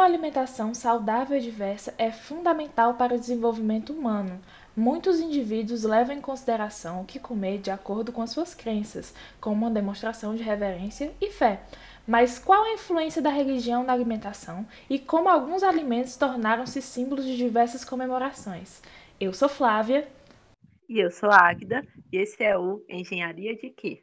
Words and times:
uma 0.00 0.06
alimentação 0.06 0.72
saudável 0.72 1.36
e 1.36 1.42
diversa 1.42 1.94
é 1.98 2.10
fundamental 2.10 2.94
para 2.94 3.14
o 3.14 3.18
desenvolvimento 3.18 3.92
humano. 3.92 4.40
Muitos 4.74 5.20
indivíduos 5.20 5.84
levam 5.84 6.16
em 6.16 6.22
consideração 6.22 7.02
o 7.02 7.04
que 7.04 7.20
comer 7.20 7.58
de 7.58 7.70
acordo 7.70 8.10
com 8.10 8.22
as 8.22 8.30
suas 8.30 8.54
crenças, 8.54 9.14
como 9.38 9.66
uma 9.66 9.70
demonstração 9.70 10.34
de 10.34 10.42
reverência 10.42 11.12
e 11.20 11.30
fé. 11.30 11.60
Mas 12.06 12.38
qual 12.38 12.64
a 12.64 12.72
influência 12.72 13.20
da 13.20 13.28
religião 13.28 13.84
na 13.84 13.92
alimentação 13.92 14.66
e 14.88 14.98
como 14.98 15.28
alguns 15.28 15.62
alimentos 15.62 16.16
tornaram-se 16.16 16.80
símbolos 16.80 17.26
de 17.26 17.36
diversas 17.36 17.84
comemorações? 17.84 18.80
Eu 19.20 19.34
sou 19.34 19.50
Flávia. 19.50 20.08
E 20.88 20.98
eu 20.98 21.10
sou 21.10 21.30
Águida, 21.30 21.86
e 22.10 22.16
esse 22.16 22.42
é 22.42 22.56
o 22.56 22.82
Engenharia 22.88 23.54
de 23.54 23.68
Quê? 23.68 24.02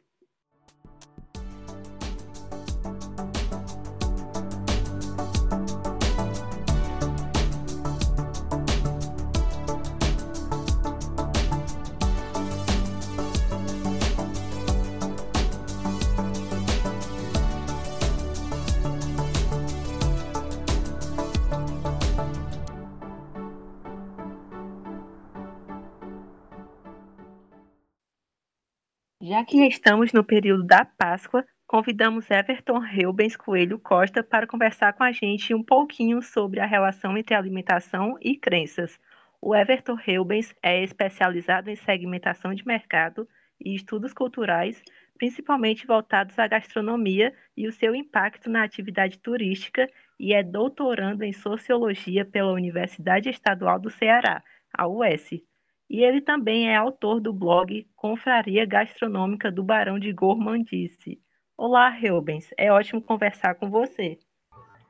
Já 29.38 29.44
que 29.44 29.68
estamos 29.68 30.12
no 30.12 30.24
período 30.24 30.64
da 30.64 30.84
Páscoa, 30.84 31.46
convidamos 31.64 32.28
Everton 32.28 32.80
Reubens 32.80 33.36
Coelho 33.36 33.78
Costa 33.78 34.20
para 34.20 34.48
conversar 34.48 34.94
com 34.94 35.04
a 35.04 35.12
gente 35.12 35.54
um 35.54 35.62
pouquinho 35.62 36.20
sobre 36.20 36.58
a 36.58 36.66
relação 36.66 37.16
entre 37.16 37.36
alimentação 37.36 38.16
e 38.20 38.36
crenças. 38.36 38.98
O 39.40 39.54
Everton 39.54 39.94
Reubens 39.94 40.52
é 40.60 40.82
especializado 40.82 41.70
em 41.70 41.76
segmentação 41.76 42.52
de 42.52 42.66
mercado 42.66 43.28
e 43.64 43.76
estudos 43.76 44.12
culturais, 44.12 44.82
principalmente 45.16 45.86
voltados 45.86 46.36
à 46.36 46.48
gastronomia 46.48 47.32
e 47.56 47.68
o 47.68 47.72
seu 47.72 47.94
impacto 47.94 48.50
na 48.50 48.64
atividade 48.64 49.20
turística, 49.20 49.88
e 50.18 50.34
é 50.34 50.42
doutorando 50.42 51.22
em 51.22 51.32
sociologia 51.32 52.24
pela 52.24 52.50
Universidade 52.50 53.30
Estadual 53.30 53.78
do 53.78 53.88
Ceará, 53.88 54.42
a 54.76 54.88
UES. 54.88 55.47
E 55.90 56.04
ele 56.04 56.20
também 56.20 56.68
é 56.68 56.76
autor 56.76 57.18
do 57.18 57.32
blog 57.32 57.86
Confraria 57.96 58.66
Gastronômica 58.66 59.50
do 59.50 59.62
Barão 59.62 59.98
de 59.98 60.12
Gormandice. 60.12 61.18
Olá, 61.56 61.88
Rubens, 61.88 62.50
é 62.58 62.70
ótimo 62.70 63.00
conversar 63.00 63.54
com 63.54 63.70
você. 63.70 64.18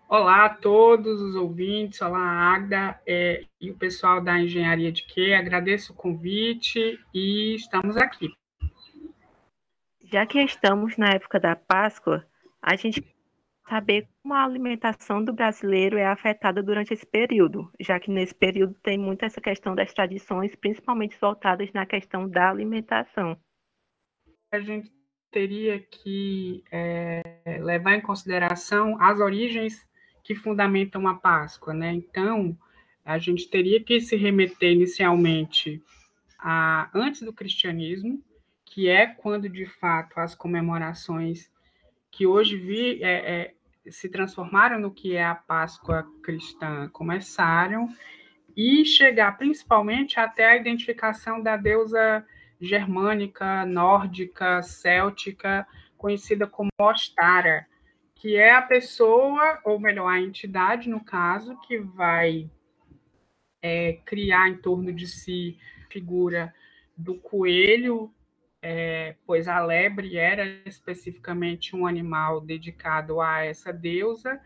Olá 0.08 0.46
a 0.46 0.48
todos 0.48 1.20
os 1.20 1.36
ouvintes, 1.36 2.02
olá 2.02 2.52
Agda 2.52 3.00
é, 3.06 3.44
e 3.60 3.70
o 3.70 3.76
pessoal 3.76 4.20
da 4.20 4.40
Engenharia 4.40 4.90
de 4.90 5.04
Que, 5.04 5.34
agradeço 5.34 5.92
o 5.92 5.96
convite 5.96 6.98
e 7.14 7.54
estamos 7.54 7.96
aqui. 7.96 8.32
Já 10.02 10.26
que 10.26 10.42
estamos 10.42 10.96
na 10.96 11.10
época 11.10 11.38
da 11.38 11.54
Páscoa, 11.54 12.26
a 12.60 12.74
gente 12.74 13.02
saber 13.68 14.08
como 14.22 14.34
a 14.34 14.44
alimentação 14.44 15.22
do 15.22 15.32
brasileiro 15.32 15.98
é 15.98 16.06
afetada 16.06 16.62
durante 16.62 16.92
esse 16.92 17.06
período, 17.06 17.70
já 17.80 18.00
que 18.00 18.10
nesse 18.10 18.34
período 18.34 18.74
tem 18.82 18.98
muito 18.98 19.24
essa 19.24 19.40
questão 19.40 19.74
das 19.74 19.92
tradições, 19.92 20.54
principalmente 20.54 21.18
voltadas 21.20 21.72
na 21.72 21.84
questão 21.84 22.28
da 22.28 22.50
alimentação. 22.50 23.38
A 24.50 24.60
gente 24.60 24.90
teria 25.30 25.78
que 25.78 26.64
é, 26.72 27.22
levar 27.60 27.94
em 27.94 28.00
consideração 28.00 29.00
as 29.00 29.20
origens 29.20 29.86
que 30.24 30.34
fundamentam 30.34 31.06
a 31.06 31.14
Páscoa, 31.14 31.74
né? 31.74 31.92
Então, 31.92 32.56
a 33.04 33.18
gente 33.18 33.48
teria 33.48 33.82
que 33.82 34.00
se 34.00 34.16
remeter 34.16 34.72
inicialmente 34.72 35.82
a 36.38 36.90
antes 36.94 37.22
do 37.22 37.32
cristianismo, 37.32 38.22
que 38.64 38.88
é 38.88 39.06
quando 39.06 39.48
de 39.48 39.66
fato 39.66 40.18
as 40.18 40.34
comemorações 40.34 41.50
que 42.10 42.26
hoje 42.26 42.56
vi, 42.56 43.02
é, 43.02 43.10
é, 43.10 43.54
se 43.90 44.08
transformaram 44.08 44.78
no 44.78 44.90
que 44.90 45.16
é 45.16 45.24
a 45.24 45.34
Páscoa 45.34 46.06
cristã 46.22 46.88
começaram 46.90 47.88
e 48.56 48.84
chegar 48.84 49.38
principalmente 49.38 50.18
até 50.18 50.46
a 50.46 50.56
identificação 50.56 51.42
da 51.42 51.56
deusa 51.56 52.24
germânica, 52.60 53.64
nórdica, 53.64 54.62
céltica, 54.62 55.66
conhecida 55.96 56.46
como 56.46 56.70
Ostara, 56.78 57.66
que 58.14 58.36
é 58.36 58.52
a 58.52 58.62
pessoa, 58.62 59.60
ou 59.64 59.78
melhor, 59.78 60.08
a 60.08 60.20
entidade, 60.20 60.88
no 60.88 61.04
caso, 61.04 61.56
que 61.60 61.78
vai 61.78 62.50
é, 63.62 64.00
criar 64.04 64.48
em 64.48 64.56
torno 64.56 64.92
de 64.92 65.06
si 65.06 65.56
figura 65.88 66.52
do 66.96 67.16
coelho 67.16 68.12
é, 68.60 69.14
pois 69.26 69.48
a 69.48 69.64
lebre 69.64 70.16
era 70.16 70.44
especificamente 70.64 71.74
um 71.76 71.86
animal 71.86 72.40
dedicado 72.40 73.20
a 73.20 73.44
essa 73.44 73.72
deusa, 73.72 74.40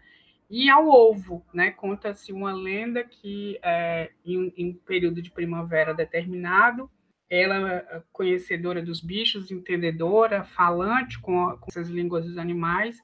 e 0.51 0.69
ao 0.69 0.87
ovo, 0.87 1.43
né? 1.53 1.71
Conta-se 1.71 2.31
uma 2.31 2.53
lenda 2.53 3.03
que 3.03 3.59
é, 3.63 4.11
em, 4.25 4.53
em 4.57 4.71
um 4.71 4.75
período 4.75 5.23
de 5.23 5.31
primavera 5.31 5.95
determinado, 5.95 6.91
ela, 7.31 8.05
conhecedora 8.13 8.83
dos 8.83 9.01
bichos, 9.01 9.51
entendedora, 9.51 10.45
falante 10.45 11.19
com, 11.19 11.57
com 11.57 11.67
essas 11.71 11.89
línguas 11.89 12.27
dos 12.27 12.37
animais, 12.37 13.03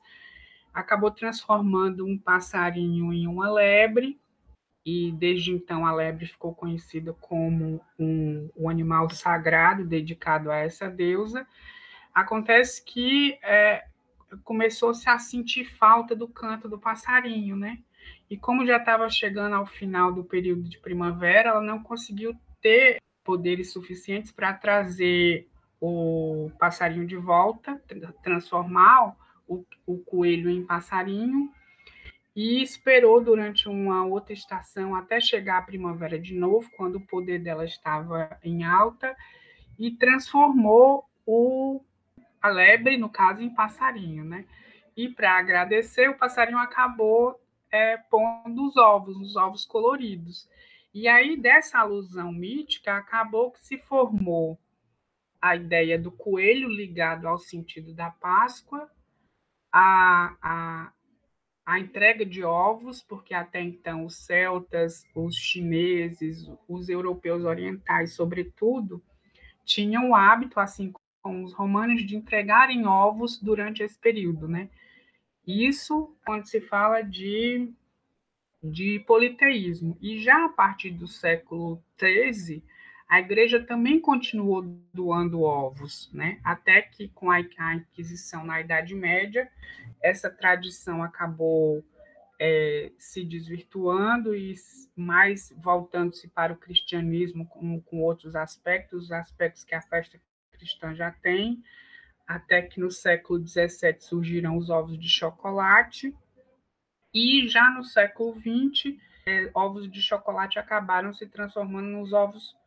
acabou 0.75 1.11
transformando 1.11 2.05
um 2.05 2.19
passarinho 2.19 3.11
em 3.15 3.27
uma 3.27 3.51
lebre 3.51 4.21
e 4.91 5.13
desde 5.13 5.53
então 5.53 5.85
a 5.85 5.93
lebre 5.93 6.25
ficou 6.25 6.55
conhecida 6.55 7.13
como 7.13 7.79
um, 7.99 8.49
um 8.57 8.71
animal 8.71 9.11
sagrado 9.11 9.85
dedicado 9.85 10.51
a 10.51 10.57
essa 10.57 10.89
deusa. 10.89 11.47
Acontece 12.15 12.83
que 12.83 13.39
é, 13.43 13.85
começou-se 14.43 15.07
a 15.07 15.19
sentir 15.19 15.67
falta 15.67 16.17
do 16.17 16.27
canto 16.27 16.71
do 16.71 16.79
passarinho, 16.79 17.55
né? 17.55 17.81
E 18.31 18.37
como 18.39 18.65
já 18.65 18.79
estava 18.79 19.11
chegando 19.11 19.57
ao 19.57 19.67
final 19.67 20.11
do 20.11 20.25
período 20.25 20.63
de 20.63 20.79
primavera, 20.79 21.51
ela 21.51 21.61
não 21.61 21.83
conseguiu 21.83 22.35
ter 22.59 22.99
poderes 23.23 23.71
suficientes 23.71 24.33
para 24.33 24.55
trazer 24.55 25.51
o 25.79 26.51
passarinho 26.59 27.07
de 27.07 27.17
volta, 27.17 27.79
transformar 28.23 29.15
o, 29.47 29.67
o 29.87 29.99
coelho 29.99 30.49
em 30.49 30.65
passarinho 30.65 31.53
e 32.41 32.63
esperou 32.63 33.21
durante 33.21 33.69
uma 33.69 34.07
outra 34.07 34.33
estação 34.33 34.95
até 34.95 35.21
chegar 35.21 35.59
a 35.59 35.63
primavera 35.63 36.17
de 36.21 36.37
novo, 36.37 36.71
quando 36.77 36.95
o 36.95 37.05
poder 37.05 37.41
dela 37.41 37.65
estava 37.65 38.39
em 38.45 38.63
alta, 38.63 39.17
e 39.77 39.91
transformou 39.91 41.05
o, 41.27 41.85
a 42.41 42.49
lebre, 42.49 42.97
no 42.97 43.09
caso, 43.09 43.43
em 43.43 43.53
passarinho. 43.53 44.25
Né? 44.25 44.45
E 44.97 45.09
para 45.09 45.37
agradecer, 45.37 46.09
o 46.09 46.17
passarinho 46.17 46.59
acabou 46.59 47.35
é, 47.73 47.97
pondo 47.97 48.69
os 48.69 48.77
ovos, 48.77 49.17
os 49.17 49.35
ovos 49.35 49.65
coloridos. 49.65 50.49
E 50.95 51.09
aí, 51.09 51.37
dessa 51.37 51.81
alusão 51.81 52.31
mítica, 52.31 52.99
acabou 52.99 53.51
que 53.51 53.67
se 53.67 53.79
formou 53.79 54.57
a 55.43 55.57
ideia 55.57 55.99
do 55.99 56.13
coelho 56.13 56.69
ligado 56.69 57.27
ao 57.27 57.37
sentido 57.37 57.93
da 57.93 58.13
Páscoa, 58.13 58.89
a, 59.73 60.37
a, 60.41 60.93
a 61.69 61.79
entrega 61.79 62.25
de 62.25 62.43
ovos, 62.43 63.03
porque 63.03 63.35
até 63.35 63.61
então 63.61 64.07
os 64.07 64.17
celtas, 64.17 65.05
os 65.15 65.37
chineses, 65.37 66.51
os 66.67 66.89
europeus 66.89 67.45
orientais, 67.45 68.15
sobretudo, 68.15 69.05
tinham 69.67 70.09
o 70.09 70.15
hábito, 70.15 70.59
assim 70.59 70.91
como 71.21 71.45
os 71.45 71.53
romanos, 71.53 72.07
de 72.07 72.17
entregarem 72.17 72.87
ovos 72.87 73.39
durante 73.39 73.83
esse 73.83 73.99
período, 73.99 74.49
né? 74.49 74.71
Isso 75.47 76.17
quando 76.25 76.47
se 76.47 76.59
fala 76.59 77.03
de, 77.03 77.71
de 78.63 79.01
politeísmo. 79.01 79.99
E 80.01 80.19
já 80.23 80.47
a 80.47 80.49
partir 80.49 80.93
do 80.93 81.07
século 81.07 81.85
XIII, 82.01 82.65
a 83.09 83.21
igreja 83.21 83.65
também 83.65 83.99
continuou 83.99 84.63
doando 84.93 85.41
ovos, 85.41 86.11
né? 86.13 86.39
até 86.45 86.83
que 86.83 87.09
com 87.09 87.31
a 87.31 87.41
Inquisição 87.41 88.45
na 88.45 88.61
Idade 88.61 88.95
Média, 88.95 89.51
essa 90.03 90.31
tradição 90.31 91.03
acabou 91.03 91.83
é, 92.39 92.93
se 92.99 93.25
desvirtuando 93.25 94.37
e 94.37 94.55
mais 94.95 95.53
voltando-se 95.57 96.29
para 96.29 96.53
o 96.53 96.57
cristianismo 96.57 97.47
com, 97.47 97.81
com 97.81 98.03
outros 98.03 98.37
aspectos, 98.37 99.05
os 99.05 99.13
aspectos 99.13 99.65
que 99.65 99.75
a 99.75 99.81
festa 99.81 100.21
cristã 100.53 100.95
já 100.95 101.11
tem, 101.11 101.63
até 102.27 102.61
que 102.61 102.79
no 102.79 102.91
século 102.91 103.45
XVII 103.45 104.01
surgiram 104.01 104.57
os 104.59 104.69
ovos 104.69 104.99
de 104.99 105.09
chocolate, 105.09 106.15
e 107.15 107.49
já 107.49 107.71
no 107.71 107.83
século 107.83 108.35
XX, 108.39 108.99
é, 109.27 109.51
ovos 109.55 109.91
de 109.91 110.03
chocolate 110.03 110.59
acabaram 110.59 111.13
se 111.15 111.27
transformando 111.27 111.89
nos 111.89 112.13
ovos 112.13 112.58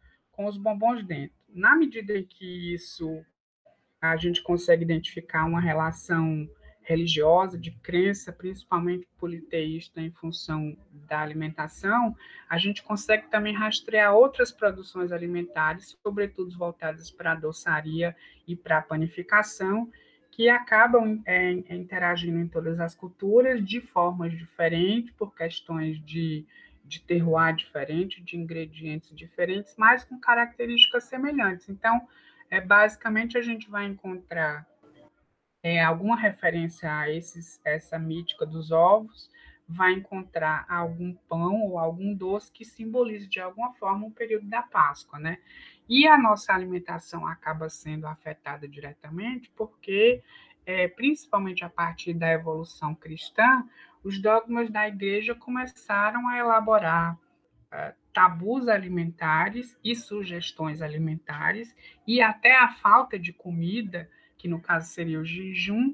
com 0.42 0.48
os 0.48 0.58
bombons 0.58 1.06
dentro. 1.06 1.36
Na 1.54 1.76
medida 1.76 2.18
em 2.18 2.24
que 2.24 2.74
isso 2.74 3.24
a 4.02 4.18
gente 4.18 4.42
consegue 4.42 4.84
identificar 4.84 5.46
uma 5.46 5.62
relação 5.62 6.50
religiosa, 6.82 7.60
de 7.60 7.70
crença, 7.70 8.34
principalmente 8.34 9.08
politeísta, 9.20 10.02
em 10.02 10.10
função 10.10 10.76
da 11.08 11.20
alimentação, 11.20 12.16
a 12.50 12.58
gente 12.58 12.82
consegue 12.82 13.28
também 13.30 13.54
rastrear 13.54 14.16
outras 14.16 14.52
produções 14.52 15.12
alimentares, 15.12 15.96
sobretudo 16.02 16.58
voltadas 16.58 17.12
para 17.12 17.34
a 17.34 17.36
doçaria 17.36 18.16
e 18.48 18.56
para 18.56 18.80
a 18.80 18.82
panificação, 18.82 19.92
que 20.32 20.50
acabam 20.50 21.22
é, 21.24 21.52
interagindo 21.52 22.40
em 22.40 22.48
todas 22.48 22.80
as 22.80 22.96
culturas 22.96 23.64
de 23.64 23.80
formas 23.80 24.36
diferentes, 24.36 25.14
por 25.14 25.36
questões 25.36 26.04
de, 26.04 26.44
de 26.92 27.02
terroir 27.02 27.56
diferente, 27.56 28.22
de 28.22 28.36
ingredientes 28.36 29.16
diferentes, 29.16 29.76
mas 29.78 30.04
com 30.04 30.20
características 30.20 31.06
semelhantes. 31.06 31.70
Então, 31.70 32.06
é, 32.50 32.60
basicamente, 32.60 33.38
a 33.38 33.42
gente 33.42 33.70
vai 33.70 33.86
encontrar 33.86 34.68
é, 35.64 35.82
alguma 35.82 36.18
referência 36.18 36.94
a 36.94 37.10
esses, 37.10 37.62
essa 37.64 37.98
mítica 37.98 38.46
dos 38.46 38.72
ovos, 38.72 39.30
vai 39.66 39.94
encontrar 39.94 40.66
algum 40.68 41.14
pão 41.30 41.64
ou 41.64 41.80
algum 41.80 42.14
doce 42.14 42.52
que 42.52 42.66
simbolize 42.66 43.26
de 43.26 43.40
alguma 43.40 43.74
forma 43.76 44.08
o 44.08 44.12
período 44.12 44.48
da 44.48 44.62
Páscoa, 44.62 45.18
né? 45.18 45.38
E 45.88 46.06
a 46.06 46.18
nossa 46.18 46.54
alimentação 46.54 47.26
acaba 47.26 47.70
sendo 47.70 48.06
afetada 48.06 48.68
diretamente 48.68 49.50
porque, 49.56 50.22
é, 50.66 50.88
principalmente 50.88 51.64
a 51.64 51.70
partir 51.70 52.14
da 52.14 52.32
evolução 52.32 52.94
cristã, 52.94 53.68
os 54.04 54.20
dogmas 54.20 54.70
da 54.70 54.88
igreja 54.88 55.36
começaram 55.36 56.28
a 56.28 56.38
elaborar 56.38 57.16
uh, 57.16 57.94
tabus 58.14 58.68
alimentares 58.68 59.78
e 59.84 59.96
sugestões 59.96 60.82
alimentares 60.82 61.76
e 62.08 62.22
até 62.22 62.58
a 62.58 62.70
falta 62.70 63.18
de 63.18 63.32
comida, 63.32 64.10
que 64.38 64.48
no 64.48 64.60
caso 64.60 64.90
seria 64.90 65.20
o 65.20 65.26
jejum, 65.26 65.94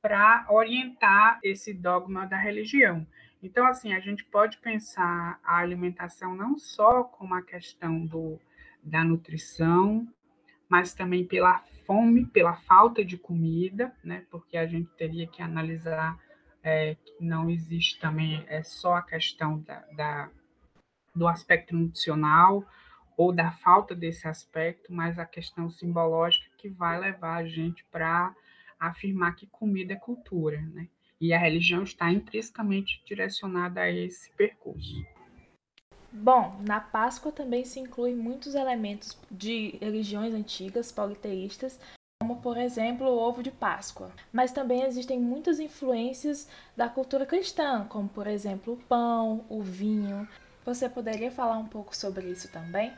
para 0.00 0.46
orientar 0.48 1.38
esse 1.42 1.74
dogma 1.74 2.26
da 2.26 2.36
religião. 2.36 3.06
Então, 3.42 3.66
assim, 3.66 3.92
a 3.92 4.00
gente 4.00 4.24
pode 4.24 4.58
pensar 4.58 5.38
a 5.44 5.58
alimentação 5.58 6.34
não 6.34 6.58
só 6.58 7.04
como 7.04 7.34
a 7.34 7.42
questão 7.42 8.04
do 8.06 8.38
da 8.82 9.04
nutrição, 9.04 10.08
mas 10.68 10.94
também 10.94 11.26
pela 11.26 11.58
fome, 11.86 12.26
pela 12.26 12.54
falta 12.54 13.04
de 13.04 13.16
comida, 13.16 13.94
né? 14.02 14.24
Porque 14.30 14.56
a 14.56 14.66
gente 14.66 14.90
teria 14.96 15.26
que 15.26 15.42
analisar 15.42 16.18
é, 16.62 16.94
que 16.94 17.24
não 17.24 17.50
existe 17.50 17.98
também 17.98 18.44
é 18.48 18.62
só 18.62 18.94
a 18.96 19.02
questão 19.02 19.60
da, 19.60 19.80
da, 19.96 20.30
do 21.14 21.26
aspecto 21.26 21.74
nutricional 21.74 22.64
ou 23.16 23.32
da 23.32 23.52
falta 23.52 23.94
desse 23.94 24.26
aspecto, 24.26 24.92
mas 24.92 25.18
a 25.18 25.26
questão 25.26 25.70
simbológica 25.70 26.46
que 26.56 26.68
vai 26.68 26.98
levar 26.98 27.36
a 27.36 27.46
gente 27.46 27.84
para 27.90 28.34
afirmar 28.78 29.34
que 29.34 29.46
comida 29.46 29.92
é 29.92 29.96
cultura, 29.96 30.60
né? 30.60 30.88
E 31.20 31.34
a 31.34 31.38
religião 31.38 31.82
está 31.82 32.10
intrinsecamente 32.10 33.02
direcionada 33.04 33.82
a 33.82 33.90
esse 33.90 34.30
percurso. 34.32 35.04
Bom, 36.12 36.60
na 36.66 36.80
Páscoa 36.80 37.30
também 37.30 37.64
se 37.64 37.78
incluem 37.78 38.16
muitos 38.16 38.54
elementos 38.54 39.16
de 39.30 39.78
religiões 39.80 40.34
antigas 40.34 40.90
politeístas, 40.90 41.78
como 42.20 42.42
por 42.42 42.56
exemplo 42.58 43.06
o 43.06 43.18
ovo 43.18 43.42
de 43.42 43.50
Páscoa. 43.50 44.10
Mas 44.32 44.50
também 44.50 44.82
existem 44.82 45.20
muitas 45.20 45.60
influências 45.60 46.48
da 46.76 46.88
cultura 46.88 47.24
cristã, 47.24 47.86
como 47.88 48.08
por 48.08 48.26
exemplo 48.26 48.74
o 48.74 48.76
pão, 48.76 49.44
o 49.48 49.62
vinho. 49.62 50.28
Você 50.64 50.88
poderia 50.88 51.30
falar 51.30 51.58
um 51.58 51.66
pouco 51.66 51.96
sobre 51.96 52.26
isso 52.26 52.50
também? 52.50 52.92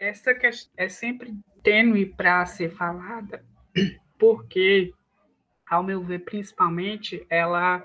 Essa 0.00 0.34
questão 0.34 0.72
é 0.76 0.88
sempre 0.88 1.34
tênue 1.62 2.06
para 2.06 2.44
ser 2.46 2.70
falada, 2.70 3.44
porque, 4.18 4.92
ao 5.68 5.82
meu 5.82 6.02
ver, 6.02 6.20
principalmente, 6.20 7.26
ela 7.28 7.84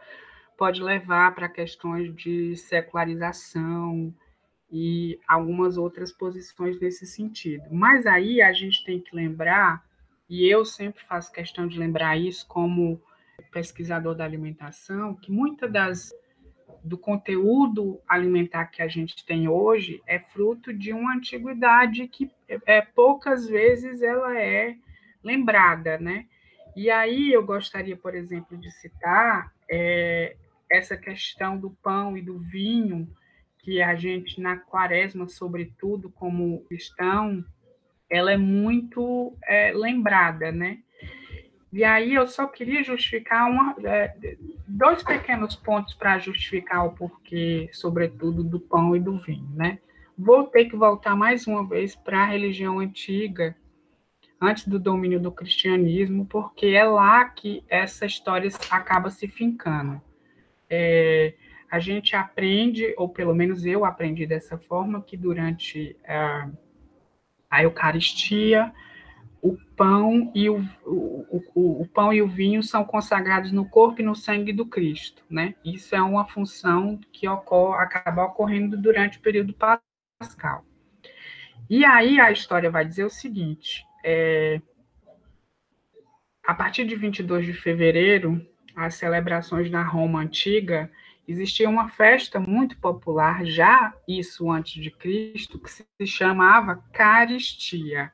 pode 0.61 0.79
levar 0.79 1.33
para 1.33 1.49
questões 1.49 2.13
de 2.13 2.55
secularização, 2.55 4.13
e 4.71 5.19
algumas 5.27 5.75
outras 5.75 6.11
posições 6.11 6.79
nesse 6.79 7.07
sentido. 7.07 7.63
Mas 7.71 8.05
aí 8.05 8.43
a 8.43 8.53
gente 8.53 8.85
tem 8.85 8.99
que 8.99 9.15
lembrar, 9.15 9.83
e 10.29 10.47
eu 10.47 10.63
sempre 10.63 11.03
faço 11.05 11.31
questão 11.31 11.67
de 11.67 11.79
lembrar 11.79 12.15
isso 12.15 12.47
como 12.47 13.01
pesquisador 13.51 14.13
da 14.13 14.23
alimentação, 14.23 15.15
que 15.15 15.31
muita 15.31 15.67
das 15.67 16.13
do 16.83 16.95
conteúdo 16.95 17.99
alimentar 18.07 18.65
que 18.65 18.83
a 18.83 18.87
gente 18.87 19.25
tem 19.25 19.47
hoje 19.47 19.99
é 20.05 20.19
fruto 20.19 20.71
de 20.71 20.93
uma 20.93 21.15
antiguidade 21.15 22.07
que 22.07 22.29
é, 22.67 22.81
poucas 22.81 23.47
vezes 23.47 24.03
ela 24.03 24.39
é 24.39 24.75
lembrada, 25.23 25.97
né? 25.97 26.27
E 26.75 26.91
aí 26.91 27.33
eu 27.33 27.43
gostaria, 27.43 27.97
por 27.97 28.13
exemplo, 28.13 28.55
de 28.55 28.69
citar 28.69 29.51
é, 29.67 30.35
essa 30.71 30.95
questão 30.95 31.57
do 31.57 31.69
pão 31.69 32.17
e 32.17 32.21
do 32.21 32.39
vinho, 32.39 33.07
que 33.59 33.81
a 33.81 33.93
gente, 33.95 34.41
na 34.41 34.57
quaresma, 34.57 35.27
sobretudo, 35.27 36.09
como 36.09 36.63
cristão, 36.65 37.43
ela 38.09 38.31
é 38.31 38.37
muito 38.37 39.37
é, 39.43 39.71
lembrada, 39.71 40.51
né? 40.51 40.79
E 41.71 41.83
aí 41.83 42.13
eu 42.13 42.27
só 42.27 42.47
queria 42.47 42.83
justificar 42.83 43.49
uma, 43.49 43.75
é, 43.83 44.13
dois 44.67 45.03
pequenos 45.03 45.55
pontos 45.55 45.93
para 45.93 46.19
justificar 46.19 46.85
o 46.85 46.91
porquê, 46.91 47.69
sobretudo, 47.71 48.43
do 48.43 48.59
pão 48.59 48.95
e 48.95 48.99
do 48.99 49.17
vinho, 49.17 49.49
né? 49.53 49.79
Vou 50.17 50.43
ter 50.45 50.65
que 50.65 50.75
voltar 50.75 51.15
mais 51.15 51.47
uma 51.47 51.65
vez 51.65 51.95
para 51.95 52.23
a 52.23 52.25
religião 52.25 52.79
antiga, 52.79 53.55
antes 54.41 54.67
do 54.67 54.77
domínio 54.77 55.19
do 55.19 55.31
cristianismo, 55.31 56.25
porque 56.25 56.67
é 56.67 56.83
lá 56.83 57.23
que 57.25 57.63
essa 57.69 58.05
história 58.05 58.49
acaba 58.69 59.09
se 59.09 59.27
fincando. 59.27 60.01
É, 60.73 61.33
a 61.69 61.79
gente 61.79 62.15
aprende, 62.15 62.93
ou 62.97 63.09
pelo 63.09 63.35
menos 63.35 63.65
eu 63.65 63.83
aprendi 63.83 64.25
dessa 64.25 64.57
forma, 64.57 65.01
que 65.01 65.17
durante 65.17 65.97
a, 66.07 66.49
a 67.49 67.63
Eucaristia, 67.63 68.73
o 69.41 69.57
pão 69.75 70.31
e 70.33 70.49
o, 70.49 70.63
o, 70.85 71.43
o, 71.53 71.81
o, 71.81 71.87
pão 71.87 72.13
e 72.13 72.21
o 72.21 72.27
vinho 72.27 72.63
são 72.63 72.85
consagrados 72.85 73.51
no 73.51 73.67
corpo 73.67 74.01
e 74.01 74.05
no 74.05 74.15
sangue 74.15 74.53
do 74.53 74.65
Cristo, 74.65 75.23
né? 75.29 75.55
Isso 75.65 75.95
é 75.95 76.01
uma 76.01 76.25
função 76.25 76.99
que 77.11 77.27
ocorre, 77.27 77.83
acaba 77.83 78.25
ocorrendo 78.25 78.77
durante 78.77 79.17
o 79.17 79.21
período 79.21 79.53
pascal. 80.19 80.63
E 81.69 81.83
aí 81.83 82.19
a 82.19 82.31
história 82.31 82.69
vai 82.69 82.85
dizer 82.85 83.03
o 83.03 83.09
seguinte: 83.09 83.83
é, 84.05 84.61
a 86.45 86.53
partir 86.53 86.85
de 86.85 86.95
22 86.95 87.45
de 87.45 87.53
fevereiro, 87.53 88.45
as 88.75 88.95
celebrações 88.95 89.69
na 89.69 89.83
Roma 89.83 90.19
antiga 90.19 90.89
existia 91.27 91.69
uma 91.69 91.89
festa 91.89 92.39
muito 92.39 92.77
popular, 92.77 93.45
já 93.45 93.93
isso 94.07 94.49
antes 94.51 94.81
de 94.81 94.91
Cristo, 94.91 95.59
que 95.59 95.69
se 95.69 95.85
chamava 96.05 96.83
Caristia. 96.91 98.11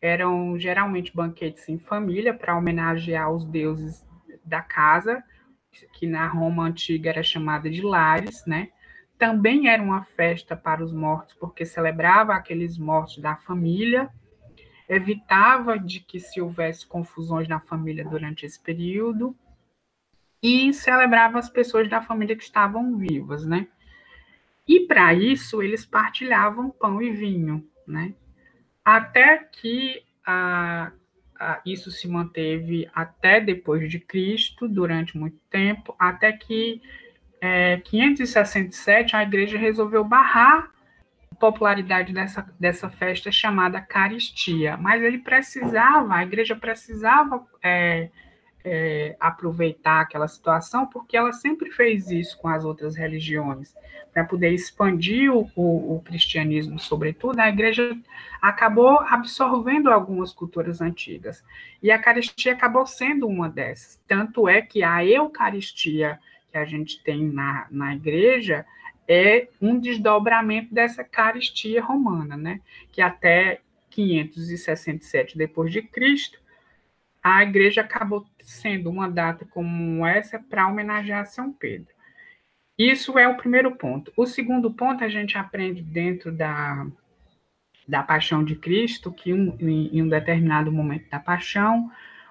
Eram 0.00 0.58
geralmente 0.58 1.14
banquetes 1.14 1.68
em 1.68 1.78
família 1.78 2.34
para 2.34 2.56
homenagear 2.56 3.30
os 3.30 3.44
deuses 3.44 4.06
da 4.44 4.60
casa, 4.60 5.22
que 5.94 6.06
na 6.06 6.26
Roma 6.26 6.64
antiga 6.64 7.10
era 7.10 7.22
chamada 7.22 7.68
de 7.70 7.82
lares, 7.82 8.44
né? 8.46 8.70
Também 9.18 9.68
era 9.68 9.82
uma 9.82 10.04
festa 10.04 10.54
para 10.54 10.84
os 10.84 10.92
mortos, 10.92 11.34
porque 11.34 11.64
celebrava 11.64 12.34
aqueles 12.34 12.76
mortos 12.76 13.18
da 13.18 13.36
família, 13.36 14.10
evitava 14.88 15.78
de 15.78 16.00
que 16.00 16.20
se 16.20 16.40
houvesse 16.40 16.86
confusões 16.86 17.48
na 17.48 17.58
família 17.58 18.04
durante 18.04 18.44
esse 18.44 18.62
período 18.62 19.34
e 20.46 20.72
celebrava 20.72 21.40
as 21.40 21.50
pessoas 21.50 21.88
da 21.88 22.00
família 22.00 22.36
que 22.36 22.44
estavam 22.44 22.96
vivas, 22.96 23.44
né? 23.44 23.66
E 24.68 24.86
para 24.86 25.12
isso 25.12 25.60
eles 25.60 25.84
partilhavam 25.84 26.70
pão 26.70 27.02
e 27.02 27.10
vinho, 27.10 27.68
né? 27.84 28.14
Até 28.84 29.38
que 29.38 30.04
isso 31.64 31.90
se 31.90 32.06
manteve 32.06 32.88
até 32.94 33.40
depois 33.40 33.90
de 33.90 33.98
Cristo, 33.98 34.68
durante 34.68 35.18
muito 35.18 35.36
tempo, 35.50 35.96
até 35.98 36.32
que 36.32 36.80
é, 37.40 37.78
567 37.78 39.16
a 39.16 39.24
igreja 39.24 39.58
resolveu 39.58 40.04
barrar 40.04 40.70
a 41.32 41.34
popularidade 41.34 42.12
dessa, 42.12 42.54
dessa 42.58 42.88
festa 42.88 43.32
chamada 43.32 43.80
Caristia. 43.80 44.76
Mas 44.76 45.02
ele 45.02 45.18
precisava, 45.18 46.14
a 46.14 46.22
igreja 46.22 46.54
precisava 46.54 47.44
é, 47.62 48.10
é, 48.68 49.14
aproveitar 49.20 50.00
aquela 50.00 50.26
situação, 50.26 50.86
porque 50.88 51.16
ela 51.16 51.32
sempre 51.32 51.70
fez 51.70 52.10
isso 52.10 52.36
com 52.38 52.48
as 52.48 52.64
outras 52.64 52.96
religiões, 52.96 53.72
para 54.12 54.24
poder 54.24 54.50
expandir 54.50 55.32
o, 55.32 55.48
o, 55.54 55.96
o, 55.96 56.02
cristianismo, 56.02 56.76
sobretudo, 56.76 57.38
a 57.38 57.48
igreja 57.48 57.96
acabou 58.42 58.98
absorvendo 59.02 59.88
algumas 59.88 60.32
culturas 60.32 60.80
antigas, 60.80 61.44
e 61.80 61.92
a 61.92 61.96
Eucaristia 61.96 62.54
acabou 62.54 62.84
sendo 62.84 63.28
uma 63.28 63.48
dessas. 63.48 64.02
Tanto 64.08 64.48
é 64.48 64.60
que 64.60 64.82
a 64.82 65.04
Eucaristia 65.04 66.18
que 66.50 66.58
a 66.58 66.64
gente 66.64 67.00
tem 67.04 67.24
na, 67.24 67.68
na 67.70 67.94
igreja 67.94 68.66
é 69.06 69.46
um 69.62 69.78
desdobramento 69.78 70.74
dessa 70.74 71.02
Eucaristia 71.02 71.80
romana, 71.80 72.36
né? 72.36 72.60
que 72.90 73.00
até 73.00 73.60
567 73.90 75.38
depois 75.38 75.70
de 75.70 75.82
Cristo 75.82 76.40
a 77.22 77.42
igreja 77.42 77.80
acabou 77.80 78.24
sendo 78.46 78.88
uma 78.88 79.10
data 79.10 79.44
como 79.44 80.06
essa 80.06 80.38
para 80.38 80.68
homenagear 80.68 81.26
São 81.26 81.52
Pedro. 81.52 81.94
Isso 82.78 83.18
é 83.18 83.26
o 83.26 83.36
primeiro 83.36 83.74
ponto. 83.74 84.12
O 84.16 84.26
segundo 84.26 84.72
ponto, 84.72 85.02
a 85.02 85.08
gente 85.08 85.36
aprende 85.36 85.82
dentro 85.82 86.30
da, 86.30 86.86
da 87.88 88.02
paixão 88.02 88.44
de 88.44 88.54
Cristo, 88.54 89.10
que 89.10 89.32
um, 89.32 89.56
em, 89.58 89.96
em 89.96 90.02
um 90.02 90.08
determinado 90.08 90.70
momento 90.70 91.08
da 91.10 91.18
paixão, 91.18 91.90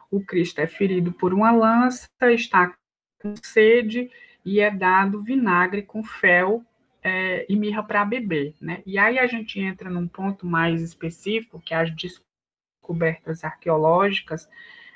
o 0.09 0.23
Cristo 0.23 0.59
é 0.59 0.67
ferido 0.67 1.11
por 1.11 1.33
uma 1.33 1.51
lança, 1.51 2.07
está 2.29 2.73
com 3.21 3.35
sede 3.43 4.09
e 4.45 4.59
é 4.59 4.71
dado 4.71 5.21
vinagre 5.21 5.81
com 5.81 6.03
fel 6.03 6.63
é, 7.03 7.45
e 7.49 7.55
mirra 7.55 7.83
para 7.83 8.05
beber. 8.05 8.55
Né? 8.61 8.83
E 8.85 8.97
aí 8.97 9.19
a 9.19 9.27
gente 9.27 9.59
entra 9.59 9.89
num 9.89 10.07
ponto 10.07 10.45
mais 10.45 10.81
específico, 10.81 11.59
que 11.59 11.73
as 11.73 11.89
descobertas 11.91 13.43
arqueológicas 13.43 14.47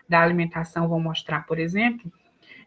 da 0.09 0.21
alimentação 0.21 0.89
vão 0.89 0.99
mostrar, 0.99 1.45
por 1.45 1.59
exemplo, 1.59 2.11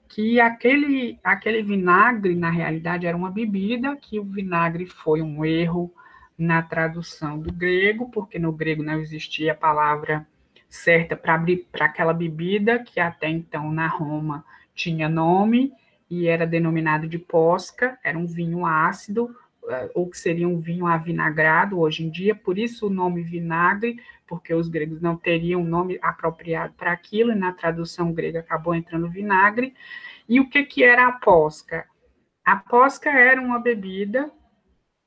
que 0.09 0.41
aquele, 0.41 1.19
aquele 1.25 1.63
vinagre, 1.63 2.37
na 2.37 2.51
realidade, 2.51 3.07
era 3.07 3.17
uma 3.17 3.31
bebida, 3.31 3.97
que 3.97 4.21
o 4.21 4.25
vinagre 4.25 4.87
foi 4.87 5.21
um 5.21 5.45
erro 5.45 5.93
na 6.39 6.63
tradução 6.63 7.39
do 7.39 7.53
grego, 7.53 8.11
porque 8.11 8.39
no 8.39 8.53
grego 8.53 8.83
não 8.83 9.01
existia 9.01 9.53
a 9.53 9.57
palavra 9.57 10.27
certa 10.69 11.17
para 11.17 11.85
aquela 11.85 12.15
bebida, 12.15 12.79
que 12.79 13.01
até 13.01 13.29
então 13.29 13.73
na 13.73 13.87
Roma 13.87 14.45
tinha 14.75 15.09
nome 15.09 15.73
e 16.09 16.27
era 16.27 16.47
denominado 16.47 17.09
de 17.09 17.19
posca, 17.19 17.99
era 18.05 18.19
um 18.19 18.27
vinho 18.27 18.65
ácido, 18.65 19.35
eh, 19.69 19.91
ou 19.95 20.09
que 20.09 20.19
seria 20.19 20.49
um 20.49 20.61
vinho 20.61 20.87
avinagrado 20.87 21.79
hoje 21.79 22.05
em 22.05 22.11
dia, 22.11 22.35
por 22.35 22.59
isso 22.59 22.87
o 22.87 22.91
nome 22.91 23.23
vinagre, 23.23 24.01
porque 24.27 24.53
os 24.55 24.69
gregos 24.69 25.01
não 25.01 25.17
teriam 25.17 25.63
nome 25.63 25.99
apropriado 26.03 26.75
para 26.75 26.93
aquilo, 26.93 27.33
e 27.33 27.37
na 27.37 27.53
tradução 27.53 28.13
grega 28.13 28.41
acabou 28.41 28.75
entrando 28.75 29.09
vinagre. 29.09 29.75
E 30.29 30.41
o 30.41 30.49
que, 30.49 30.65
que 30.65 30.83
era 30.83 31.07
a 31.07 31.13
posca? 31.13 31.87
A 32.45 32.57
posca 32.57 33.11
era 33.11 33.41
uma 33.41 33.59
bebida, 33.59 34.33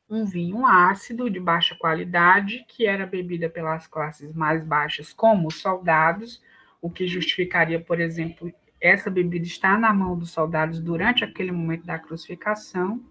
um 0.09 0.23
vinho 0.25 0.65
ácido 0.65 1.29
de 1.29 1.39
baixa 1.39 1.75
qualidade, 1.75 2.65
que 2.67 2.85
era 2.85 3.05
bebida 3.05 3.49
pelas 3.49 3.87
classes 3.87 4.33
mais 4.33 4.63
baixas, 4.63 5.11
como 5.11 5.47
os 5.47 5.55
soldados, 5.55 6.41
o 6.81 6.89
que 6.89 7.07
justificaria, 7.07 7.79
por 7.79 7.99
exemplo, 7.99 8.53
essa 8.79 9.09
bebida 9.09 9.45
estar 9.45 9.79
na 9.79 9.91
mão 9.93 10.17
dos 10.17 10.31
soldados 10.31 10.79
durante 10.79 11.23
aquele 11.23 11.51
momento 11.51 11.85
da 11.85 11.97
crucificação 11.97 13.03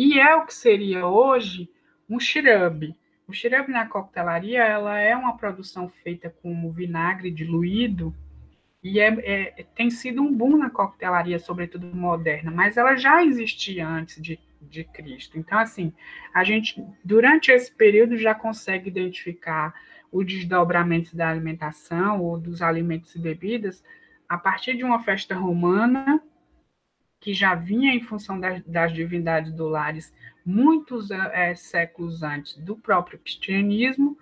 e 0.00 0.18
é 0.18 0.34
o 0.34 0.46
que 0.46 0.54
seria 0.54 1.06
hoje 1.06 1.68
um 2.08 2.18
xirabe. 2.18 2.96
O 3.28 3.34
xirabe 3.34 3.70
na 3.70 3.86
coquetelaria 3.86 4.64
ela 4.64 4.98
é 4.98 5.14
uma 5.14 5.36
produção 5.36 5.90
feita 5.90 6.34
com 6.42 6.72
vinagre 6.72 7.30
diluído 7.30 8.14
e 8.82 8.98
é, 8.98 9.08
é, 9.08 9.66
tem 9.74 9.90
sido 9.90 10.22
um 10.22 10.34
boom 10.34 10.56
na 10.56 10.70
coquetelaria, 10.70 11.38
sobretudo 11.38 11.94
moderna, 11.94 12.50
mas 12.50 12.78
ela 12.78 12.96
já 12.96 13.22
existia 13.22 13.86
antes 13.86 14.22
de, 14.22 14.40
de 14.58 14.84
Cristo. 14.84 15.38
Então, 15.38 15.58
assim, 15.58 15.92
a 16.32 16.42
gente, 16.44 16.82
durante 17.04 17.52
esse 17.52 17.70
período, 17.70 18.16
já 18.16 18.34
consegue 18.34 18.88
identificar 18.88 19.74
o 20.10 20.24
desdobramento 20.24 21.14
da 21.14 21.28
alimentação 21.28 22.22
ou 22.22 22.38
dos 22.38 22.62
alimentos 22.62 23.14
e 23.14 23.18
bebidas 23.18 23.84
a 24.26 24.38
partir 24.38 24.78
de 24.78 24.82
uma 24.82 25.02
festa 25.02 25.34
romana 25.34 26.22
que 27.20 27.34
já 27.34 27.54
vinha 27.54 27.94
em 27.94 28.00
função 28.00 28.40
das, 28.40 28.62
das 28.64 28.92
divindades 28.92 29.52
dolares 29.52 30.12
muitos 30.44 31.10
é, 31.10 31.54
séculos 31.54 32.22
antes 32.22 32.56
do 32.56 32.74
próprio 32.74 33.18
cristianismo, 33.18 34.18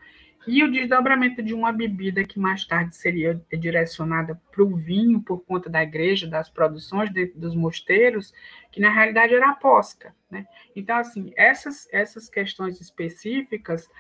e 0.47 0.64
o 0.64 0.73
desdobramento 0.73 1.43
de 1.43 1.52
uma 1.52 1.71
bebida 1.71 2.25
que 2.25 2.38
mais 2.38 2.64
tarde 2.64 2.97
seria 2.97 3.38
direcionada 3.52 4.40
para 4.50 4.62
o 4.62 4.75
vinho 4.75 5.21
por 5.21 5.45
conta 5.45 5.69
da 5.69 5.83
igreja, 5.83 6.26
das 6.26 6.49
produções 6.49 7.12
dentro 7.12 7.38
dos 7.38 7.55
mosteiros, 7.55 8.33
que 8.73 8.81
na 8.81 8.90
realidade 8.90 9.35
era 9.35 9.50
a 9.50 9.55
posca. 9.55 10.14
Né? 10.31 10.47
Então, 10.75 10.97
assim, 10.97 11.33
essas, 11.37 11.87
essas 11.93 12.31
questões 12.31 12.81
específicas, 12.81 13.90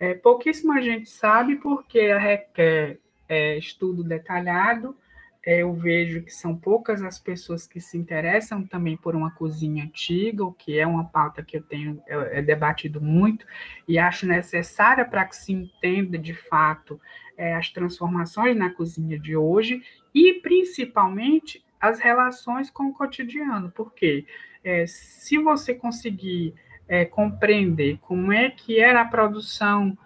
é, 0.00 0.14
pouquíssima 0.14 0.80
gente 0.80 1.10
sabe 1.10 1.56
porque 1.56 2.16
requer 2.16 2.98
é, 3.28 3.58
estudo 3.58 4.02
detalhado, 4.02 4.96
eu 5.44 5.72
vejo 5.72 6.22
que 6.22 6.30
são 6.30 6.56
poucas 6.56 7.02
as 7.02 7.18
pessoas 7.18 7.66
que 7.66 7.80
se 7.80 7.96
interessam 7.96 8.66
também 8.66 8.96
por 8.96 9.14
uma 9.14 9.30
cozinha 9.30 9.84
antiga, 9.84 10.44
o 10.44 10.52
que 10.52 10.78
é 10.78 10.86
uma 10.86 11.04
pauta 11.04 11.42
que 11.42 11.56
eu 11.56 11.62
tenho 11.62 12.02
é, 12.06 12.38
é 12.38 12.42
debatido 12.42 13.00
muito 13.00 13.46
e 13.86 13.98
acho 13.98 14.26
necessária 14.26 15.04
para 15.04 15.24
que 15.24 15.36
se 15.36 15.52
entenda 15.52 16.18
de 16.18 16.34
fato 16.34 17.00
é, 17.36 17.54
as 17.54 17.70
transformações 17.70 18.56
na 18.56 18.70
cozinha 18.70 19.18
de 19.18 19.36
hoje 19.36 19.82
e 20.14 20.34
principalmente 20.34 21.64
as 21.80 22.00
relações 22.00 22.70
com 22.70 22.88
o 22.88 22.92
cotidiano, 22.92 23.70
porque 23.70 24.26
é, 24.64 24.84
se 24.86 25.38
você 25.38 25.72
conseguir 25.72 26.54
é, 26.88 27.04
compreender 27.04 27.98
como 27.98 28.32
é 28.32 28.50
que 28.50 28.80
era 28.80 29.02
a 29.02 29.08
produção 29.08 29.96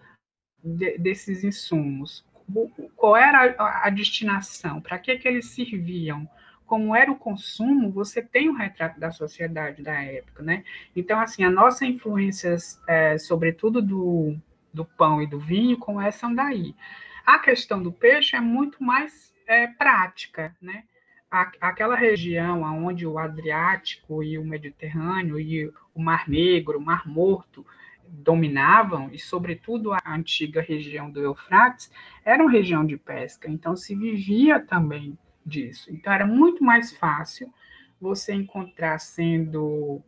de, 0.62 0.98
desses 0.98 1.42
insumos, 1.42 2.24
qual 2.96 3.16
era 3.16 3.54
a, 3.58 3.90
destinação, 3.90 4.80
para 4.80 4.98
que, 4.98 5.16
que 5.16 5.28
eles 5.28 5.50
serviam, 5.50 6.28
como 6.66 6.96
era 6.96 7.10
o 7.10 7.16
consumo, 7.16 7.90
você 7.90 8.22
tem 8.22 8.48
um 8.48 8.54
retrato 8.54 8.98
da 8.98 9.10
sociedade 9.10 9.82
da 9.82 10.02
época, 10.02 10.42
né? 10.42 10.64
Então, 10.96 11.20
assim, 11.20 11.44
a 11.44 11.50
nossa 11.50 11.84
influência, 11.84 12.56
é, 12.86 13.18
sobretudo 13.18 13.82
do, 13.82 14.36
do 14.72 14.84
pão 14.84 15.22
e 15.22 15.26
do 15.26 15.38
vinho, 15.38 15.76
começam 15.76 16.34
daí. 16.34 16.74
A 17.26 17.38
questão 17.38 17.82
do 17.82 17.92
peixe 17.92 18.36
é 18.36 18.40
muito 18.40 18.82
mais 18.82 19.34
é, 19.46 19.66
prática, 19.66 20.56
né? 20.60 20.84
aquela 21.60 21.96
região 21.96 22.62
onde 22.84 23.06
o 23.06 23.18
Adriático 23.18 24.22
e 24.22 24.36
o 24.36 24.44
Mediterrâneo 24.44 25.40
e 25.40 25.72
o 25.94 26.02
Mar 26.02 26.28
Negro, 26.28 26.78
o 26.78 26.82
Mar 26.82 27.08
Morto, 27.08 27.66
dominavam, 28.12 29.10
e 29.10 29.18
sobretudo 29.18 29.92
a 29.92 30.00
antiga 30.06 30.60
região 30.60 31.10
do 31.10 31.20
Eufrates, 31.20 31.90
era 32.24 32.42
uma 32.42 32.52
região 32.52 32.84
de 32.84 32.96
pesca, 32.98 33.50
então 33.50 33.74
se 33.74 33.94
vivia 33.94 34.60
também 34.60 35.18
disso. 35.44 35.90
Então 35.90 36.12
era 36.12 36.26
muito 36.26 36.62
mais 36.62 36.92
fácil 36.92 37.52
você 37.98 38.34
encontrar 38.34 38.98
sendo, 38.98 40.02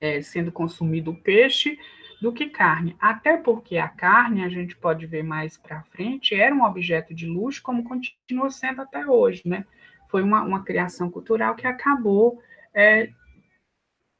é, 0.00 0.22
sendo 0.22 0.50
consumido 0.50 1.14
peixe 1.14 1.78
do 2.22 2.32
que 2.32 2.48
carne. 2.48 2.96
Até 2.98 3.36
porque 3.36 3.76
a 3.76 3.88
carne, 3.88 4.42
a 4.42 4.48
gente 4.48 4.74
pode 4.74 5.04
ver 5.04 5.22
mais 5.22 5.58
para 5.58 5.82
frente, 5.82 6.34
era 6.34 6.54
um 6.54 6.64
objeto 6.64 7.14
de 7.14 7.26
luxo, 7.26 7.62
como 7.62 7.84
continua 7.84 8.50
sendo 8.50 8.80
até 8.80 9.06
hoje. 9.06 9.42
Né? 9.44 9.66
Foi 10.08 10.22
uma, 10.22 10.42
uma 10.42 10.64
criação 10.64 11.10
cultural 11.10 11.54
que 11.54 11.66
acabou 11.66 12.40
é, 12.72 13.10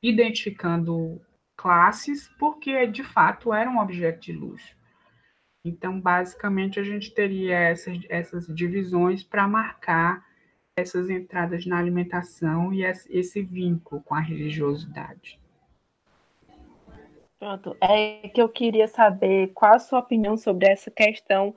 identificando 0.03 1.19
classes, 1.57 2.29
porque 2.39 2.87
de 2.87 3.03
fato 3.03 3.53
era 3.53 3.71
um 3.71 3.79
objeto 3.79 4.21
de 4.21 4.33
luxo. 4.33 4.77
Então, 5.65 5.99
basicamente, 5.99 6.79
a 6.79 6.83
gente 6.83 7.15
teria 7.15 7.59
essas, 7.59 7.99
essas 8.09 8.47
divisões 8.49 9.25
para 9.25 9.49
marcar 9.49 10.23
essas 10.77 11.09
entradas 11.09 11.65
na 11.65 11.79
alimentação 11.79 12.73
e 12.73 12.85
esse 12.85 13.43
vínculo 13.43 14.03
com 14.03 14.15
a 14.15 14.21
religiosidade. 14.21 15.41
Pronto, 17.39 17.77
é 17.81 18.29
que 18.29 18.43
eu 18.43 18.49
queria 18.49 18.89
saber 18.89 19.53
qual 19.55 19.75
a 19.75 19.79
sua 19.79 20.01
opinião 20.01 20.37
sobre 20.37 20.67
essa 20.67 20.91
questão 20.91 21.55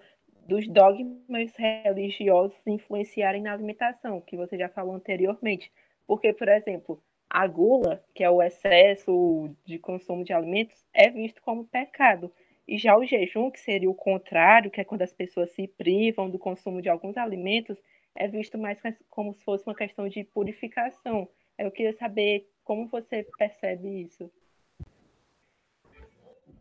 dos 0.47 0.67
dogmas 0.67 1.51
religiosos 1.57 2.55
influenciarem 2.65 3.41
na 3.41 3.53
alimentação, 3.53 4.21
que 4.21 4.37
você 4.37 4.57
já 4.57 4.69
falou 4.69 4.95
anteriormente. 4.95 5.71
Porque, 6.05 6.31
por 6.31 6.47
exemplo, 6.47 7.03
a 7.29 7.45
gula, 7.47 8.03
que 8.13 8.23
é 8.23 8.29
o 8.29 8.41
excesso 8.41 9.49
de 9.65 9.77
consumo 9.77 10.23
de 10.23 10.33
alimentos, 10.33 10.85
é 10.93 11.09
visto 11.09 11.41
como 11.41 11.65
pecado. 11.65 12.31
E 12.67 12.77
já 12.77 12.97
o 12.97 13.05
jejum, 13.05 13.49
que 13.49 13.59
seria 13.59 13.89
o 13.89 13.95
contrário, 13.95 14.71
que 14.71 14.81
é 14.81 14.83
quando 14.83 15.01
as 15.01 15.13
pessoas 15.13 15.51
se 15.51 15.67
privam 15.67 16.29
do 16.29 16.37
consumo 16.37 16.81
de 16.81 16.89
alguns 16.89 17.17
alimentos, 17.17 17.77
é 18.15 18.27
visto 18.27 18.57
mais 18.57 18.79
como 19.09 19.33
se 19.33 19.43
fosse 19.43 19.65
uma 19.67 19.75
questão 19.75 20.07
de 20.09 20.23
purificação. 20.23 21.29
Eu 21.57 21.71
queria 21.71 21.93
saber 21.93 22.47
como 22.63 22.87
você 22.87 23.25
percebe 23.37 24.01
isso. 24.01 24.29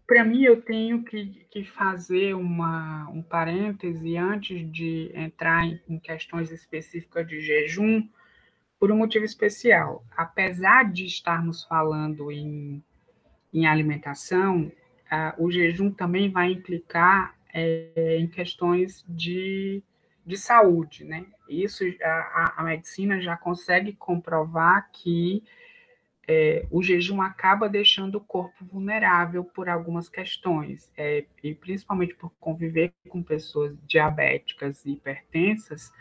Para 0.06 0.24
mim, 0.24 0.44
eu 0.44 0.62
tenho 0.62 1.02
que, 1.02 1.44
que 1.50 1.64
fazer 1.64 2.34
uma, 2.34 3.10
um 3.10 3.22
parêntese 3.22 4.16
antes 4.16 4.70
de 4.70 5.10
entrar 5.12 5.66
em, 5.66 5.80
em 5.88 5.98
questões 5.98 6.52
específicas 6.52 7.26
de 7.26 7.40
jejum, 7.40 8.08
por 8.78 8.90
um 8.92 8.96
motivo 8.96 9.24
especial. 9.24 10.04
Apesar 10.16 10.90
de 10.90 11.04
estarmos 11.06 11.64
falando 11.64 12.30
em, 12.30 12.82
em 13.52 13.66
alimentação, 13.66 14.70
uh, 15.10 15.44
o 15.44 15.50
jejum 15.50 15.90
também 15.90 16.30
vai 16.30 16.52
implicar 16.52 17.36
é, 17.52 18.18
em 18.18 18.26
questões 18.26 19.04
de, 19.08 19.82
de 20.24 20.36
saúde, 20.36 21.04
né? 21.04 21.24
Isso 21.48 21.84
a, 22.02 22.54
a 22.58 22.64
medicina 22.64 23.20
já 23.20 23.36
consegue 23.36 23.94
comprovar 23.94 24.90
que 24.92 25.42
é, 26.28 26.66
o 26.70 26.82
jejum 26.82 27.22
acaba 27.22 27.68
deixando 27.68 28.16
o 28.16 28.20
corpo 28.20 28.64
vulnerável 28.64 29.44
por 29.44 29.68
algumas 29.68 30.08
questões, 30.08 30.92
é, 30.96 31.24
e 31.42 31.54
principalmente 31.54 32.14
por 32.16 32.30
conviver 32.40 32.92
com 33.08 33.22
pessoas 33.22 33.76
diabéticas 33.86 34.84
e 34.84 34.92
hipertensas, 34.92 35.92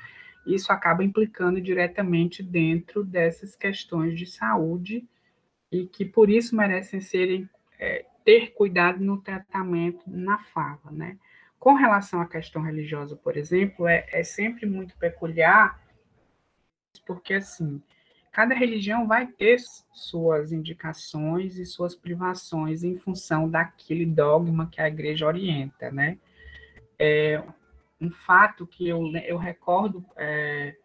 isso 0.45 0.71
acaba 0.71 1.03
implicando 1.03 1.59
diretamente 1.59 2.43
dentro 2.43 3.03
dessas 3.03 3.55
questões 3.55 4.17
de 4.17 4.25
saúde 4.25 5.07
e 5.71 5.85
que 5.87 6.05
por 6.05 6.29
isso 6.29 6.55
merecem 6.55 7.01
serem 7.01 7.49
é, 7.79 8.05
ter 8.23 8.53
cuidado 8.53 9.03
no 9.03 9.21
tratamento 9.21 10.03
na 10.07 10.39
fala, 10.39 10.91
né? 10.91 11.17
Com 11.59 11.73
relação 11.73 12.21
à 12.21 12.27
questão 12.27 12.61
religiosa, 12.61 13.15
por 13.15 13.35
exemplo, 13.37 13.87
é, 13.87 14.05
é 14.11 14.23
sempre 14.23 14.65
muito 14.65 14.95
peculiar, 14.97 15.81
porque 17.05 17.33
assim 17.33 17.81
cada 18.35 18.53
religião 18.53 19.07
vai 19.07 19.27
ter 19.27 19.57
suas 19.93 20.51
indicações 20.51 21.57
e 21.57 21.65
suas 21.65 21.95
privações 21.95 22.83
em 22.83 22.93
função 22.93 23.49
daquele 23.49 24.05
dogma 24.05 24.67
que 24.69 24.81
a 24.81 24.89
igreja 24.89 25.25
orienta, 25.25 25.89
né? 25.89 26.17
É, 26.99 27.41
um 27.99 28.11
fato 28.11 28.67
que 28.67 28.87
eu, 28.87 29.11
eu 29.25 29.37
recordo 29.37 30.05
é, 30.17 30.75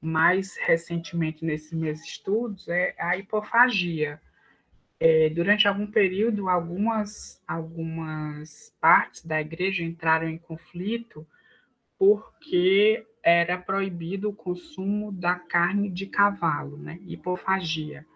mais 0.00 0.56
recentemente 0.58 1.44
nesses 1.44 1.72
meus 1.72 2.02
estudos 2.02 2.68
é 2.68 2.94
a 2.98 3.16
hipofagia. 3.16 4.20
É, 5.00 5.28
durante 5.30 5.66
algum 5.66 5.86
período, 5.86 6.48
algumas, 6.48 7.42
algumas 7.46 8.74
partes 8.80 9.24
da 9.24 9.40
igreja 9.40 9.82
entraram 9.82 10.28
em 10.28 10.38
conflito 10.38 11.26
porque 11.98 13.06
era 13.22 13.56
proibido 13.58 14.28
o 14.28 14.34
consumo 14.34 15.10
da 15.10 15.34
carne 15.36 15.88
de 15.88 16.06
cavalo, 16.06 16.76
né? 16.76 16.98
Hipofagia. 17.06 18.06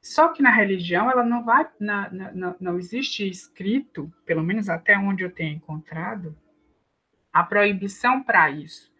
Só 0.00 0.28
que 0.28 0.42
na 0.42 0.50
religião 0.50 1.10
ela 1.10 1.24
não 1.24 1.44
vai, 1.44 1.68
na, 1.80 2.10
na, 2.10 2.56
não 2.60 2.78
existe 2.78 3.28
escrito, 3.28 4.12
pelo 4.24 4.42
menos 4.42 4.68
até 4.68 4.96
onde 4.98 5.24
eu 5.24 5.30
tenho 5.30 5.56
encontrado, 5.56 6.36
a 7.38 7.44
proibição 7.44 8.20
para 8.20 8.50
isso. 8.50 8.92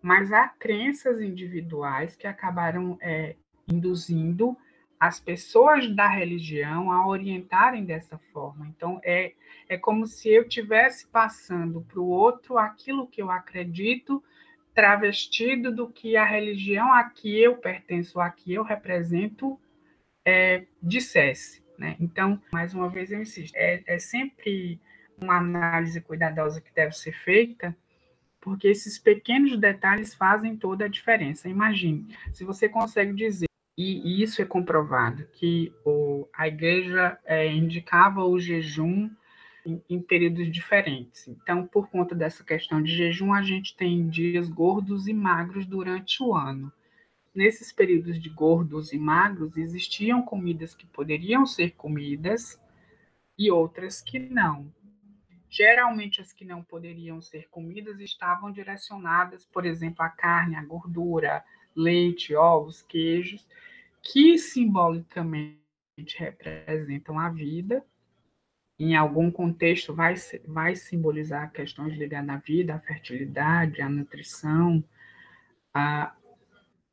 Mas 0.00 0.32
há 0.32 0.46
crenças 0.48 1.20
individuais 1.20 2.14
que 2.14 2.24
acabaram 2.24 2.96
é, 3.00 3.34
induzindo 3.68 4.56
as 4.98 5.18
pessoas 5.18 5.92
da 5.96 6.06
religião 6.06 6.92
a 6.92 7.04
orientarem 7.04 7.84
dessa 7.84 8.16
forma. 8.32 8.68
Então, 8.68 9.00
é, 9.02 9.32
é 9.68 9.76
como 9.76 10.06
se 10.06 10.28
eu 10.28 10.48
tivesse 10.48 11.08
passando 11.08 11.80
para 11.80 11.98
o 11.98 12.06
outro 12.06 12.58
aquilo 12.58 13.08
que 13.08 13.20
eu 13.20 13.28
acredito 13.28 14.22
travestido 14.72 15.74
do 15.74 15.88
que 15.88 16.16
a 16.16 16.24
religião 16.24 16.92
a 16.92 17.02
que 17.02 17.40
eu 17.40 17.56
pertenço, 17.56 18.20
a 18.20 18.30
que 18.30 18.54
eu 18.54 18.62
represento, 18.62 19.58
é, 20.24 20.64
dissesse. 20.80 21.60
Né? 21.76 21.96
Então, 21.98 22.40
mais 22.52 22.72
uma 22.72 22.88
vez 22.88 23.10
eu 23.10 23.20
insisto, 23.20 23.56
é, 23.56 23.82
é 23.84 23.98
sempre 23.98 24.80
uma 25.20 25.38
análise 25.38 26.00
cuidadosa 26.00 26.60
que 26.60 26.72
deve 26.72 26.92
ser 26.92 27.12
feita, 27.12 27.76
porque 28.40 28.68
esses 28.68 28.98
pequenos 28.98 29.58
detalhes 29.58 30.14
fazem 30.14 30.56
toda 30.56 30.86
a 30.86 30.88
diferença. 30.88 31.48
Imagine, 31.48 32.06
se 32.32 32.44
você 32.44 32.68
consegue 32.68 33.12
dizer, 33.12 33.46
e, 33.76 34.22
isso 34.22 34.42
é 34.42 34.44
comprovado, 34.44 35.26
que 35.32 35.72
o, 35.84 36.28
a 36.34 36.46
igreja 36.46 37.18
é, 37.24 37.50
indicava 37.50 38.24
o 38.24 38.38
jejum 38.38 39.10
em, 39.64 39.82
em, 39.88 40.00
períodos 40.00 40.50
diferentes. 40.50 41.28
Então, 41.28 41.66
por 41.66 41.88
conta 41.88 42.14
dessa 42.14 42.44
questão 42.44 42.82
de 42.82 42.94
jejum, 42.94 43.32
a 43.32 43.42
gente 43.42 43.76
tem 43.76 44.08
dias 44.08 44.48
gordos 44.48 45.06
e 45.06 45.14
magros 45.14 45.66
durante 45.66 46.22
o 46.22 46.34
ano. 46.34 46.72
Nesses 47.34 47.72
períodos 47.72 48.20
de 48.20 48.28
gordos 48.28 48.92
e 48.92 48.98
magros, 48.98 49.56
existiam 49.56 50.20
comidas 50.20 50.74
que 50.74 50.86
poderiam 50.86 51.46
ser 51.46 51.70
comidas 51.70 52.60
e 53.38 53.50
outras 53.50 54.02
que 54.02 54.18
não. 54.18 54.70
Geralmente, 55.50 56.20
as 56.20 56.32
que 56.32 56.44
não 56.44 56.62
poderiam 56.62 57.20
ser 57.20 57.48
comidas 57.50 57.98
estavam 58.00 58.52
direcionadas, 58.52 59.44
por 59.44 59.66
exemplo, 59.66 60.02
à 60.02 60.08
carne, 60.08 60.54
à 60.54 60.64
gordura, 60.64 61.44
leite, 61.74 62.34
ovos, 62.36 62.82
queijos, 62.82 63.46
que 64.00 64.38
simbolicamente 64.38 65.58
representam 66.16 67.18
a 67.18 67.28
vida 67.28 67.84
em 68.78 68.96
algum 68.96 69.30
contexto 69.30 69.94
vai, 69.94 70.14
vai 70.46 70.74
simbolizar 70.74 71.52
questões 71.52 71.92
ligadas 71.98 72.30
à 72.30 72.36
vida, 72.38 72.74
à 72.74 72.80
fertilidade, 72.80 73.82
à 73.82 73.90
nutrição, 73.90 74.82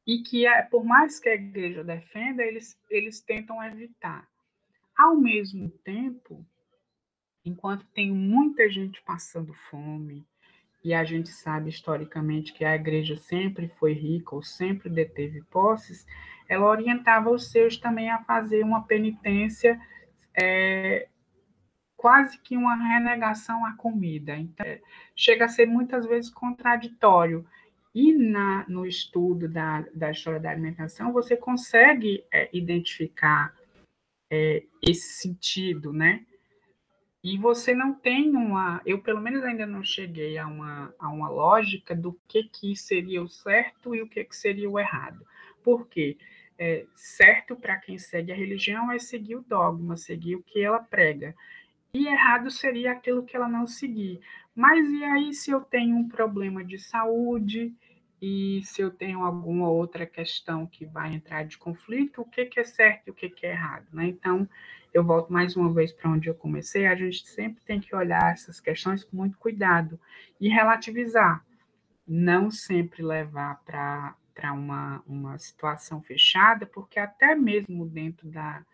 e 0.05 0.21
que, 0.21 0.45
é, 0.45 0.63
por 0.63 0.83
mais 0.83 1.17
que 1.17 1.29
a 1.29 1.35
igreja 1.35 1.85
defenda, 1.85 2.43
eles, 2.43 2.77
eles 2.89 3.21
tentam 3.21 3.63
evitar. 3.63 4.27
Ao 4.97 5.15
mesmo 5.15 5.69
tempo, 5.85 6.45
enquanto 7.47 7.85
tem 7.93 8.11
muita 8.11 8.69
gente 8.69 9.01
passando 9.03 9.53
fome, 9.69 10.25
e 10.83 10.93
a 10.93 11.03
gente 11.03 11.29
sabe 11.29 11.69
historicamente 11.69 12.53
que 12.53 12.63
a 12.63 12.75
igreja 12.75 13.17
sempre 13.17 13.67
foi 13.79 13.93
rica 13.93 14.35
ou 14.35 14.43
sempre 14.43 14.89
deteve 14.89 15.41
posses, 15.43 16.05
ela 16.47 16.65
orientava 16.65 17.29
os 17.29 17.51
seus 17.51 17.77
também 17.77 18.09
a 18.09 18.23
fazer 18.23 18.63
uma 18.63 18.83
penitência 18.83 19.79
é, 20.33 21.07
quase 21.97 22.39
que 22.39 22.55
uma 22.55 22.75
renegação 22.75 23.65
à 23.65 23.73
comida. 23.73 24.37
Então, 24.37 24.65
chega 25.15 25.45
a 25.45 25.49
ser 25.49 25.65
muitas 25.65 26.05
vezes 26.05 26.29
contraditório. 26.29 27.45
E 27.93 28.13
na, 28.13 28.63
no 28.69 28.85
estudo 28.85 29.49
da, 29.49 29.81
da 29.93 30.11
história 30.11 30.39
da 30.39 30.51
alimentação, 30.51 31.11
você 31.11 31.35
consegue 31.35 32.23
é, 32.31 32.47
identificar 32.53 33.53
é, 34.31 34.63
esse 34.81 35.19
sentido, 35.21 35.91
né? 35.91 36.23
E 37.29 37.37
você 37.37 37.75
não 37.75 37.93
tem 37.93 38.33
uma, 38.37 38.81
eu 38.85 39.01
pelo 39.01 39.19
menos 39.19 39.43
ainda 39.43 39.65
não 39.65 39.83
cheguei 39.83 40.37
a 40.37 40.47
uma, 40.47 40.95
a 40.97 41.09
uma 41.09 41.27
lógica 41.27 41.93
do 41.93 42.17
que, 42.25 42.43
que 42.43 42.73
seria 42.73 43.21
o 43.21 43.27
certo 43.27 43.93
e 43.93 44.01
o 44.01 44.07
que, 44.07 44.23
que 44.23 44.33
seria 44.33 44.69
o 44.69 44.79
errado. 44.79 45.27
Por 45.61 45.89
quê? 45.89 46.17
É, 46.57 46.85
certo 46.95 47.53
para 47.53 47.75
quem 47.75 47.97
segue 47.97 48.31
a 48.31 48.35
religião 48.35 48.89
é 48.93 48.97
seguir 48.97 49.35
o 49.35 49.43
dogma, 49.43 49.97
seguir 49.97 50.37
o 50.37 50.41
que 50.41 50.63
ela 50.63 50.79
prega 50.79 51.35
e 51.93 52.07
errado 52.07 52.49
seria 52.49 52.93
aquilo 52.93 53.25
que 53.25 53.35
ela 53.35 53.49
não 53.49 53.67
seguir. 53.67 54.21
Mas 54.55 54.89
e 54.89 55.03
aí 55.03 55.33
se 55.33 55.51
eu 55.51 55.59
tenho 55.59 55.97
um 55.97 56.07
problema 56.07 56.63
de 56.63 56.79
saúde 56.79 57.75
e 58.21 58.61
se 58.63 58.81
eu 58.81 58.89
tenho 58.89 59.21
alguma 59.21 59.69
outra 59.69 60.05
questão 60.05 60.65
que 60.65 60.85
vai 60.85 61.13
entrar 61.13 61.43
de 61.43 61.57
conflito, 61.57 62.21
o 62.21 62.25
que, 62.25 62.45
que 62.45 62.61
é 62.61 62.63
certo 62.63 63.07
e 63.07 63.11
o 63.11 63.13
que, 63.13 63.29
que 63.29 63.45
é 63.45 63.51
errado? 63.51 63.85
Né? 63.91 64.07
Então, 64.07 64.47
eu 64.97 65.03
volto 65.03 65.31
mais 65.31 65.55
uma 65.55 65.71
vez 65.71 65.93
para 65.93 66.09
onde 66.09 66.27
eu 66.27 66.33
comecei, 66.33 66.87
a 66.87 66.95
gente 66.95 67.27
sempre 67.27 67.63
tem 67.63 67.79
que 67.79 67.95
olhar 67.95 68.33
essas 68.33 68.59
questões 68.59 69.03
com 69.03 69.15
muito 69.15 69.37
cuidado 69.37 69.99
e 70.41 70.49
relativizar, 70.49 71.45
não 72.07 72.49
sempre 72.49 73.03
levar 73.03 73.61
para 73.63 74.15
uma, 74.53 75.03
uma 75.05 75.37
situação 75.37 76.01
fechada, 76.01 76.65
porque 76.65 76.99
até 76.99 77.35
mesmo 77.35 77.85
dentro 77.87 78.27
da, 78.27 78.65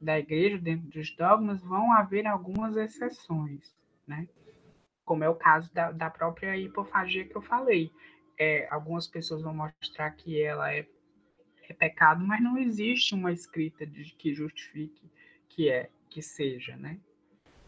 da 0.00 0.20
igreja, 0.20 0.56
dentro 0.56 0.88
dos 0.88 1.10
dogmas, 1.16 1.60
vão 1.60 1.92
haver 1.92 2.28
algumas 2.28 2.76
exceções, 2.76 3.74
né? 4.06 4.28
Como 5.04 5.24
é 5.24 5.28
o 5.28 5.34
caso 5.34 5.72
da, 5.74 5.90
da 5.90 6.08
própria 6.08 6.56
hipofagia 6.56 7.24
que 7.24 7.36
eu 7.36 7.42
falei. 7.42 7.90
É, 8.38 8.68
algumas 8.70 9.08
pessoas 9.08 9.42
vão 9.42 9.52
mostrar 9.52 10.12
que 10.12 10.40
ela 10.40 10.72
é, 10.72 10.86
é 11.68 11.74
pecado, 11.74 12.24
mas 12.24 12.40
não 12.40 12.56
existe 12.56 13.16
uma 13.16 13.32
escrita 13.32 13.84
de, 13.84 14.14
que 14.14 14.32
justifique 14.32 15.10
que 15.54 15.68
é, 15.68 15.88
que 16.08 16.22
seja, 16.22 16.76
né? 16.76 16.98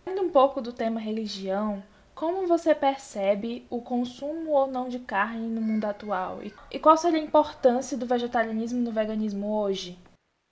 Saindo 0.05 0.23
um 0.23 0.31
pouco 0.31 0.61
do 0.61 0.73
tema 0.73 1.01
religião, 1.01 1.83
como 2.15 2.47
você 2.47 2.75
percebe 2.75 3.67
o 3.69 3.81
consumo 3.81 4.51
ou 4.53 4.67
não 4.67 4.89
de 4.89 4.99
carne 5.01 5.49
no 5.49 5.61
mundo 5.61 5.85
atual? 5.85 6.41
E 6.71 6.79
qual 6.79 6.97
seria 6.97 7.19
a 7.19 7.25
importância 7.25 7.97
do 7.97 8.07
vegetarianismo 8.07 8.85
do 8.85 8.93
veganismo 8.93 9.53
hoje? 9.53 9.99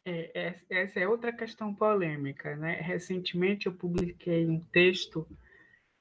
É, 0.05 0.31
é, 0.35 0.83
essa 0.83 0.99
é 0.99 1.07
outra 1.07 1.33
questão 1.33 1.73
polêmica, 1.73 2.57
né? 2.57 2.81
Recentemente 2.81 3.67
eu 3.67 3.73
publiquei 3.73 4.49
um 4.49 4.59
texto 4.59 5.27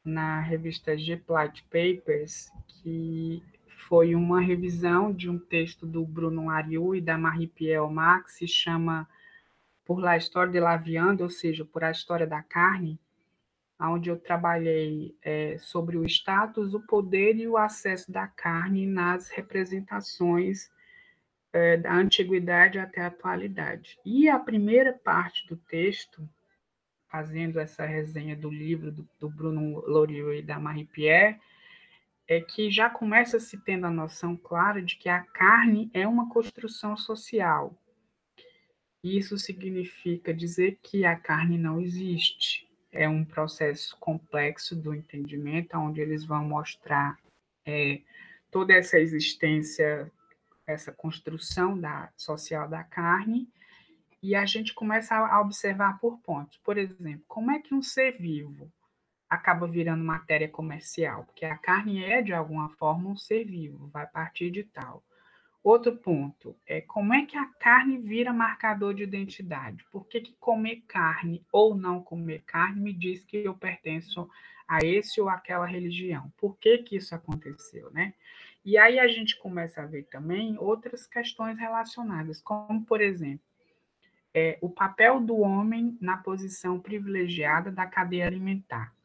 na 0.04 0.40
revista 0.40 0.98
G-Plot 0.98 1.64
Papers, 1.66 2.52
que 2.68 3.44
foi 3.88 4.16
uma 4.16 4.42
revisão 4.42 5.14
de 5.14 5.30
um 5.30 5.38
texto 5.38 5.86
do 5.86 6.04
Bruno 6.04 6.50
Ariu 6.50 6.96
e 6.96 7.02
da 7.02 7.18
Marie-Pierre 7.18 7.92
Max, 7.92 8.38
se 8.38 8.48
chama 8.48 9.08
Por 9.86 10.00
la 10.00 10.18
História 10.18 10.52
de 10.52 10.60
la 10.60 10.78
Viande, 10.78 11.24
ou 11.24 11.30
seja, 11.30 11.66
Por 11.66 11.84
a 11.84 11.92
História 11.92 12.28
da 12.28 12.42
Carne, 12.42 13.00
onde 13.90 14.10
eu 14.10 14.18
trabalhei 14.18 15.16
é, 15.24 15.58
sobre 15.58 15.98
o 15.98 16.06
status, 16.06 16.74
o 16.74 16.80
poder 16.82 17.36
e 17.38 17.48
o 17.48 17.58
acesso 17.58 18.12
da 18.12 18.28
carne 18.28 18.86
nas 18.86 19.30
representações 19.30 20.70
é, 21.52 21.78
da 21.78 21.94
antiguidade 21.94 22.78
até 22.78 23.02
a 23.02 23.08
atualidade. 23.08 23.98
E 24.06 24.30
a 24.30 24.38
primeira 24.40 24.94
parte 24.94 25.48
do 25.48 25.58
texto, 25.58 26.28
fazendo 27.10 27.60
essa 27.60 27.86
resenha 27.86 28.36
do 28.36 28.50
livro 28.50 28.92
do, 28.92 29.08
do 29.20 29.30
Bruno 29.30 29.82
Loriot 29.88 30.38
e 30.38 30.42
da 30.42 30.60
Marie-Pierre, 30.60 31.40
é 32.28 32.40
que 32.40 32.72
já 32.72 32.90
começa 32.90 33.40
se 33.40 33.58
tendo 33.58 33.86
a 33.86 33.92
noção 33.92 34.38
clara 34.38 34.82
de 34.82 34.96
que 34.96 35.10
a 35.10 35.22
carne 35.22 35.90
é 35.94 36.08
uma 36.08 36.30
construção 36.30 36.96
social. 36.96 37.76
Isso 39.04 39.38
significa 39.38 40.34
dizer 40.34 40.80
que 40.82 41.06
a 41.06 41.16
carne 41.16 41.58
não 41.58 41.82
existe. 41.82 42.70
É 42.92 43.08
um 43.08 43.26
processo 43.26 43.98
complexo 44.00 44.76
do 44.76 44.94
entendimento, 44.94 45.78
onde 45.78 46.02
eles 46.02 46.24
vão 46.24 46.44
mostrar 46.44 47.18
é, 47.66 48.02
toda 48.52 48.74
essa 48.74 49.00
existência, 49.00 50.12
essa 50.68 50.92
construção 50.92 51.80
da, 51.80 52.12
social 52.16 52.68
da 52.68 52.84
carne, 52.84 53.50
e 54.22 54.36
a 54.36 54.46
gente 54.46 54.74
começa 54.74 55.16
a 55.16 55.42
observar 55.42 56.00
por 56.00 56.20
pontos. 56.20 56.60
Por 56.60 56.78
exemplo, 56.78 57.24
como 57.28 57.50
é 57.50 57.60
que 57.60 57.74
um 57.74 57.82
ser 57.82 58.18
vivo 58.20 58.72
acaba 59.28 59.68
virando 59.68 60.04
matéria 60.04 60.48
comercial? 60.48 61.26
Porque 61.26 61.46
a 61.46 61.58
carne 61.58 62.04
é, 62.04 62.22
de 62.22 62.34
alguma 62.34 62.70
forma, 62.70 63.10
um 63.10 63.18
ser 63.18 63.46
vivo, 63.46 63.88
vai 63.88 64.06
partir 64.06 64.52
de 64.52 64.64
tal. 64.64 65.04
Outro 65.64 65.96
ponto 65.96 66.56
é 66.66 66.82
como 66.82 67.14
é 67.14 67.24
que 67.26 67.38
a 67.38 67.46
carne 67.46 68.00
vira 68.00 68.34
marcador 68.34 68.96
de 68.96 69.04
identidade? 69.04 69.86
Por 69.92 70.08
que, 70.08 70.20
que 70.20 70.34
comer 70.40 70.84
carne 70.88 71.46
ou 71.52 71.76
não 71.76 72.02
comer 72.02 72.42
carne 72.48 72.82
me 72.82 72.92
diz 72.92 73.24
que 73.24 73.38
eu 73.38 73.54
pertenço 73.54 74.28
a 74.68 74.80
esse 74.84 75.22
ou 75.22 75.30
aquela 75.30 75.68
religião? 75.68 76.34
Por 76.36 76.58
que, 76.58 76.80
que 76.80 76.96
isso 76.96 77.14
aconteceu, 77.14 77.92
né? 77.92 78.16
E 78.66 78.76
aí 78.76 79.00
a 79.00 79.08
gente 79.08 79.38
começa 79.38 79.82
a 79.82 79.86
ver 79.86 80.04
também 80.04 80.58
outras 80.58 81.06
questões 81.06 81.58
relacionadas, 81.60 82.42
como, 82.42 82.84
por 82.84 83.00
exemplo, 83.00 83.46
é, 84.34 84.58
o 84.62 84.70
papel 84.70 85.20
do 85.20 85.38
homem 85.38 85.96
na 86.02 86.18
posição 86.18 86.80
privilegiada 86.80 87.72
da 87.72 87.86
cadeia 87.86 88.26
alimentar. 88.26 88.96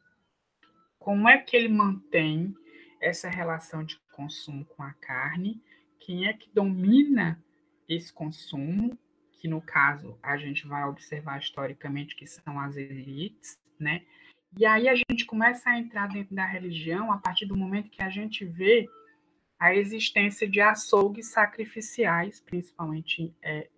Como 0.97 1.29
é 1.29 1.37
que 1.37 1.55
ele 1.55 1.69
mantém 1.69 2.55
essa 2.99 3.29
relação 3.29 3.83
de 3.83 3.99
consumo 4.11 4.65
com 4.65 4.81
a 4.81 4.93
carne 4.93 5.61
quem 5.99 6.27
é 6.27 6.33
que 6.33 6.49
domina 6.53 7.43
esse 7.87 8.11
consumo, 8.11 8.97
que 9.33 9.47
no 9.47 9.61
caso 9.61 10.17
a 10.21 10.37
gente 10.37 10.67
vai 10.67 10.83
observar 10.83 11.39
historicamente 11.39 12.15
que 12.15 12.25
são 12.25 12.59
as 12.59 12.75
elites, 12.75 13.57
né? 13.79 14.03
E 14.57 14.65
aí 14.65 14.87
a 14.89 14.95
gente 14.95 15.25
começa 15.25 15.69
a 15.69 15.77
entrar 15.77 16.07
dentro 16.07 16.35
da 16.35 16.45
religião 16.45 17.11
a 17.11 17.17
partir 17.17 17.45
do 17.45 17.55
momento 17.55 17.89
que 17.89 18.01
a 18.01 18.09
gente 18.09 18.45
vê 18.45 18.87
a 19.59 19.75
existência 19.75 20.47
de 20.47 20.61
açougues 20.61 21.27
sacrificiais, 21.27 22.39
principalmente 22.39 23.35
é, 23.41 23.69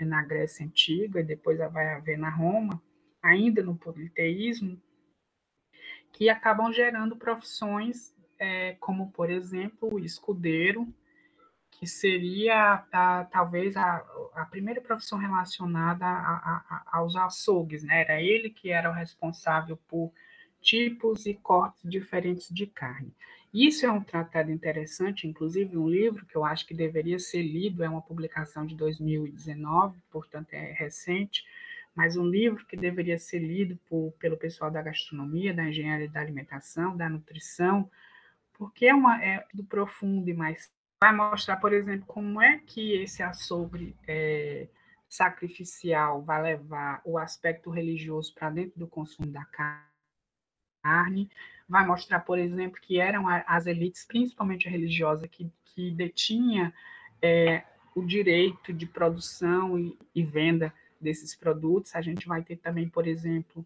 na 0.00 0.22
Grécia 0.22 0.64
Antiga, 0.64 1.20
e 1.20 1.24
depois 1.24 1.58
vai 1.58 1.94
haver 1.94 2.18
na 2.18 2.30
Roma, 2.30 2.82
ainda 3.22 3.62
no 3.62 3.76
politeísmo, 3.76 4.80
que 6.12 6.28
acabam 6.28 6.72
gerando 6.72 7.16
profissões 7.16 8.14
é, 8.38 8.76
como, 8.80 9.10
por 9.12 9.30
exemplo, 9.30 9.94
o 9.94 9.98
escudeiro, 9.98 10.92
que 11.80 11.86
seria 11.86 12.84
a, 12.92 13.24
talvez 13.24 13.74
a, 13.74 14.04
a 14.34 14.44
primeira 14.44 14.82
profissão 14.82 15.18
relacionada 15.18 16.04
a, 16.04 16.82
aos 16.92 17.16
açougues, 17.16 17.82
né? 17.82 18.02
Era 18.02 18.20
ele 18.20 18.50
que 18.50 18.70
era 18.70 18.90
o 18.90 18.92
responsável 18.92 19.78
por 19.88 20.12
tipos 20.60 21.24
e 21.24 21.32
cortes 21.32 21.90
diferentes 21.90 22.50
de 22.50 22.66
carne. 22.66 23.10
Isso 23.52 23.86
é 23.86 23.90
um 23.90 24.02
tratado 24.02 24.52
interessante, 24.52 25.26
inclusive 25.26 25.78
um 25.78 25.88
livro 25.88 26.26
que 26.26 26.36
eu 26.36 26.44
acho 26.44 26.66
que 26.66 26.74
deveria 26.74 27.18
ser 27.18 27.42
lido, 27.42 27.82
é 27.82 27.88
uma 27.88 28.02
publicação 28.02 28.66
de 28.66 28.76
2019, 28.76 29.98
portanto 30.10 30.52
é 30.52 30.72
recente, 30.72 31.42
mas 31.94 32.14
um 32.14 32.26
livro 32.26 32.66
que 32.66 32.76
deveria 32.76 33.18
ser 33.18 33.38
lido 33.38 33.78
por, 33.88 34.12
pelo 34.20 34.36
pessoal 34.36 34.70
da 34.70 34.82
gastronomia, 34.82 35.54
da 35.54 35.64
engenharia 35.64 36.10
da 36.10 36.20
alimentação, 36.20 36.94
da 36.94 37.08
nutrição, 37.08 37.90
porque 38.52 38.84
é, 38.84 38.94
uma, 38.94 39.24
é 39.24 39.46
do 39.54 39.64
profundo 39.64 40.28
e 40.28 40.34
mais 40.34 40.70
vai 41.02 41.14
mostrar, 41.14 41.56
por 41.56 41.72
exemplo, 41.72 42.04
como 42.06 42.42
é 42.42 42.58
que 42.58 42.92
esse 42.92 43.22
açougue 43.22 43.96
é, 44.06 44.68
sacrificial 45.08 46.22
vai 46.22 46.42
levar 46.42 47.00
o 47.06 47.16
aspecto 47.16 47.70
religioso 47.70 48.34
para 48.34 48.50
dentro 48.50 48.78
do 48.78 48.86
consumo 48.86 49.28
da 49.28 49.44
carne, 50.82 51.30
vai 51.66 51.86
mostrar, 51.86 52.20
por 52.20 52.38
exemplo, 52.38 52.78
que 52.80 53.00
eram 53.00 53.26
as 53.46 53.66
elites, 53.66 54.04
principalmente 54.04 54.68
a 54.68 54.70
religiosa, 54.70 55.26
que, 55.26 55.50
que 55.64 55.90
detinha 55.90 56.72
é, 57.22 57.64
o 57.94 58.04
direito 58.04 58.70
de 58.70 58.86
produção 58.86 59.78
e, 59.78 59.98
e 60.14 60.22
venda 60.22 60.72
desses 61.00 61.34
produtos. 61.34 61.96
A 61.96 62.02
gente 62.02 62.28
vai 62.28 62.42
ter 62.42 62.56
também, 62.56 62.88
por 62.88 63.06
exemplo, 63.06 63.64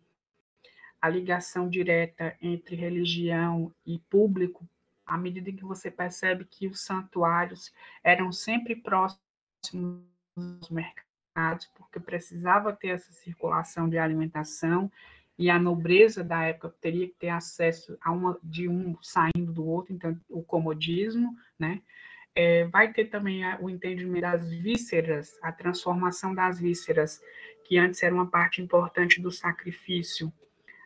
a 1.02 1.08
ligação 1.08 1.68
direta 1.68 2.36
entre 2.40 2.76
religião 2.76 3.74
e 3.84 3.98
público 3.98 4.64
à 5.06 5.16
medida 5.18 5.52
que 5.52 5.64
você 5.64 5.90
percebe 5.90 6.44
que 6.44 6.66
os 6.66 6.80
santuários 6.84 7.72
eram 8.02 8.32
sempre 8.32 8.76
próximos 8.76 10.04
dos 10.36 10.70
mercados, 10.70 11.66
porque 11.74 12.00
precisava 12.00 12.72
ter 12.72 12.88
essa 12.88 13.12
circulação 13.12 13.88
de 13.88 13.98
alimentação 13.98 14.90
e 15.38 15.50
a 15.50 15.58
nobreza 15.58 16.22
da 16.22 16.42
época 16.44 16.74
teria 16.80 17.08
que 17.08 17.14
ter 17.14 17.28
acesso 17.28 17.96
a 18.00 18.12
uma 18.12 18.38
de 18.42 18.68
um 18.68 18.96
saindo 19.02 19.52
do 19.52 19.66
outro, 19.66 19.92
então 19.92 20.18
o 20.28 20.42
comodismo, 20.42 21.36
né? 21.58 21.82
É, 22.36 22.64
vai 22.64 22.92
ter 22.92 23.06
também 23.06 23.44
o 23.60 23.70
entendimento 23.70 24.22
das 24.22 24.50
vísceras, 24.50 25.38
a 25.40 25.52
transformação 25.52 26.34
das 26.34 26.58
vísceras, 26.58 27.20
que 27.64 27.78
antes 27.78 28.02
era 28.02 28.14
uma 28.14 28.26
parte 28.28 28.60
importante 28.60 29.20
do 29.20 29.30
sacrifício, 29.30 30.32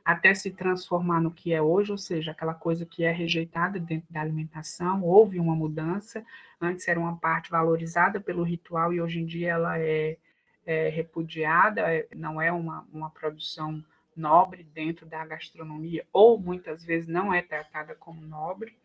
até 0.08 0.32
se 0.32 0.50
transformar 0.50 1.20
no 1.20 1.30
que 1.30 1.52
é 1.52 1.60
hoje, 1.60 1.92
ou 1.92 1.98
seja, 1.98 2.30
aquela 2.30 2.54
coisa 2.54 2.86
que 2.86 3.04
é 3.04 3.12
rejeitada 3.12 3.78
dentro 3.78 4.10
da 4.10 4.22
alimentação, 4.22 5.04
houve 5.04 5.38
uma 5.38 5.54
mudança, 5.54 6.24
antes 6.58 6.88
era 6.88 6.98
uma 6.98 7.18
parte 7.18 7.50
valorizada 7.50 8.18
pelo 8.18 8.42
ritual 8.42 8.90
e 8.90 9.02
hoje 9.02 9.20
em 9.20 9.26
dia 9.26 9.50
ela 9.50 9.78
é, 9.78 10.16
é 10.64 10.88
repudiada, 10.88 11.82
é, 11.82 12.08
não 12.16 12.40
é 12.40 12.50
uma, 12.50 12.88
uma 12.90 13.10
produção 13.10 13.84
nobre 14.16 14.62
dentro 14.62 15.04
da 15.04 15.26
gastronomia, 15.26 16.06
ou 16.10 16.40
muitas 16.40 16.82
vezes 16.82 17.06
não 17.06 17.30
é 17.30 17.42
tratada 17.42 17.94
como 17.94 18.22
nobre. 18.22 18.78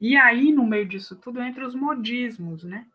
E 0.00 0.16
aí, 0.16 0.50
no 0.50 0.66
meio 0.66 0.84
disso 0.84 1.14
tudo, 1.14 1.40
entra 1.40 1.64
os 1.64 1.76
modismos, 1.76 2.64
né? 2.64 2.88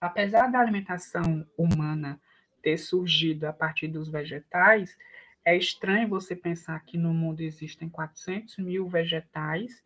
Apesar 0.00 0.50
da 0.50 0.58
alimentação 0.58 1.46
humana 1.54 2.18
ter 2.62 2.78
surgido 2.78 3.46
a 3.46 3.52
partir 3.52 3.88
dos 3.88 4.08
vegetais, 4.08 4.96
é 5.44 5.56
estranho 5.56 6.08
você 6.08 6.36
pensar 6.36 6.80
que 6.80 6.98
no 6.98 7.12
mundo 7.12 7.40
existem 7.40 7.88
400 7.88 8.58
mil 8.58 8.88
vegetais, 8.88 9.82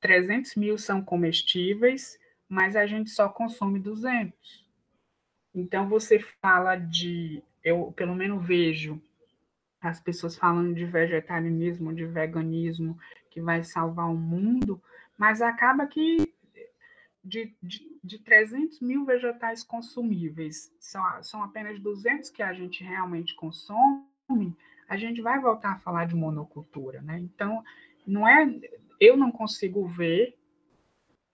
300 0.00 0.54
mil 0.56 0.78
são 0.78 1.02
comestíveis, 1.02 2.18
mas 2.48 2.76
a 2.76 2.86
gente 2.86 3.10
só 3.10 3.28
consome 3.28 3.80
200. 3.80 4.66
Então, 5.54 5.88
você 5.88 6.18
fala 6.18 6.76
de. 6.76 7.42
Eu, 7.64 7.92
pelo 7.92 8.14
menos, 8.14 8.46
vejo 8.46 9.02
as 9.80 10.00
pessoas 10.00 10.36
falando 10.36 10.74
de 10.74 10.84
vegetarianismo, 10.84 11.94
de 11.94 12.04
veganismo, 12.04 12.98
que 13.30 13.40
vai 13.40 13.62
salvar 13.62 14.10
o 14.10 14.16
mundo, 14.16 14.82
mas 15.16 15.40
acaba 15.40 15.86
que 15.86 16.34
de, 17.26 17.54
de, 17.60 17.98
de 18.02 18.18
300 18.18 18.80
mil 18.80 19.04
vegetais 19.04 19.64
consumíveis, 19.64 20.72
são, 20.78 21.02
são 21.22 21.42
apenas 21.42 21.80
200 21.80 22.30
que 22.30 22.42
a 22.42 22.52
gente 22.52 22.84
realmente 22.84 23.34
consome, 23.34 24.04
a 24.88 24.96
gente 24.96 25.20
vai 25.20 25.40
voltar 25.40 25.72
a 25.72 25.78
falar 25.78 26.06
de 26.06 26.14
monocultura, 26.14 27.00
né? 27.02 27.18
Então, 27.18 27.62
não 28.06 28.26
é, 28.26 28.48
eu 29.00 29.16
não 29.16 29.32
consigo 29.32 29.86
ver, 29.86 30.36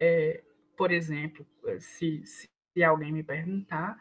é, 0.01 0.43
por 0.77 0.91
exemplo, 0.91 1.47
se, 1.79 2.23
se 2.25 2.85
alguém 2.85 3.13
me 3.13 3.23
perguntar, 3.23 3.99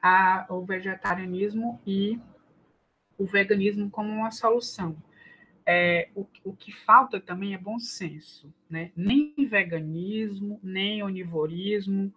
a, 0.00 0.46
o 0.50 0.64
vegetarianismo 0.64 1.80
e 1.86 2.18
o 3.16 3.24
veganismo 3.24 3.88
como 3.88 4.10
uma 4.10 4.32
solução. 4.32 4.96
É, 5.64 6.08
o, 6.16 6.26
o 6.44 6.52
que 6.52 6.72
falta 6.72 7.20
também 7.20 7.54
é 7.54 7.58
bom 7.58 7.78
senso, 7.78 8.52
né? 8.68 8.90
Nem 8.96 9.32
veganismo, 9.48 10.58
nem 10.60 11.04
onivorismo, 11.04 12.12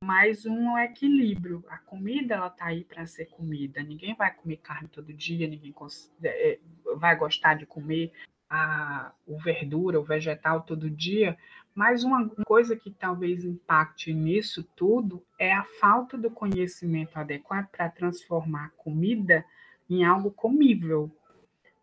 mas 0.00 0.46
um 0.46 0.78
equilíbrio. 0.78 1.64
A 1.68 1.78
comida 1.78 2.34
ela 2.34 2.50
tá 2.50 2.66
aí 2.66 2.84
para 2.84 3.06
ser 3.06 3.26
comida. 3.26 3.82
Ninguém 3.82 4.14
vai 4.14 4.32
comer 4.32 4.56
carne 4.58 4.88
todo 4.88 5.12
dia, 5.12 5.46
ninguém 5.46 5.74
é, 6.22 6.58
vai 6.96 7.16
gostar 7.16 7.54
de 7.54 7.66
comer 7.66 8.12
a 8.48 9.12
o 9.26 9.38
verdura, 9.38 10.00
o 10.00 10.04
vegetal 10.04 10.62
todo 10.62 10.90
dia. 10.90 11.36
Mas 11.74 12.04
uma 12.04 12.28
coisa 12.46 12.76
que 12.76 12.90
talvez 12.90 13.44
impacte 13.44 14.12
nisso 14.12 14.62
tudo 14.76 15.24
é 15.38 15.52
a 15.52 15.64
falta 15.64 16.18
do 16.18 16.30
conhecimento 16.30 17.16
adequado 17.16 17.68
para 17.68 17.88
transformar 17.88 18.66
a 18.66 18.82
comida 18.82 19.44
em 19.88 20.04
algo 20.04 20.30
comível. 20.30 21.10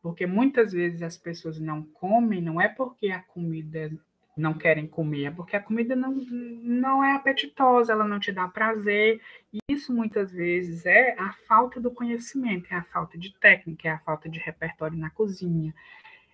Porque 0.02 0.26
muitas 0.26 0.72
vezes 0.72 1.02
as 1.02 1.18
pessoas 1.18 1.60
não 1.60 1.84
comem, 1.84 2.42
não 2.42 2.62
é 2.62 2.68
porque 2.68 3.10
a 3.10 3.22
comida 3.22 3.92
não 4.40 4.54
querem 4.54 4.88
comer, 4.88 5.26
é 5.26 5.32
porque 5.32 5.56
a 5.56 5.62
comida 5.62 5.96
não, 5.96 6.14
não 6.14 7.04
é 7.04 7.14
apetitosa, 7.14 7.92
ela 7.92 8.08
não 8.08 8.20
te 8.20 8.32
dá 8.32 8.48
prazer. 8.48 9.22
E 9.54 9.60
isso 9.70 9.94
muitas 9.94 10.32
vezes 10.32 10.86
é 10.86 11.16
a 11.20 11.34
falta 11.48 11.80
do 11.80 11.92
conhecimento, 11.92 12.72
é 12.72 12.78
a 12.78 12.84
falta 12.84 13.18
de 13.18 13.34
técnica, 13.40 13.88
é 13.90 13.92
a 13.92 14.00
falta 14.00 14.30
de 14.30 14.40
repertório 14.40 14.98
na 14.98 15.10
cozinha, 15.10 15.74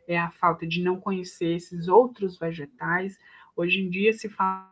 é 0.08 0.18
a 0.18 0.30
falta 0.30 0.68
de 0.68 0.84
não 0.84 1.00
conhecer 1.00 1.56
esses 1.56 1.88
outros 1.88 2.38
vegetais. 2.38 3.18
Hoje 3.56 3.82
em 3.82 3.90
dia 3.90 4.14
se 4.14 4.30
fala 4.30 4.72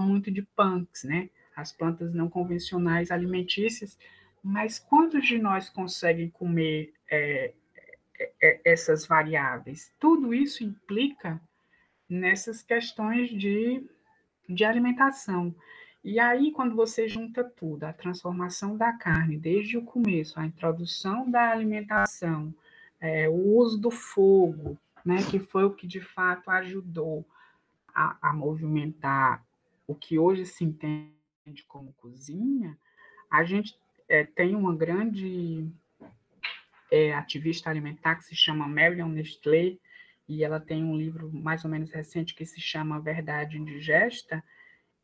muito 0.00 0.30
de 0.30 0.42
punks, 0.42 1.04
né? 1.04 1.30
As 1.56 1.72
plantas 1.72 2.12
não 2.12 2.28
convencionais 2.28 3.12
alimentícias 3.12 3.96
Mas 4.42 4.78
quantos 4.78 5.24
de 5.24 5.38
nós 5.38 5.70
conseguem 5.70 6.28
comer 6.28 6.92
é, 7.08 7.54
é, 8.18 8.32
é, 8.42 8.60
essas 8.64 9.06
variáveis? 9.06 9.92
Tudo 10.00 10.34
isso 10.34 10.64
implica 10.64 11.40
nessas 12.08 12.62
questões 12.62 13.30
de, 13.30 13.84
de 14.48 14.64
alimentação. 14.64 15.54
E 16.02 16.20
aí, 16.20 16.52
quando 16.52 16.74
você 16.74 17.08
junta 17.08 17.42
tudo, 17.42 17.84
a 17.84 17.92
transformação 17.92 18.76
da 18.76 18.92
carne 18.92 19.38
desde 19.38 19.78
o 19.78 19.84
começo, 19.84 20.38
a 20.38 20.44
introdução 20.44 21.30
da 21.30 21.50
alimentação, 21.50 22.54
é, 23.00 23.28
o 23.28 23.56
uso 23.56 23.78
do 23.80 23.90
fogo, 23.90 24.78
né, 25.04 25.16
que 25.30 25.38
foi 25.38 25.64
o 25.64 25.72
que 25.72 25.86
de 25.86 26.00
fato 26.00 26.50
ajudou 26.50 27.24
a, 27.94 28.16
a 28.20 28.32
movimentar 28.32 29.44
o 29.86 29.94
que 29.94 30.18
hoje 30.18 30.44
se 30.44 30.64
entende 30.64 31.12
como 31.68 31.94
cozinha, 31.94 32.76
a 33.30 33.44
gente 33.44 33.78
é, 34.08 34.24
tem 34.24 34.54
uma 34.54 34.74
grande 34.74 35.66
é, 36.90 37.14
ativista 37.14 37.70
alimentar 37.70 38.16
que 38.16 38.24
se 38.24 38.36
chama 38.36 38.68
Marion 38.68 39.08
Nestlé, 39.08 39.76
e 40.28 40.42
ela 40.42 40.58
tem 40.58 40.84
um 40.84 40.96
livro 40.96 41.30
mais 41.32 41.64
ou 41.64 41.70
menos 41.70 41.90
recente 41.90 42.34
que 42.34 42.46
se 42.46 42.60
chama 42.60 43.00
Verdade 43.00 43.58
Indigesta, 43.58 44.42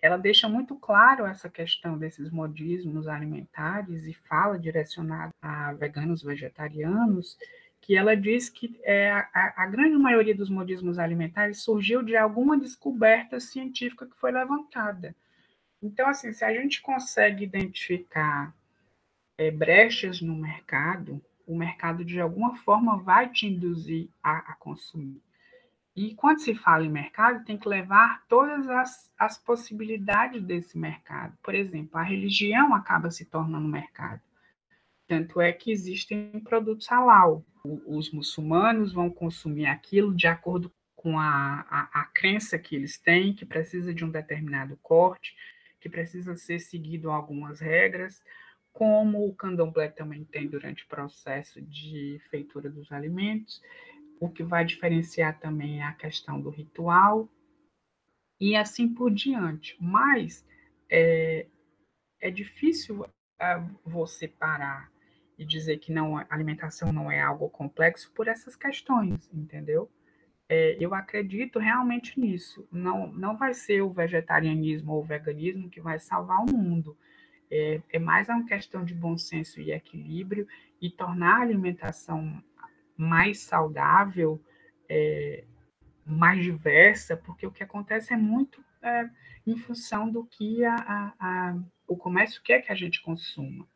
ela 0.03 0.17
deixa 0.17 0.49
muito 0.49 0.77
claro 0.77 1.27
essa 1.27 1.49
questão 1.49 1.99
desses 1.99 2.31
modismos 2.31 3.07
alimentares 3.07 4.05
e 4.07 4.15
fala 4.15 4.59
direcionado 4.59 5.33
a 5.43 5.73
veganos, 5.75 6.23
vegetarianos, 6.23 7.37
que 7.81 7.97
ela 7.97 8.17
diz 8.17 8.49
que 8.49 8.79
é, 8.83 9.11
a, 9.11 9.55
a, 9.57 9.67
grande 9.67 9.97
maioria 9.97 10.35
dos 10.35 10.49
modismos 10.49 10.99
alimentares 10.99 11.63
surgiu 11.63 12.03
de 12.03 12.17
alguma 12.17 12.59
descoberta 12.59 13.41
científica 13.41 14.07
que 14.07 14.17
foi 14.17 14.33
levantada. 14.33 15.15
Então, 15.83 16.07
assim, 16.09 16.33
se 16.33 16.45
a 16.45 16.53
gente 16.53 16.81
consegue 16.81 17.45
identificar 17.45 18.55
é, 19.39 19.51
brechas 19.51 20.21
no 20.21 20.35
mercado, 20.35 21.23
o 21.51 21.57
mercado 21.57 22.05
de 22.05 22.21
alguma 22.21 22.55
forma 22.59 22.97
vai 22.99 23.29
te 23.29 23.47
induzir 23.47 24.09
a, 24.23 24.53
a, 24.53 24.55
consumir. 24.55 25.21
E 25.97 26.15
quando 26.15 26.39
se 26.39 26.55
fala 26.55 26.85
em 26.85 26.89
mercado, 26.89 27.45
tem 27.45 27.59
que 27.59 27.69
levar 27.69 28.25
todas 28.29 28.69
as, 28.69 29.13
as 29.19 29.37
possibilidades 29.37 30.45
desse 30.45 30.79
mercado. 30.79 31.37
Por 31.43 31.53
exemplo, 31.53 31.99
a 31.99 32.05
religião 32.05 32.73
acaba 32.73 33.11
se 33.11 33.25
tornando 33.25 33.67
mercado. 33.67 34.21
Tanto 35.09 35.41
é 35.41 35.53
que 35.53 35.73
existem 35.73 36.39
produtos 36.45 36.87
halal. 36.87 37.45
Os 37.65 38.13
muçulmanos 38.13 38.93
vão 38.93 39.11
consumir 39.11 39.67
aquilo 39.67 40.15
de 40.15 40.29
acordo 40.29 40.73
com 40.95 41.19
a, 41.19 41.67
a, 41.69 42.01
a 42.01 42.05
crença 42.15 42.61
que 42.61 42.77
eles 42.77 42.97
têm, 42.97 43.35
que 43.35 43.45
precisa 43.45 43.93
de 43.93 44.05
um 44.05 44.11
determinado 44.11 44.79
corte, 44.81 45.35
que 45.81 45.89
precisa 45.89 46.37
ser 46.37 46.61
seguido 46.61 47.11
algumas 47.11 47.59
regras, 47.59 48.23
como 48.73 49.27
o 49.27 49.35
candomblé 49.35 49.89
também 49.89 50.25
tem 50.25 50.49
durante 50.49 50.85
o 50.85 50.89
processo 50.89 51.61
de 51.61 52.21
feitura 52.31 52.71
dos 52.71 52.91
alimentos. 52.93 53.61
O 54.21 54.29
que 54.29 54.43
vai 54.43 54.65
diferenciar 54.65 55.39
também 55.39 55.81
é 55.81 55.85
a 55.85 55.93
questão 55.93 56.41
do 56.41 56.51
ritual 56.51 57.29
e 58.41 58.57
assim 58.57 58.93
por 58.93 59.11
diante. 59.11 59.77
Mas 59.81 60.47
é, 60.91 61.47
é 62.21 62.31
difícil 62.31 63.05
é, 63.41 63.63
você 63.85 64.29
parar 64.29 64.91
e 65.39 65.45
dizer 65.45 65.79
que 65.79 65.93
não 65.93 66.19
a 66.19 66.27
alimentação 66.29 66.93
não 66.93 67.11
é 67.11 67.21
algo 67.21 67.49
complexo 67.49 68.13
por 68.13 68.29
essas 68.29 68.55
questões, 68.55 69.31
entendeu? 69.33 69.91
É, 70.49 70.77
eu 70.81 70.95
acredito 70.95 71.59
realmente 71.59 72.19
nisso. 72.21 72.69
Não, 72.71 73.11
não 73.13 73.37
vai 73.37 73.55
ser 73.55 73.83
o 73.83 73.93
vegetarianismo 73.93 74.93
ou 74.93 75.01
o 75.01 75.07
veganismo 75.07 75.71
que 75.71 75.81
vai 75.81 75.99
salvar 75.99 76.41
o 76.45 76.53
mundo. 76.53 76.97
É, 77.51 77.83
é 77.91 77.99
mais 77.99 78.29
uma 78.29 78.47
questão 78.47 78.85
de 78.85 78.95
bom 78.95 79.19
senso 79.19 79.61
e 79.61 79.73
equilíbrio 79.73 80.47
e 80.81 80.91
tornar 80.91 81.39
a 81.39 81.43
alimentação 81.43 82.43
mais 82.97 83.41
saudável, 83.41 84.41
é, 84.89 85.45
mais 86.07 86.43
diversa, 86.43 87.17
porque 87.17 87.47
o 87.47 87.51
que 87.51 87.63
acontece 87.63 88.13
é 88.13 88.17
muito 88.17 88.63
é, 88.83 89.09
em 89.47 89.57
função 89.57 90.11
do 90.11 90.25
que 90.25 90.65
a, 90.65 90.75
a, 90.75 91.15
a, 91.19 91.59
o 91.87 91.97
comércio 91.97 92.43
quer 92.43 92.63
que 92.63 92.73
a 92.73 92.75
gente 92.75 93.03
consuma. 93.03 93.67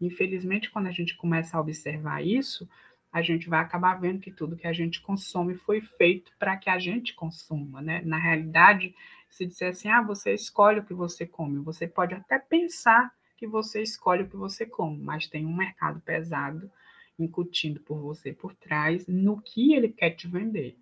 Infelizmente, 0.00 0.70
quando 0.70 0.86
a 0.86 0.92
gente 0.92 1.16
começa 1.16 1.56
a 1.56 1.60
observar 1.60 2.24
isso, 2.24 2.68
a 3.12 3.22
gente 3.22 3.48
vai 3.48 3.60
acabar 3.60 3.94
vendo 3.94 4.20
que 4.20 4.32
tudo 4.32 4.56
que 4.56 4.66
a 4.66 4.72
gente 4.72 5.00
consome 5.00 5.54
foi 5.54 5.80
feito 5.80 6.32
para 6.38 6.56
que 6.56 6.68
a 6.68 6.78
gente 6.78 7.14
consuma, 7.14 7.80
né? 7.80 8.02
Na 8.04 8.18
realidade, 8.18 8.94
se 9.30 9.46
disser 9.46 9.70
assim, 9.70 9.88
ah, 9.88 10.02
você 10.02 10.34
escolhe 10.34 10.80
o 10.80 10.84
que 10.84 10.92
você 10.92 11.24
come, 11.24 11.60
você 11.60 11.86
pode 11.86 12.12
até 12.14 12.38
pensar 12.38 13.12
que 13.44 13.46
você 13.46 13.82
escolhe 13.82 14.22
o 14.22 14.28
que 14.28 14.36
você 14.36 14.64
come, 14.64 14.98
mas 15.02 15.26
tem 15.26 15.44
um 15.44 15.54
mercado 15.54 16.00
pesado 16.00 16.70
incutindo 17.18 17.78
por 17.78 17.98
você 17.98 18.32
por 18.32 18.54
trás 18.54 19.06
no 19.06 19.40
que 19.40 19.74
ele 19.74 19.88
quer 19.88 20.10
te 20.10 20.26
vender. 20.26 20.78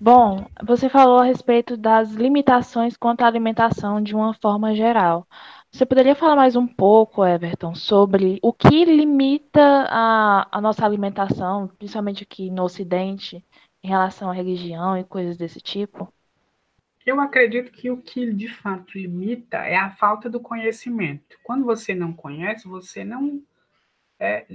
Bom, 0.00 0.46
você 0.64 0.88
falou 0.88 1.18
a 1.18 1.24
respeito 1.24 1.76
das 1.76 2.10
limitações 2.12 2.96
quanto 2.96 3.20
à 3.20 3.26
alimentação 3.26 4.02
de 4.02 4.14
uma 4.14 4.32
forma 4.32 4.74
geral. 4.74 5.26
Você 5.70 5.84
poderia 5.84 6.14
falar 6.14 6.36
mais 6.36 6.56
um 6.56 6.66
pouco, 6.66 7.24
Everton, 7.24 7.74
sobre 7.74 8.38
o 8.42 8.52
que 8.52 8.84
limita 8.84 9.60
a, 9.90 10.48
a 10.50 10.60
nossa 10.60 10.86
alimentação, 10.86 11.68
principalmente 11.78 12.22
aqui 12.22 12.50
no 12.50 12.64
Ocidente, 12.64 13.44
em 13.82 13.88
relação 13.88 14.30
à 14.30 14.32
religião 14.32 14.96
e 14.96 15.04
coisas 15.04 15.36
desse 15.36 15.60
tipo? 15.60 16.10
Eu 17.04 17.20
acredito 17.20 17.72
que 17.72 17.90
o 17.90 17.96
que 17.96 18.32
de 18.32 18.48
fato 18.48 18.98
limita 18.98 19.58
é 19.58 19.76
a 19.76 19.90
falta 19.90 20.28
do 20.28 20.40
conhecimento. 20.40 21.38
Quando 21.42 21.64
você 21.64 21.94
não 21.94 22.12
conhece, 22.12 22.68
você 22.68 23.04
não, 23.04 23.42
é, 24.18 24.46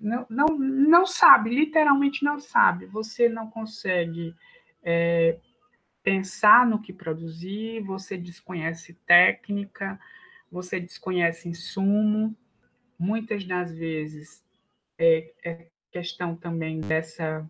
não, 0.00 0.26
não, 0.30 0.46
não 0.58 1.06
sabe, 1.06 1.50
literalmente 1.50 2.24
não 2.24 2.38
sabe. 2.38 2.86
Você 2.86 3.28
não 3.28 3.50
consegue 3.50 4.34
é, 4.82 5.38
pensar 6.02 6.66
no 6.66 6.80
que 6.80 6.92
produzir, 6.92 7.80
você 7.82 8.16
desconhece 8.16 8.94
técnica, 9.06 10.00
você 10.50 10.80
desconhece 10.80 11.48
insumo. 11.48 12.34
Muitas 12.98 13.44
das 13.44 13.70
vezes 13.76 14.42
é, 14.98 15.32
é 15.44 15.66
questão 15.92 16.34
também 16.34 16.80
dessa. 16.80 17.48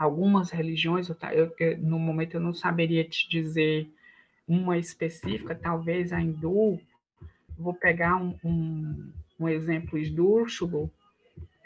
Algumas 0.00 0.50
religiões, 0.50 1.10
eu, 1.10 1.16
eu, 1.58 1.78
no 1.78 1.98
momento 1.98 2.32
eu 2.32 2.40
não 2.40 2.54
saberia 2.54 3.04
te 3.04 3.28
dizer 3.28 3.86
uma 4.48 4.78
específica, 4.78 5.54
talvez 5.54 6.10
a 6.10 6.18
hindu. 6.18 6.80
Vou 7.58 7.74
pegar 7.74 8.16
um, 8.16 8.34
um, 8.42 9.12
um 9.38 9.46
exemplo 9.46 9.98
esdrúxulo, 9.98 10.90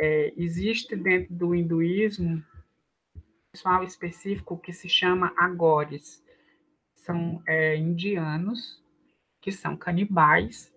é, 0.01 0.35
existe 0.37 0.97
dentro 0.97 1.33
do 1.33 1.55
hinduísmo 1.55 2.42
um 3.14 3.23
pessoal 3.53 3.85
específico 3.85 4.59
que 4.59 4.73
se 4.73 4.88
chama 4.88 5.33
agores. 5.37 6.20
São 6.97 7.40
é, 7.47 7.77
indianos 7.77 8.83
que 9.40 9.53
são 9.53 9.77
canibais, 9.77 10.75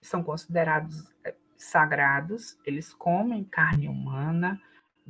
são 0.00 0.22
considerados 0.22 1.06
é, 1.26 1.34
sagrados, 1.58 2.58
eles 2.64 2.94
comem 2.94 3.44
carne 3.44 3.86
humana, 3.86 4.58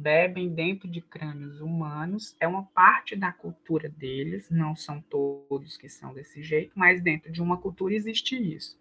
bebem 0.01 0.49
dentro 0.49 0.89
de 0.89 1.01
crânios 1.01 1.61
humanos, 1.61 2.35
é 2.41 2.49
uma 2.49 2.65
parte 2.65 3.15
da 3.15 3.33
cultura 3.33 3.89
deles, 3.89 4.49
não 4.51 4.75
são 4.75 5.01
todos 5.01 5.77
que 5.77 5.89
são 5.89 6.15
desse 6.15 6.43
jeito, 6.43 6.73
mas 6.75 7.03
dentro 7.03 7.31
de 7.31 7.43
uma 7.43 7.59
cultura 7.59 7.95
existe 7.95 8.37
isso. 8.37 8.79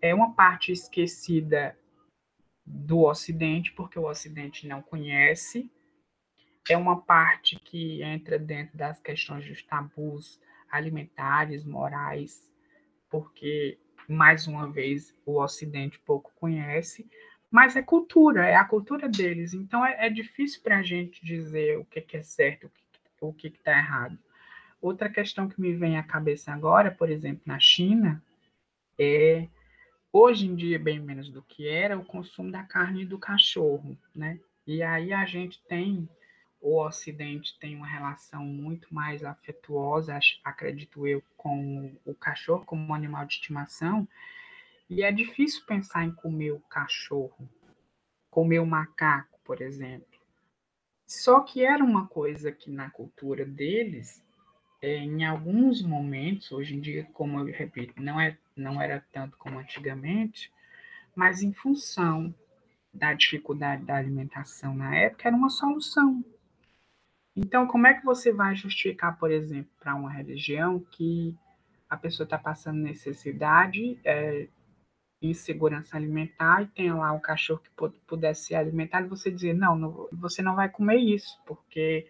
É 0.00 0.14
uma 0.14 0.34
parte 0.34 0.70
esquecida 0.70 1.76
do 2.64 3.00
Ocidente, 3.00 3.72
porque 3.72 3.98
o 3.98 4.08
Ocidente 4.08 4.66
não 4.66 4.82
conhece. 4.82 5.70
É 6.68 6.76
uma 6.76 7.00
parte 7.00 7.56
que 7.56 8.02
entra 8.02 8.38
dentro 8.38 8.76
das 8.76 9.00
questões 9.00 9.46
dos 9.46 9.62
tabus 9.62 10.40
alimentares, 10.70 11.64
morais, 11.64 12.50
porque, 13.08 13.78
mais 14.08 14.46
uma 14.46 14.70
vez, 14.70 15.14
o 15.24 15.40
Ocidente 15.40 15.98
pouco 16.00 16.32
conhece, 16.34 17.08
mas 17.50 17.76
é 17.76 17.82
cultura, 17.82 18.46
é 18.46 18.56
a 18.56 18.64
cultura 18.64 19.08
deles. 19.08 19.54
Então, 19.54 19.84
é, 19.84 20.06
é 20.06 20.10
difícil 20.10 20.62
para 20.62 20.78
a 20.78 20.82
gente 20.82 21.24
dizer 21.24 21.78
o 21.78 21.84
que, 21.84 22.00
que 22.00 22.16
é 22.16 22.22
certo, 22.22 22.70
o 23.20 23.32
que 23.32 23.48
está 23.48 23.72
errado. 23.78 24.18
Outra 24.80 25.08
questão 25.08 25.48
que 25.48 25.60
me 25.60 25.74
vem 25.74 25.96
à 25.98 26.02
cabeça 26.02 26.52
agora, 26.52 26.90
por 26.90 27.10
exemplo, 27.10 27.42
na 27.46 27.58
China, 27.58 28.22
é 28.98 29.48
Hoje 30.18 30.46
em 30.46 30.54
dia, 30.54 30.78
bem 30.78 30.98
menos 30.98 31.28
do 31.28 31.42
que 31.42 31.68
era, 31.68 31.98
o 31.98 32.02
consumo 32.02 32.50
da 32.50 32.62
carne 32.62 33.04
do 33.04 33.18
cachorro, 33.18 33.98
né? 34.14 34.40
E 34.66 34.82
aí 34.82 35.12
a 35.12 35.26
gente 35.26 35.62
tem, 35.68 36.08
o 36.58 36.82
Ocidente 36.82 37.58
tem 37.58 37.76
uma 37.76 37.86
relação 37.86 38.42
muito 38.42 38.94
mais 38.94 39.22
afetuosa, 39.22 40.18
acredito 40.42 41.06
eu, 41.06 41.22
com 41.36 41.94
o 42.06 42.14
cachorro 42.14 42.64
como 42.64 42.82
um 42.82 42.94
animal 42.94 43.26
de 43.26 43.34
estimação, 43.34 44.08
e 44.88 45.02
é 45.02 45.10
difícil 45.10 45.64
pensar 45.66 46.04
em 46.04 46.12
comer 46.12 46.52
o 46.52 46.60
cachorro, 46.60 47.48
comer 48.30 48.60
o 48.60 48.66
macaco, 48.66 49.38
por 49.44 49.60
exemplo. 49.60 50.06
Só 51.06 51.40
que 51.40 51.64
era 51.64 51.84
uma 51.84 52.06
coisa 52.06 52.50
que 52.50 52.70
na 52.70 52.90
cultura 52.90 53.44
deles, 53.44 54.24
é, 54.82 54.96
em 54.98 55.24
alguns 55.24 55.82
momentos, 55.82 56.50
hoje 56.52 56.74
em 56.74 56.80
dia, 56.80 57.04
como 57.12 57.40
eu 57.40 57.46
repito, 57.46 58.00
não 58.00 58.20
é 58.20 58.36
não 58.56 58.80
era 58.80 59.04
tanto 59.12 59.36
como 59.36 59.58
antigamente, 59.58 60.50
mas 61.14 61.42
em 61.42 61.52
função 61.52 62.34
da 62.92 63.12
dificuldade 63.12 63.84
da 63.84 63.96
alimentação 63.96 64.74
na 64.74 64.96
época, 64.96 65.28
era 65.28 65.36
uma 65.36 65.50
solução. 65.50 66.24
Então, 67.36 67.66
como 67.66 67.86
é 67.86 67.92
que 67.92 68.04
você 68.04 68.32
vai 68.32 68.56
justificar, 68.56 69.18
por 69.18 69.30
exemplo, 69.30 69.70
para 69.78 69.94
uma 69.94 70.10
religião 70.10 70.80
que 70.80 71.36
a 71.88 71.96
pessoa 71.96 72.24
está 72.24 72.38
passando 72.38 72.78
necessidade, 72.78 74.00
é, 74.02 74.48
insegurança 75.20 75.96
alimentar 75.96 76.62
e 76.62 76.66
tem 76.66 76.92
lá 76.92 77.12
um 77.12 77.20
cachorro 77.20 77.60
que 77.60 77.70
pudesse 78.06 78.46
ser 78.46 78.56
alimentado, 78.56 79.08
você 79.08 79.30
dizer, 79.30 79.54
não, 79.54 79.76
não, 79.76 80.08
você 80.12 80.42
não 80.42 80.54
vai 80.54 80.68
comer 80.68 80.96
isso, 80.96 81.40
porque 81.46 82.06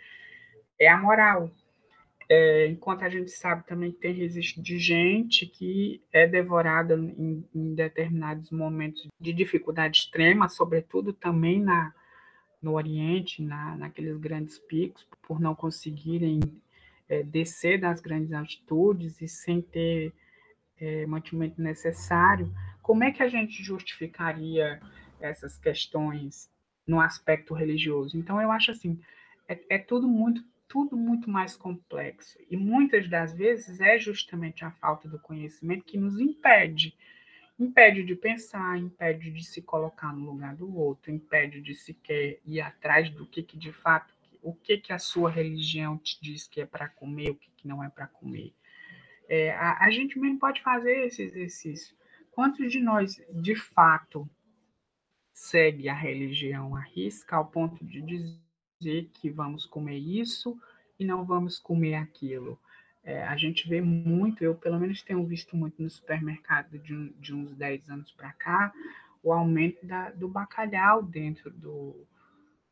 é 0.79 0.88
a 0.88 0.97
moral. 0.97 1.51
É, 2.29 2.66
enquanto 2.66 3.03
a 3.03 3.09
gente 3.09 3.31
sabe 3.31 3.64
também 3.66 3.92
que 3.92 4.01
tem 4.01 4.12
registro 4.12 4.61
de 4.61 4.79
gente 4.79 5.47
que 5.47 6.03
é 6.12 6.27
devorada 6.27 6.95
em, 6.95 7.45
em 7.55 7.75
determinados 7.75 8.51
momentos 8.51 9.07
de 9.21 9.33
dificuldade 9.33 9.99
extrema, 9.99 10.49
sobretudo 10.49 11.12
também 11.12 11.61
na, 11.61 11.95
no 12.61 12.75
Oriente, 12.75 13.40
na, 13.40 13.77
naqueles 13.77 14.16
grandes 14.19 14.59
picos, 14.59 15.07
por 15.23 15.38
não 15.38 15.55
conseguirem 15.55 16.40
é, 17.09 17.23
descer 17.23 17.81
das 17.81 18.01
grandes 18.01 18.33
altitudes 18.33 19.23
e 19.23 19.29
sem 19.29 19.62
ter 19.62 20.12
é, 20.79 21.07
mantimento 21.07 21.61
necessário, 21.61 22.53
como 22.87 23.03
é 23.03 23.11
que 23.11 23.20
a 23.20 23.29
gente 23.29 23.64
justificaria 23.64 24.81
essas 25.20 25.59
questões 25.59 26.49
no 26.87 27.01
aspecto 27.01 27.53
religioso? 27.53 28.16
Então, 28.16 28.40
eu 28.40 28.53
acho 28.53 28.70
assim, 28.70 29.01
é, 29.49 29.59
é 29.70 29.79
tudo 29.79 30.07
muito 30.07 30.44
tudo 30.68 30.96
muito 30.96 31.29
mais 31.29 31.57
complexo 31.57 32.38
e 32.49 32.57
muitas 32.57 33.09
das 33.09 33.33
vezes 33.33 33.81
é 33.81 33.99
justamente 33.99 34.64
a 34.64 34.70
falta 34.70 35.09
do 35.09 35.18
conhecimento 35.18 35.85
que 35.85 35.99
nos 35.99 36.18
impede 36.20 36.96
impede 37.59 38.05
de 38.05 38.14
pensar, 38.14 38.79
impede 38.79 39.33
de 39.33 39.44
se 39.44 39.62
colocar 39.62 40.12
no 40.12 40.25
lugar 40.25 40.55
do 40.55 40.72
outro, 40.77 41.11
impede 41.11 41.61
de 41.61 41.75
sequer 41.75 42.38
ir 42.44 42.61
atrás 42.61 43.11
do 43.11 43.27
que, 43.27 43.42
que 43.42 43.57
de 43.57 43.72
fato, 43.72 44.14
o 44.42 44.55
que, 44.55 44.79
que 44.79 44.92
a 44.92 44.99
sua 44.99 45.31
religião 45.31 45.99
te 45.99 46.18
diz 46.20 46.46
que 46.46 46.61
é 46.61 46.66
para 46.66 46.88
comer, 46.88 47.31
o 47.31 47.35
que, 47.35 47.51
que 47.57 47.66
não 47.66 47.83
é 47.83 47.88
para 47.88 48.07
comer. 48.07 48.53
É, 49.29 49.53
a, 49.53 49.87
a 49.87 49.90
gente 49.90 50.18
mesmo 50.18 50.38
pode 50.38 50.62
fazer 50.62 51.07
esse 51.07 51.22
exercício. 51.22 51.96
Quantos 52.37 52.70
de 52.70 52.81
nós, 52.81 53.18
de 53.33 53.57
fato, 53.57 54.29
segue 55.33 55.88
a 55.88 55.94
religião 55.94 56.77
à 56.77 56.81
risca 56.81 57.35
ao 57.35 57.46
ponto 57.46 57.83
de 57.83 58.03
dizer 58.03 59.11
que 59.14 59.31
vamos 59.31 59.64
comer 59.64 59.96
isso 59.96 60.55
e 60.99 61.05
não 61.07 61.25
vamos 61.25 61.59
comer 61.59 61.94
aquilo? 61.94 62.61
É, 63.03 63.25
a 63.25 63.38
gente 63.38 63.66
vê 63.66 63.81
muito, 63.81 64.44
eu 64.44 64.55
pelo 64.55 64.79
menos 64.79 65.01
tenho 65.01 65.25
visto 65.25 65.57
muito 65.57 65.83
no 65.83 65.88
supermercado 65.88 66.79
de, 66.79 67.09
de 67.14 67.35
uns 67.35 67.55
10 67.55 67.88
anos 67.88 68.12
para 68.12 68.35
cá, 68.35 68.70
o 69.22 69.33
aumento 69.33 69.87
da, 69.87 70.11
do 70.11 70.29
bacalhau 70.29 71.03
dentro 71.03 71.51
do, 71.51 72.07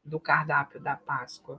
do 0.04 0.20
cardápio 0.20 0.78
da 0.78 0.94
Páscoa. 0.94 1.58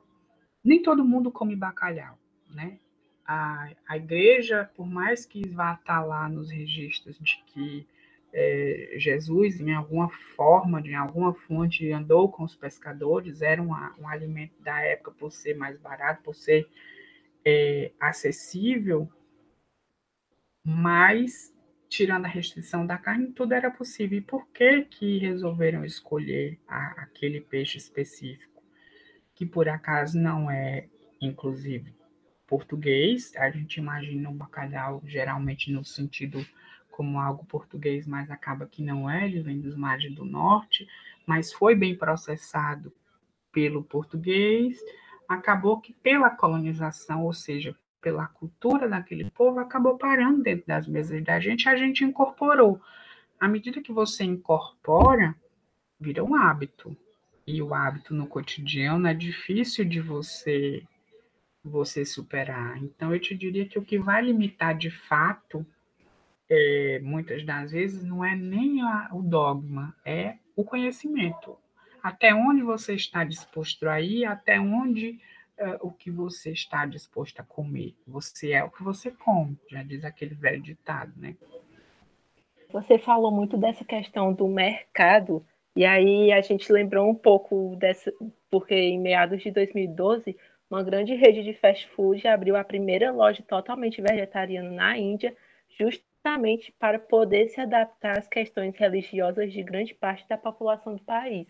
Nem 0.64 0.80
todo 0.80 1.04
mundo 1.04 1.32
come 1.32 1.56
bacalhau, 1.56 2.20
né? 2.52 2.78
A, 3.26 3.72
a 3.88 3.98
igreja, 3.98 4.70
por 4.76 4.86
mais 4.86 5.26
que 5.26 5.50
vá 5.50 5.74
estar 5.74 6.06
lá 6.06 6.30
nos 6.30 6.52
registros 6.52 7.18
de 7.18 7.44
que 7.48 7.88
é, 8.38 8.96
Jesus, 8.98 9.62
em 9.62 9.74
alguma 9.74 10.10
forma, 10.36 10.82
de 10.82 10.94
alguma 10.94 11.34
fonte, 11.34 11.90
andou 11.90 12.30
com 12.30 12.44
os 12.44 12.54
pescadores, 12.54 13.42
era 13.42 13.62
um, 13.62 13.70
um 13.98 14.10
alimento 14.10 14.62
da 14.62 14.78
época 14.82 15.12
por 15.12 15.32
ser 15.32 15.56
mais 15.56 15.80
barato, 15.80 16.22
por 16.22 16.36
ser 16.36 16.68
é, 17.46 17.94
acessível, 17.98 19.10
mas 20.62 21.56
tirando 21.88 22.26
a 22.26 22.28
restrição 22.28 22.86
da 22.86 22.98
carne, 22.98 23.32
tudo 23.32 23.54
era 23.54 23.72
possível. 23.72 24.18
E 24.18 24.22
por 24.22 24.46
que 24.50 24.82
que 24.82 25.18
resolveram 25.18 25.86
escolher 25.86 26.60
a, 26.68 27.04
aquele 27.04 27.40
peixe 27.40 27.78
específico, 27.78 28.62
que 29.34 29.46
por 29.46 29.70
acaso 29.70 30.20
não 30.20 30.52
é, 30.52 30.90
inclusive, 31.22 31.96
português? 32.46 33.34
A 33.38 33.50
gente 33.50 33.78
imagina 33.78 34.30
um 34.30 34.36
bacalhau 34.36 35.02
geralmente 35.06 35.72
no 35.72 35.86
sentido 35.86 36.46
como 36.96 37.20
algo 37.20 37.46
português, 37.46 38.08
mas 38.08 38.32
acaba 38.32 38.66
que 38.66 38.82
não 38.82 39.10
é, 39.10 39.26
ele 39.26 39.42
vem 39.42 39.60
dos 39.60 39.76
mares 39.76 40.16
do 40.16 40.24
norte, 40.24 40.88
mas 41.26 41.52
foi 41.52 41.76
bem 41.76 41.94
processado 41.94 42.90
pelo 43.52 43.84
português, 43.84 44.80
acabou 45.28 45.82
que 45.82 45.92
pela 45.92 46.30
colonização, 46.30 47.26
ou 47.26 47.34
seja, 47.34 47.76
pela 48.02 48.28
cultura 48.28 48.88
daquele 48.88 49.30
povo, 49.30 49.60
acabou 49.60 49.98
parando 49.98 50.42
dentro 50.42 50.66
das 50.68 50.88
mesas 50.88 51.22
da 51.22 51.38
gente, 51.38 51.68
a 51.68 51.76
gente 51.76 52.06
incorporou. 52.06 52.80
À 53.38 53.48
medida 53.50 53.82
que 53.82 53.92
você 53.92 54.24
incorpora, 54.24 55.36
vira 56.00 56.24
um 56.24 56.34
hábito. 56.34 56.96
E 57.46 57.62
o 57.62 57.74
hábito 57.74 58.14
no 58.14 58.26
cotidiano 58.26 59.06
é 59.06 59.14
difícil 59.14 59.84
de 59.84 60.00
você 60.00 60.82
você 61.62 62.06
superar. 62.06 62.78
Então 62.82 63.14
eu 63.14 63.20
te 63.20 63.36
diria 63.36 63.66
que 63.66 63.78
o 63.78 63.84
que 63.84 63.98
vai 63.98 64.24
limitar 64.24 64.78
de 64.78 64.90
fato, 64.90 65.66
é, 66.50 67.00
muitas 67.04 67.46
das 67.46 67.72
vezes, 67.72 68.04
não 68.04 68.24
é 68.24 68.36
nem 68.36 68.82
a, 68.82 69.10
o 69.14 69.22
dogma, 69.22 69.96
é 70.06 70.36
o 70.56 70.64
conhecimento 70.64 71.58
até 72.06 72.36
onde 72.36 72.62
você 72.62 72.94
está 72.94 73.24
disposto 73.24 73.90
a 73.90 74.00
ir, 74.00 74.26
até 74.26 74.60
onde 74.60 75.20
uh, 75.60 75.88
o 75.88 75.92
que 75.92 76.12
você 76.12 76.52
está 76.52 76.86
disposto 76.86 77.40
a 77.40 77.44
comer. 77.44 77.96
Você 78.06 78.52
é 78.52 78.64
o 78.64 78.70
que 78.70 78.84
você 78.84 79.10
come, 79.10 79.58
já 79.72 79.82
diz 79.82 80.06
aquele 80.06 80.36
velho 80.36 80.62
ditado, 80.62 81.12
né? 81.18 81.36
Você 82.72 83.00
falou 83.00 83.32
muito 83.32 83.58
dessa 83.58 83.84
questão 83.84 84.32
do 84.32 84.48
mercado, 84.48 85.44
e 85.76 85.84
aí 85.84 86.32
a 86.32 86.42
gente 86.42 86.72
lembrou 86.72 87.10
um 87.10 87.16
pouco 87.16 87.76
dessa, 87.76 88.14
porque 88.52 88.76
em 88.76 89.00
meados 89.00 89.42
de 89.42 89.50
2012, 89.50 90.38
uma 90.70 90.84
grande 90.84 91.16
rede 91.16 91.44
de 91.44 91.54
fast 91.54 91.88
food 91.96 92.28
abriu 92.28 92.56
a 92.56 92.64
primeira 92.64 93.12
loja 93.12 93.42
totalmente 93.42 94.00
vegetariana 94.00 94.70
na 94.70 94.96
Índia, 94.96 95.36
justamente 95.76 96.15
para 96.80 96.98
poder 96.98 97.50
se 97.50 97.62
adaptar 97.62 98.18
às 98.18 98.28
questões 98.28 98.76
religiosas 98.76 99.54
de 99.54 99.62
grande 99.62 99.94
parte 99.94 100.28
da 100.28 100.36
população 100.36 100.96
do 100.96 101.04
país. 101.04 101.48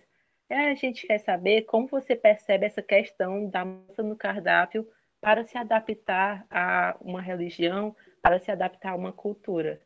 É, 0.49 0.69
a 0.71 0.75
gente 0.75 1.07
quer 1.07 1.19
saber 1.19 1.61
como 1.61 1.87
você 1.87 2.13
percebe 2.13 2.65
essa 2.65 2.81
questão 2.81 3.49
da 3.49 3.63
mudança 3.63 4.03
no 4.03 4.17
cardápio 4.17 4.85
para 5.21 5.45
se 5.45 5.57
adaptar 5.57 6.45
a 6.51 6.97
uma 6.99 7.21
religião, 7.21 7.95
para 8.21 8.37
se 8.37 8.51
adaptar 8.51 8.91
a 8.91 8.95
uma 8.95 9.13
cultura. 9.13 9.81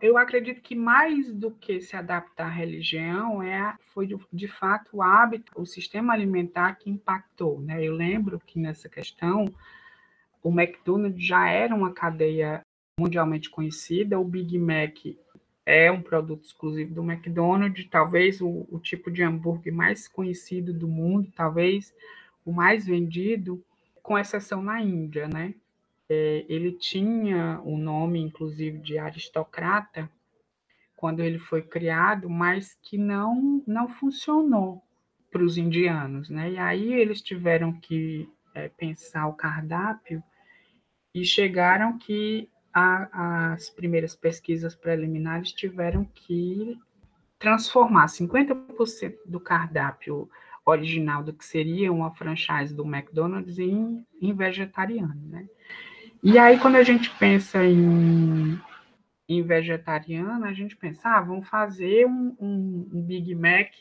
Eu 0.00 0.16
acredito 0.16 0.62
que 0.62 0.76
mais 0.76 1.34
do 1.34 1.50
que 1.50 1.80
se 1.80 1.96
adaptar 1.96 2.46
à 2.46 2.50
religião 2.50 3.42
é 3.42 3.74
foi 3.92 4.08
de 4.32 4.46
fato 4.46 4.98
o 4.98 5.02
hábito, 5.02 5.52
o 5.60 5.66
sistema 5.66 6.12
alimentar 6.12 6.76
que 6.76 6.88
impactou, 6.88 7.60
né? 7.60 7.84
Eu 7.84 7.94
lembro 7.94 8.38
que 8.38 8.60
nessa 8.60 8.88
questão 8.88 9.46
o 10.40 10.50
McDonald's 10.50 11.22
já 11.22 11.50
era 11.50 11.74
uma 11.74 11.92
cadeia 11.92 12.64
mundialmente 13.00 13.48
conhecida, 13.48 14.18
o 14.18 14.24
Big 14.24 14.58
Mac 14.58 14.98
é 15.64 15.90
um 15.90 16.02
produto 16.02 16.44
exclusivo 16.44 16.94
do 16.94 17.02
McDonald's, 17.02 17.88
talvez 17.88 18.40
o, 18.40 18.66
o, 18.70 18.78
tipo 18.78 19.10
de 19.10 19.22
hambúrguer 19.22 19.72
mais 19.72 20.06
conhecido 20.06 20.72
do 20.74 20.86
mundo, 20.86 21.32
talvez 21.34 21.94
o 22.44 22.52
mais 22.52 22.86
vendido, 22.86 23.64
com 24.02 24.18
exceção 24.18 24.62
na 24.62 24.82
Índia, 24.82 25.28
né? 25.28 25.54
É, 26.08 26.44
ele 26.48 26.72
tinha 26.72 27.60
o 27.64 27.78
nome, 27.78 28.20
inclusive, 28.20 28.78
de 28.78 28.98
aristocrata 28.98 30.10
quando 30.96 31.20
ele 31.20 31.38
foi 31.38 31.62
criado, 31.62 32.28
mas 32.28 32.76
que 32.82 32.98
não 32.98 33.62
não 33.66 33.88
funcionou 33.88 34.82
para 35.30 35.42
os 35.42 35.56
indianos, 35.56 36.28
né? 36.28 36.50
E 36.50 36.58
aí 36.58 36.92
eles 36.92 37.22
tiveram 37.22 37.72
que 37.72 38.28
é, 38.54 38.68
pensar 38.68 39.28
o 39.28 39.34
cardápio 39.34 40.22
e 41.14 41.24
chegaram 41.24 41.96
que 41.96 42.48
a, 42.72 43.52
as 43.52 43.70
primeiras 43.70 44.14
pesquisas 44.14 44.74
preliminares 44.74 45.52
tiveram 45.52 46.04
que 46.04 46.78
transformar 47.38 48.06
50% 48.06 49.14
do 49.26 49.40
cardápio 49.40 50.28
original 50.64 51.22
do 51.22 51.32
que 51.32 51.44
seria 51.44 51.92
uma 51.92 52.14
franchise 52.14 52.74
do 52.74 52.84
McDonald's 52.84 53.58
em, 53.58 54.04
em 54.20 54.34
vegetariano, 54.34 55.20
né? 55.26 55.48
E 56.22 56.38
aí, 56.38 56.58
quando 56.58 56.76
a 56.76 56.82
gente 56.82 57.10
pensa 57.18 57.64
em, 57.64 58.60
em 59.26 59.42
vegetariano, 59.42 60.44
a 60.44 60.52
gente 60.52 60.76
pensa, 60.76 61.08
ah, 61.08 61.20
vamos 61.22 61.48
fazer 61.48 62.06
um, 62.06 62.36
um, 62.38 62.90
um 62.92 63.02
Big 63.02 63.34
Mac 63.34 63.72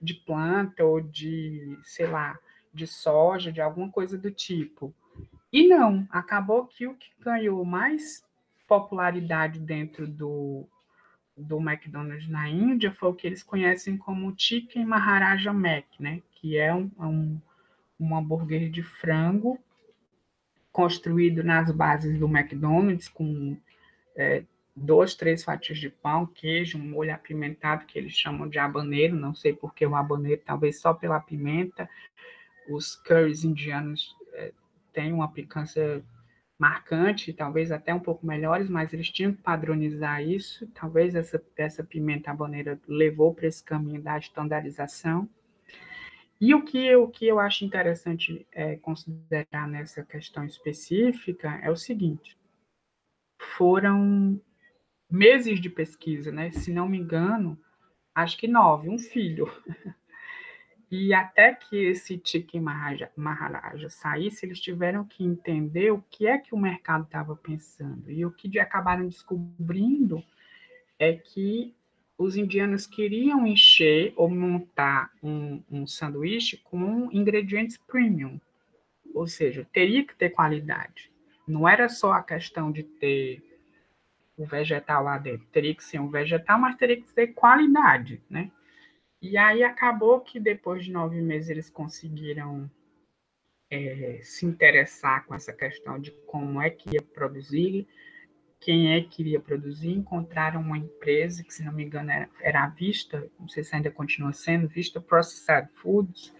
de 0.00 0.14
planta 0.14 0.84
ou 0.84 1.00
de, 1.00 1.76
sei 1.82 2.06
lá, 2.06 2.38
de 2.72 2.86
soja, 2.86 3.50
de 3.50 3.60
alguma 3.60 3.90
coisa 3.90 4.16
do 4.16 4.30
tipo. 4.30 4.94
E 5.52 5.66
não, 5.66 6.06
acabou 6.10 6.66
que 6.66 6.86
o 6.86 6.94
que 6.94 7.08
ganhou 7.20 7.64
mais 7.64 8.23
popularidade 8.66 9.58
dentro 9.60 10.06
do, 10.06 10.66
do 11.36 11.58
McDonald's 11.58 12.28
na 12.28 12.48
Índia 12.48 12.92
foi 12.92 13.08
o 13.10 13.14
que 13.14 13.26
eles 13.26 13.42
conhecem 13.42 13.96
como 13.96 14.34
Chicken 14.36 14.84
Maharaja 14.84 15.52
Mac, 15.52 15.84
né? 15.98 16.22
que 16.32 16.56
é 16.56 16.74
um, 16.74 16.90
um, 16.98 17.40
um 17.98 18.16
hambúrguer 18.16 18.70
de 18.70 18.82
frango 18.82 19.58
construído 20.72 21.44
nas 21.44 21.70
bases 21.70 22.18
do 22.18 22.26
McDonald's 22.26 23.08
com 23.08 23.56
é, 24.16 24.44
duas, 24.74 25.14
três 25.14 25.44
fatias 25.44 25.78
de 25.78 25.88
pão, 25.88 26.26
queijo, 26.26 26.78
um 26.78 26.90
molho 26.90 27.14
apimentado 27.14 27.86
que 27.86 27.98
eles 27.98 28.12
chamam 28.12 28.48
de 28.48 28.58
habaneiro, 28.58 29.14
não 29.14 29.34
sei 29.34 29.52
por 29.52 29.72
que 29.72 29.86
o 29.86 29.94
habaneiro, 29.94 30.42
talvez 30.44 30.80
só 30.80 30.92
pela 30.92 31.20
pimenta. 31.20 31.88
Os 32.68 32.96
curries 32.96 33.44
indianos 33.44 34.16
é, 34.32 34.52
têm 34.92 35.12
uma 35.12 35.30
picância 35.30 36.02
marcante, 36.58 37.32
talvez 37.32 37.72
até 37.72 37.92
um 37.92 38.00
pouco 38.00 38.26
melhores, 38.26 38.68
mas 38.68 38.92
eles 38.92 39.10
tinham 39.10 39.32
que 39.32 39.42
padronizar 39.42 40.22
isso. 40.22 40.66
Talvez 40.68 41.14
essa, 41.14 41.42
essa 41.56 41.82
pimenta 41.82 42.30
habaneira 42.30 42.80
levou 42.86 43.34
para 43.34 43.46
esse 43.46 43.62
caminho 43.62 44.00
da 44.00 44.18
estandarização. 44.18 45.28
E 46.40 46.54
o 46.54 46.64
que, 46.64 46.94
o 46.96 47.08
que 47.08 47.26
eu 47.26 47.38
acho 47.38 47.64
interessante 47.64 48.46
é, 48.52 48.76
considerar 48.76 49.68
nessa 49.68 50.04
questão 50.04 50.44
específica 50.44 51.60
é 51.62 51.70
o 51.70 51.76
seguinte: 51.76 52.36
foram 53.56 54.40
meses 55.10 55.60
de 55.60 55.70
pesquisa, 55.70 56.30
né? 56.32 56.50
Se 56.52 56.72
não 56.72 56.88
me 56.88 56.98
engano, 56.98 57.58
acho 58.14 58.36
que 58.36 58.48
nove, 58.48 58.88
um 58.88 58.98
filho. 58.98 59.46
E 60.96 61.12
até 61.12 61.52
que 61.52 61.76
esse 61.76 62.22
Chicken 62.24 62.60
Maharaja 63.16 63.88
saísse, 63.88 64.46
eles 64.46 64.60
tiveram 64.60 65.04
que 65.04 65.24
entender 65.24 65.90
o 65.90 66.00
que 66.08 66.24
é 66.24 66.38
que 66.38 66.54
o 66.54 66.58
mercado 66.58 67.02
estava 67.02 67.34
pensando. 67.34 68.08
E 68.12 68.24
o 68.24 68.30
que 68.30 68.60
acabaram 68.60 69.08
descobrindo 69.08 70.22
é 70.96 71.14
que 71.14 71.74
os 72.16 72.36
indianos 72.36 72.86
queriam 72.86 73.44
encher 73.44 74.12
ou 74.14 74.30
montar 74.30 75.10
um, 75.20 75.60
um 75.68 75.84
sanduíche 75.84 76.58
com 76.58 77.10
ingredientes 77.10 77.76
premium, 77.76 78.40
ou 79.12 79.26
seja, 79.26 79.66
teria 79.72 80.06
que 80.06 80.14
ter 80.14 80.30
qualidade. 80.30 81.10
Não 81.44 81.68
era 81.68 81.88
só 81.88 82.12
a 82.12 82.22
questão 82.22 82.70
de 82.70 82.84
ter 82.84 83.42
o 84.36 84.46
vegetal 84.46 85.02
lá 85.02 85.18
dentro, 85.18 85.44
teria 85.48 85.74
que 85.74 85.82
ser 85.82 85.98
um 85.98 86.08
vegetal, 86.08 86.56
mas 86.56 86.76
teria 86.76 86.96
que 86.96 87.12
ter 87.12 87.34
qualidade, 87.34 88.22
né? 88.30 88.48
E 89.24 89.38
aí 89.38 89.62
acabou 89.62 90.20
que 90.20 90.38
depois 90.38 90.84
de 90.84 90.92
nove 90.92 91.18
meses 91.22 91.48
eles 91.48 91.70
conseguiram 91.70 92.70
é, 93.70 94.20
se 94.22 94.44
interessar 94.44 95.24
com 95.24 95.34
essa 95.34 95.50
questão 95.50 95.98
de 95.98 96.10
como 96.26 96.60
é 96.60 96.68
que 96.68 96.90
ia 96.94 97.00
produzir, 97.00 97.88
quem 98.60 98.92
é 98.92 99.02
que 99.02 99.22
iria 99.22 99.40
produzir, 99.40 99.92
encontraram 99.92 100.60
uma 100.60 100.76
empresa 100.76 101.42
que, 101.42 101.54
se 101.54 101.64
não 101.64 101.72
me 101.72 101.84
engano, 101.84 102.10
era, 102.10 102.28
era 102.38 102.64
a 102.64 102.68
Vista, 102.68 103.26
não 103.40 103.48
sei 103.48 103.64
se 103.64 103.74
ainda 103.74 103.90
continua 103.90 104.34
sendo, 104.34 104.68
Vista 104.68 105.00
Processed 105.00 105.70
Foods, 105.72 106.30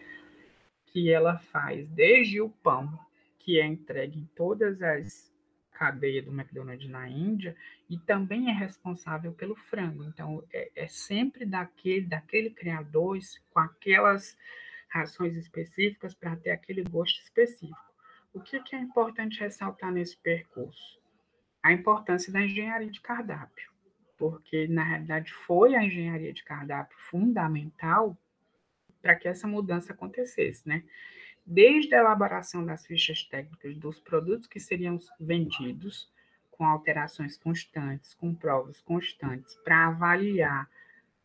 que 0.88 1.10
ela 1.10 1.38
faz 1.38 1.88
desde 1.88 2.42
o 2.42 2.50
pão, 2.50 2.98
que 3.38 3.58
é 3.58 3.64
entregue 3.66 4.18
em 4.18 4.28
todas 4.36 4.82
as 4.82 5.32
cadeias 5.74 6.24
do 6.24 6.32
McDonald's 6.32 6.88
na 6.88 7.08
Índia, 7.08 7.54
e 7.90 7.98
também 7.98 8.48
é 8.48 8.52
responsável 8.52 9.32
pelo 9.32 9.54
frango. 9.54 10.04
Então, 10.04 10.42
é, 10.52 10.70
é 10.74 10.86
sempre 10.86 11.44
daquele, 11.44 12.06
daquele 12.06 12.50
criador 12.50 13.18
com 13.50 13.60
aquelas 13.60 14.36
rações 14.88 15.36
específicas 15.36 16.14
para 16.14 16.36
ter 16.36 16.50
aquele 16.50 16.82
gosto 16.82 17.20
específico. 17.20 17.92
O 18.32 18.40
que, 18.40 18.60
que 18.60 18.74
é 18.74 18.78
importante 18.78 19.40
ressaltar 19.40 19.92
nesse 19.92 20.16
percurso? 20.16 21.04
a 21.64 21.72
importância 21.72 22.30
da 22.30 22.42
engenharia 22.42 22.90
de 22.90 23.00
cardápio, 23.00 23.70
porque 24.18 24.68
na 24.68 24.84
realidade 24.84 25.32
foi 25.32 25.74
a 25.74 25.82
engenharia 25.82 26.30
de 26.30 26.44
cardápio 26.44 26.96
fundamental 26.98 28.14
para 29.00 29.14
que 29.14 29.26
essa 29.26 29.48
mudança 29.48 29.94
acontecesse, 29.94 30.68
né? 30.68 30.84
Desde 31.46 31.94
a 31.94 31.98
elaboração 31.98 32.64
das 32.64 32.86
fichas 32.86 33.22
técnicas 33.22 33.76
dos 33.76 34.00
produtos 34.00 34.48
que 34.48 34.58
seriam 34.58 34.98
vendidos, 35.20 36.10
com 36.50 36.64
alterações 36.64 37.36
constantes, 37.36 38.14
com 38.14 38.34
provas 38.34 38.80
constantes, 38.80 39.54
para 39.56 39.88
avaliar 39.88 40.70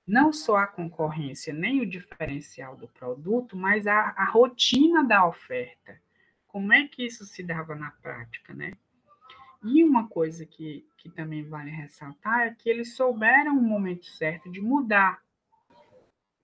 não 0.05 0.33
só 0.33 0.57
a 0.57 0.67
concorrência 0.67 1.53
nem 1.53 1.81
o 1.81 1.85
diferencial 1.85 2.75
do 2.75 2.87
produto, 2.87 3.55
mas 3.55 3.85
a, 3.85 4.13
a 4.17 4.25
rotina 4.25 5.03
da 5.03 5.25
oferta. 5.25 6.01
Como 6.47 6.73
é 6.73 6.87
que 6.87 7.05
isso 7.05 7.25
se 7.25 7.43
dava 7.43 7.75
na 7.75 7.91
prática, 7.91 8.53
né? 8.53 8.73
E 9.63 9.83
uma 9.83 10.07
coisa 10.07 10.45
que, 10.45 10.87
que 10.97 11.09
também 11.09 11.43
vale 11.47 11.69
ressaltar 11.69 12.47
é 12.47 12.55
que 12.55 12.69
eles 12.69 12.95
souberam 12.95 13.57
o 13.57 13.61
momento 13.61 14.05
certo 14.05 14.49
de 14.49 14.59
mudar. 14.59 15.21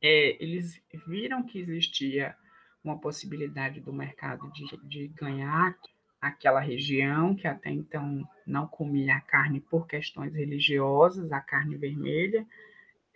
É, 0.01 0.37
eles 0.43 0.79
viram 1.07 1.41
que 1.41 1.57
existia 1.59 2.37
uma 2.85 2.97
possibilidade 2.97 3.81
do 3.81 3.91
mercado 3.91 4.49
de, 4.51 4.65
de 4.87 5.07
ganhar 5.09 5.77
aquela 6.21 6.59
região 6.59 7.35
que 7.35 7.47
até 7.47 7.69
então 7.69 8.27
não 8.45 8.67
comia 8.67 9.15
a 9.15 9.21
carne 9.21 9.59
por 9.59 9.87
questões 9.87 10.33
religiosas, 10.33 11.31
a 11.31 11.39
carne 11.39 11.75
vermelha, 11.75 12.45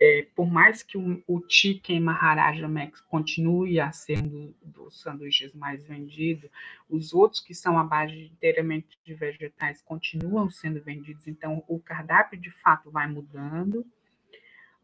é, 0.02 0.26
por 0.34 0.50
mais 0.50 0.82
que 0.82 0.96
o, 0.96 1.22
o 1.26 1.42
chicken 1.46 2.00
Maharaja 2.00 2.66
Max 2.66 3.00
continue 3.02 3.78
a 3.78 3.92
ser 3.92 4.18
um 4.18 4.54
dos 4.62 5.00
sanduíches 5.02 5.52
mais 5.52 5.84
vendidos, 5.84 6.50
os 6.88 7.12
outros 7.12 7.40
que 7.40 7.54
são 7.54 7.78
à 7.78 7.84
base 7.84 8.30
inteiramente 8.32 8.98
de 9.04 9.12
vegetais 9.12 9.82
continuam 9.82 10.48
sendo 10.48 10.80
vendidos, 10.80 11.28
então 11.28 11.62
o 11.68 11.78
cardápio 11.78 12.38
de 12.38 12.50
fato 12.50 12.90
vai 12.90 13.06
mudando, 13.06 13.84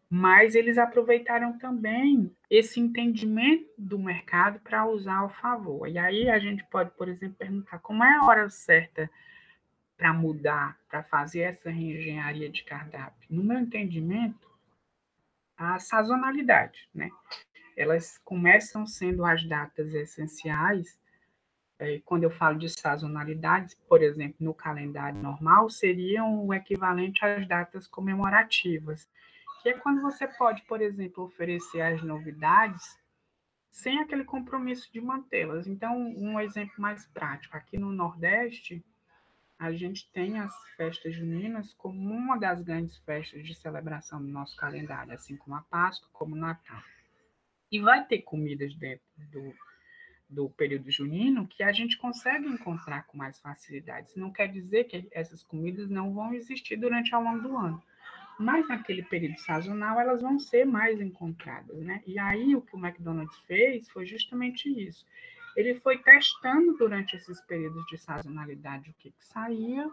mas 0.08 0.54
eles 0.54 0.78
aproveitaram 0.78 1.58
também 1.58 2.34
esse 2.48 2.78
entendimento 2.78 3.68
do 3.76 3.98
mercado 3.98 4.60
para 4.60 4.86
usar 4.86 5.16
ao 5.16 5.30
favor. 5.30 5.88
E 5.88 5.98
aí 5.98 6.30
a 6.30 6.38
gente 6.38 6.64
pode, 6.64 6.90
por 6.90 7.08
exemplo, 7.08 7.36
perguntar 7.36 7.78
como 7.80 8.04
é 8.04 8.16
a 8.16 8.24
hora 8.24 8.48
certa 8.48 9.10
para 9.96 10.12
mudar, 10.12 10.78
para 10.88 11.02
fazer 11.02 11.40
essa 11.40 11.70
reengenharia 11.70 12.48
de 12.48 12.62
cardápio. 12.62 13.26
No 13.28 13.42
meu 13.42 13.58
entendimento, 13.58 14.48
a 15.56 15.78
sazonalidade, 15.78 16.88
né? 16.94 17.10
Elas 17.76 18.18
começam 18.18 18.86
sendo 18.86 19.24
as 19.24 19.46
datas 19.46 19.92
essenciais. 19.92 20.98
É, 21.78 22.00
quando 22.04 22.24
eu 22.24 22.30
falo 22.30 22.58
de 22.58 22.68
sazonalidades, 22.68 23.74
por 23.88 24.02
exemplo, 24.02 24.36
no 24.40 24.54
calendário 24.54 25.20
normal, 25.20 25.68
seriam 25.68 26.46
o 26.46 26.54
equivalente 26.54 27.24
às 27.24 27.46
datas 27.46 27.86
comemorativas, 27.86 29.08
que 29.66 29.70
é 29.70 29.78
quando 29.78 30.00
você 30.00 30.28
pode, 30.28 30.62
por 30.62 30.80
exemplo, 30.80 31.24
oferecer 31.24 31.80
as 31.80 32.00
novidades 32.00 32.96
sem 33.68 33.98
aquele 33.98 34.22
compromisso 34.22 34.88
de 34.92 35.00
mantê-las. 35.00 35.66
Então, 35.66 35.98
um 35.98 36.38
exemplo 36.38 36.74
mais 36.78 37.04
prático, 37.06 37.56
aqui 37.56 37.76
no 37.76 37.90
Nordeste, 37.90 38.80
a 39.58 39.72
gente 39.72 40.08
tem 40.12 40.38
as 40.38 40.54
festas 40.76 41.16
juninas 41.16 41.74
como 41.74 41.98
uma 41.98 42.38
das 42.38 42.62
grandes 42.62 42.96
festas 42.98 43.44
de 43.44 43.56
celebração 43.56 44.22
do 44.22 44.28
nosso 44.28 44.56
calendário, 44.56 45.12
assim 45.12 45.36
como 45.36 45.56
a 45.56 45.62
Páscoa, 45.62 46.08
como 46.12 46.36
o 46.36 46.38
Natal. 46.38 46.80
E 47.68 47.80
vai 47.80 48.06
ter 48.06 48.22
comidas 48.22 48.72
dentro 48.76 49.04
do, 49.32 49.52
do 50.30 50.50
período 50.50 50.92
junino 50.92 51.48
que 51.48 51.64
a 51.64 51.72
gente 51.72 51.98
consegue 51.98 52.46
encontrar 52.46 53.04
com 53.08 53.18
mais 53.18 53.40
facilidade. 53.40 54.10
Isso 54.10 54.20
não 54.20 54.30
quer 54.30 54.46
dizer 54.46 54.84
que 54.84 55.08
essas 55.10 55.42
comidas 55.42 55.90
não 55.90 56.14
vão 56.14 56.32
existir 56.32 56.76
durante 56.76 57.12
ao 57.12 57.20
longo 57.20 57.40
do 57.40 57.56
ano. 57.56 57.82
Mas 58.38 58.68
naquele 58.68 59.02
período 59.02 59.38
sazonal 59.38 59.98
elas 59.98 60.20
vão 60.20 60.38
ser 60.38 60.64
mais 60.64 61.00
encontradas, 61.00 61.78
né? 61.78 62.02
E 62.06 62.18
aí 62.18 62.54
o 62.54 62.62
que 62.62 62.76
o 62.76 62.78
McDonald's 62.78 63.38
fez 63.46 63.88
foi 63.90 64.04
justamente 64.04 64.68
isso 64.68 65.06
ele 65.56 65.80
foi 65.80 65.98
testando 65.98 66.76
durante 66.76 67.16
esses 67.16 67.40
períodos 67.40 67.84
de 67.86 67.96
sazonalidade 67.96 68.90
o 68.90 68.94
que, 68.94 69.10
que 69.10 69.24
saía, 69.24 69.90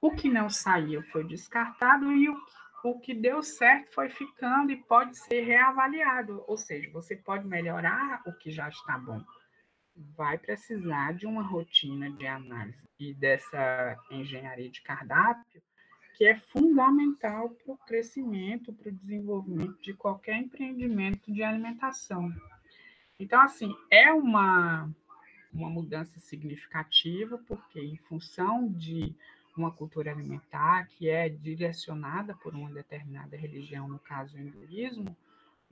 o 0.00 0.14
que 0.14 0.28
não 0.28 0.48
saía 0.48 1.02
foi 1.10 1.24
descartado 1.24 2.12
e 2.12 2.28
o, 2.28 2.36
o 2.84 3.00
que 3.00 3.12
deu 3.12 3.42
certo 3.42 3.92
foi 3.92 4.08
ficando 4.08 4.70
e 4.70 4.76
pode 4.76 5.18
ser 5.18 5.40
reavaliado, 5.40 6.44
ou 6.46 6.56
seja, 6.56 6.88
você 6.92 7.16
pode 7.16 7.44
melhorar 7.46 8.22
o 8.24 8.32
que 8.32 8.52
já 8.52 8.68
está 8.68 8.96
bom. 8.96 9.20
Vai 10.16 10.38
precisar 10.38 11.12
de 11.14 11.26
uma 11.26 11.42
rotina 11.42 12.08
de 12.10 12.26
análise 12.26 12.88
e 12.98 13.12
dessa 13.12 13.98
engenharia 14.10 14.70
de 14.70 14.80
cardápio 14.80 15.60
que 16.22 16.28
é 16.28 16.36
fundamental 16.36 17.50
para 17.50 17.72
o 17.74 17.76
crescimento, 17.78 18.72
para 18.72 18.90
o 18.90 18.94
desenvolvimento 18.94 19.82
de 19.82 19.92
qualquer 19.92 20.36
empreendimento 20.36 21.32
de 21.32 21.42
alimentação. 21.42 22.32
Então, 23.18 23.40
assim, 23.40 23.74
é 23.90 24.12
uma, 24.12 24.88
uma 25.52 25.68
mudança 25.68 26.20
significativa, 26.20 27.38
porque 27.38 27.80
em 27.80 27.96
função 27.96 28.68
de 28.68 29.12
uma 29.56 29.72
cultura 29.72 30.12
alimentar 30.12 30.86
que 30.90 31.08
é 31.08 31.28
direcionada 31.28 32.36
por 32.36 32.54
uma 32.54 32.70
determinada 32.70 33.36
religião, 33.36 33.88
no 33.88 33.98
caso 33.98 34.36
o 34.36 34.40
hinduísmo, 34.40 35.16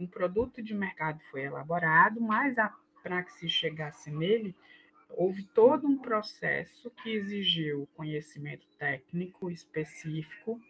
um 0.01 0.07
produto 0.09 0.61
de 0.61 0.75
mercado 0.75 1.21
foi 1.31 1.43
elaborado, 1.43 2.21
mas 2.21 2.57
para 3.05 3.23
que 3.23 3.33
se 3.35 3.49
chegasse 3.49 4.11
nele, 4.11 4.53
houve 5.17 5.43
todo 5.43 5.87
um 5.87 5.99
processo 5.99 6.91
que 7.03 7.11
exigiu 7.11 7.89
conhecimento 7.95 8.67
técnico 8.79 9.51
específico 9.51 10.61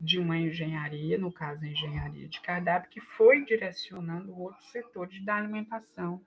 de 0.00 0.18
uma 0.18 0.36
engenharia, 0.36 1.16
no 1.16 1.32
caso 1.32 1.64
a 1.64 1.68
engenharia 1.68 2.28
de 2.28 2.40
cardápio, 2.40 2.90
que 2.90 3.00
foi 3.00 3.44
direcionando 3.44 4.38
outros 4.38 4.70
setores 4.70 5.24
da 5.24 5.36
alimentação 5.36 6.20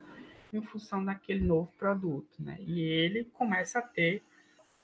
em 0.51 0.61
função 0.61 1.03
daquele 1.03 1.43
novo 1.43 1.71
produto. 1.77 2.41
Né? 2.41 2.57
E 2.61 2.81
ele 2.81 3.25
começa 3.25 3.79
a 3.79 3.81
ter 3.81 4.23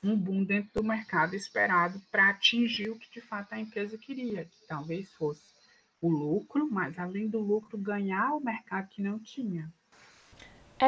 um 0.03 0.17
boom 0.17 0.43
dentro 0.43 0.73
do 0.73 0.83
mercado 0.83 1.35
esperado 1.35 2.01
para 2.11 2.29
atingir 2.29 2.89
o 2.89 2.99
que 2.99 3.09
de 3.09 3.21
fato 3.21 3.53
a 3.53 3.59
empresa 3.59 3.97
queria, 3.97 4.45
que 4.45 4.67
talvez 4.67 5.11
fosse 5.13 5.53
o 6.01 6.09
lucro, 6.09 6.69
mas 6.69 6.99
além 6.99 7.29
do 7.29 7.39
lucro, 7.39 7.77
ganhar 7.77 8.33
o 8.33 8.43
mercado 8.43 8.89
que 8.89 9.01
não 9.01 9.17
tinha. 9.17 9.71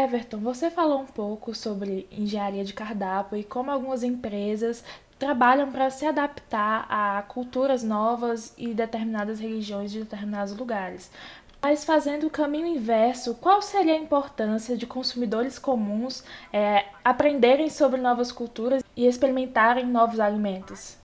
Everton, 0.03 0.39
você 0.39 0.69
falou 0.69 0.99
um 0.99 1.05
pouco 1.05 1.55
sobre 1.55 2.05
engenharia 2.11 2.65
de 2.65 2.73
cardápio 2.73 3.37
e 3.37 3.45
como 3.45 3.71
algumas 3.71 4.03
empresas 4.03 4.83
trabalham 5.17 5.71
para 5.71 5.89
se 5.89 6.05
adaptar 6.05 6.85
a 6.89 7.21
culturas 7.21 7.81
novas 7.81 8.53
e 8.57 8.73
determinadas 8.73 9.39
religiões 9.39 9.91
de 9.91 9.99
determinados 9.99 10.53
lugares. 10.57 11.09
Mas 11.61 11.85
fazendo 11.85 12.27
o 12.27 12.29
caminho 12.29 12.67
inverso, 12.67 13.35
qual 13.35 13.61
seria 13.61 13.93
a 13.93 13.97
importância 13.97 14.75
de 14.75 14.85
consumidores 14.85 15.57
comuns 15.57 16.25
é, 16.51 16.87
aprenderem 17.01 17.69
sobre 17.69 18.01
novas 18.01 18.33
culturas 18.33 18.83
e 18.97 19.07
experimentarem 19.07 19.85
novos 19.85 20.19
alimentos? 20.19 21.04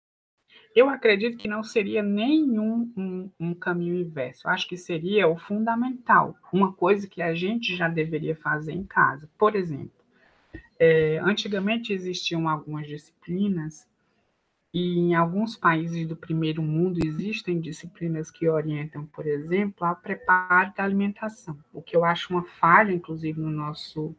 Eu 0.74 0.88
acredito 0.88 1.36
que 1.36 1.46
não 1.46 1.62
seria 1.62 2.02
nenhum 2.02 2.90
um, 2.96 3.30
um 3.38 3.54
caminho 3.54 3.94
inverso. 3.94 4.48
Acho 4.48 4.66
que 4.66 4.76
seria 4.76 5.28
o 5.28 5.36
fundamental, 5.36 6.36
uma 6.52 6.72
coisa 6.72 7.06
que 7.06 7.20
a 7.20 7.34
gente 7.34 7.76
já 7.76 7.88
deveria 7.88 8.34
fazer 8.34 8.72
em 8.72 8.84
casa. 8.84 9.28
Por 9.38 9.54
exemplo, 9.54 10.02
é, 10.78 11.18
antigamente 11.18 11.92
existiam 11.92 12.48
algumas 12.48 12.86
disciplinas 12.86 13.86
e 14.74 14.98
em 14.98 15.14
alguns 15.14 15.54
países 15.54 16.08
do 16.08 16.16
primeiro 16.16 16.62
mundo 16.62 16.98
existem 17.04 17.60
disciplinas 17.60 18.30
que 18.30 18.48
orientam, 18.48 19.04
por 19.06 19.26
exemplo, 19.26 19.86
a 19.86 19.94
preparo 19.94 20.72
da 20.74 20.82
alimentação, 20.82 21.58
o 21.74 21.82
que 21.82 21.94
eu 21.94 22.04
acho 22.04 22.32
uma 22.32 22.42
falha, 22.42 22.90
inclusive, 22.90 23.38
no 23.38 23.50
nosso, 23.50 24.16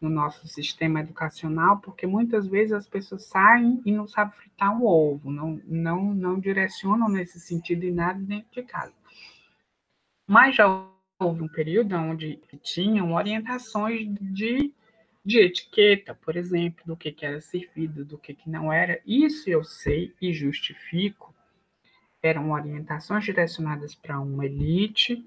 no 0.00 0.08
nosso 0.08 0.48
sistema 0.48 1.00
educacional, 1.00 1.78
porque 1.78 2.06
muitas 2.06 2.46
vezes 2.46 2.72
as 2.72 2.88
pessoas 2.88 3.26
saem 3.26 3.82
e 3.84 3.92
não 3.92 4.06
sabem 4.06 4.34
fritar 4.38 4.76
um 4.76 4.86
ovo, 4.86 5.30
não, 5.30 5.60
não, 5.66 6.14
não 6.14 6.40
direcionam 6.40 7.08
nesse 7.08 7.38
sentido 7.38 7.84
em 7.84 7.92
nada 7.92 8.18
dentro 8.18 8.50
de 8.50 8.62
casa. 8.62 8.94
Mas 10.26 10.56
já 10.56 10.66
houve 11.18 11.42
um 11.42 11.48
período 11.48 11.94
onde 11.96 12.40
tinham 12.62 13.12
orientações 13.12 14.08
de 14.20 14.72
de 15.24 15.38
etiqueta, 15.38 16.14
por 16.14 16.36
exemplo, 16.36 16.82
do 16.86 16.96
que, 16.96 17.12
que 17.12 17.24
era 17.24 17.40
servido, 17.40 18.04
do 18.04 18.18
que, 18.18 18.34
que 18.34 18.48
não 18.48 18.72
era. 18.72 19.00
Isso 19.06 19.48
eu 19.50 19.62
sei 19.62 20.14
e 20.20 20.32
justifico. 20.32 21.34
Eram 22.22 22.50
orientações 22.50 23.24
direcionadas 23.24 23.94
para 23.94 24.20
uma 24.20 24.44
elite 24.44 25.24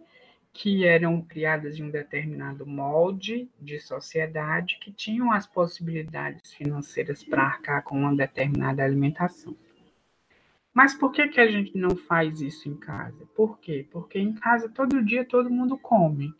que 0.53 0.85
eram 0.85 1.21
criadas 1.21 1.77
em 1.77 1.83
um 1.83 1.89
determinado 1.89 2.65
molde 2.65 3.49
de 3.59 3.79
sociedade 3.79 4.77
que 4.79 4.91
tinham 4.91 5.31
as 5.31 5.47
possibilidades 5.47 6.53
financeiras 6.53 7.23
para 7.23 7.43
arcar 7.43 7.83
com 7.83 7.97
uma 7.99 8.15
determinada 8.15 8.83
alimentação. 8.83 9.57
Mas 10.71 10.93
por 10.93 11.11
que, 11.11 11.27
que 11.27 11.39
a 11.39 11.51
gente 11.51 11.75
não 11.77 11.95
faz 11.95 12.39
isso 12.39 12.69
em 12.69 12.75
casa? 12.75 13.25
Por 13.35 13.59
quê? 13.59 13.87
Porque 13.91 14.19
em 14.19 14.33
casa 14.33 14.69
todo 14.69 15.03
dia 15.03 15.25
todo 15.25 15.49
mundo 15.49 15.77
come. 15.77 16.33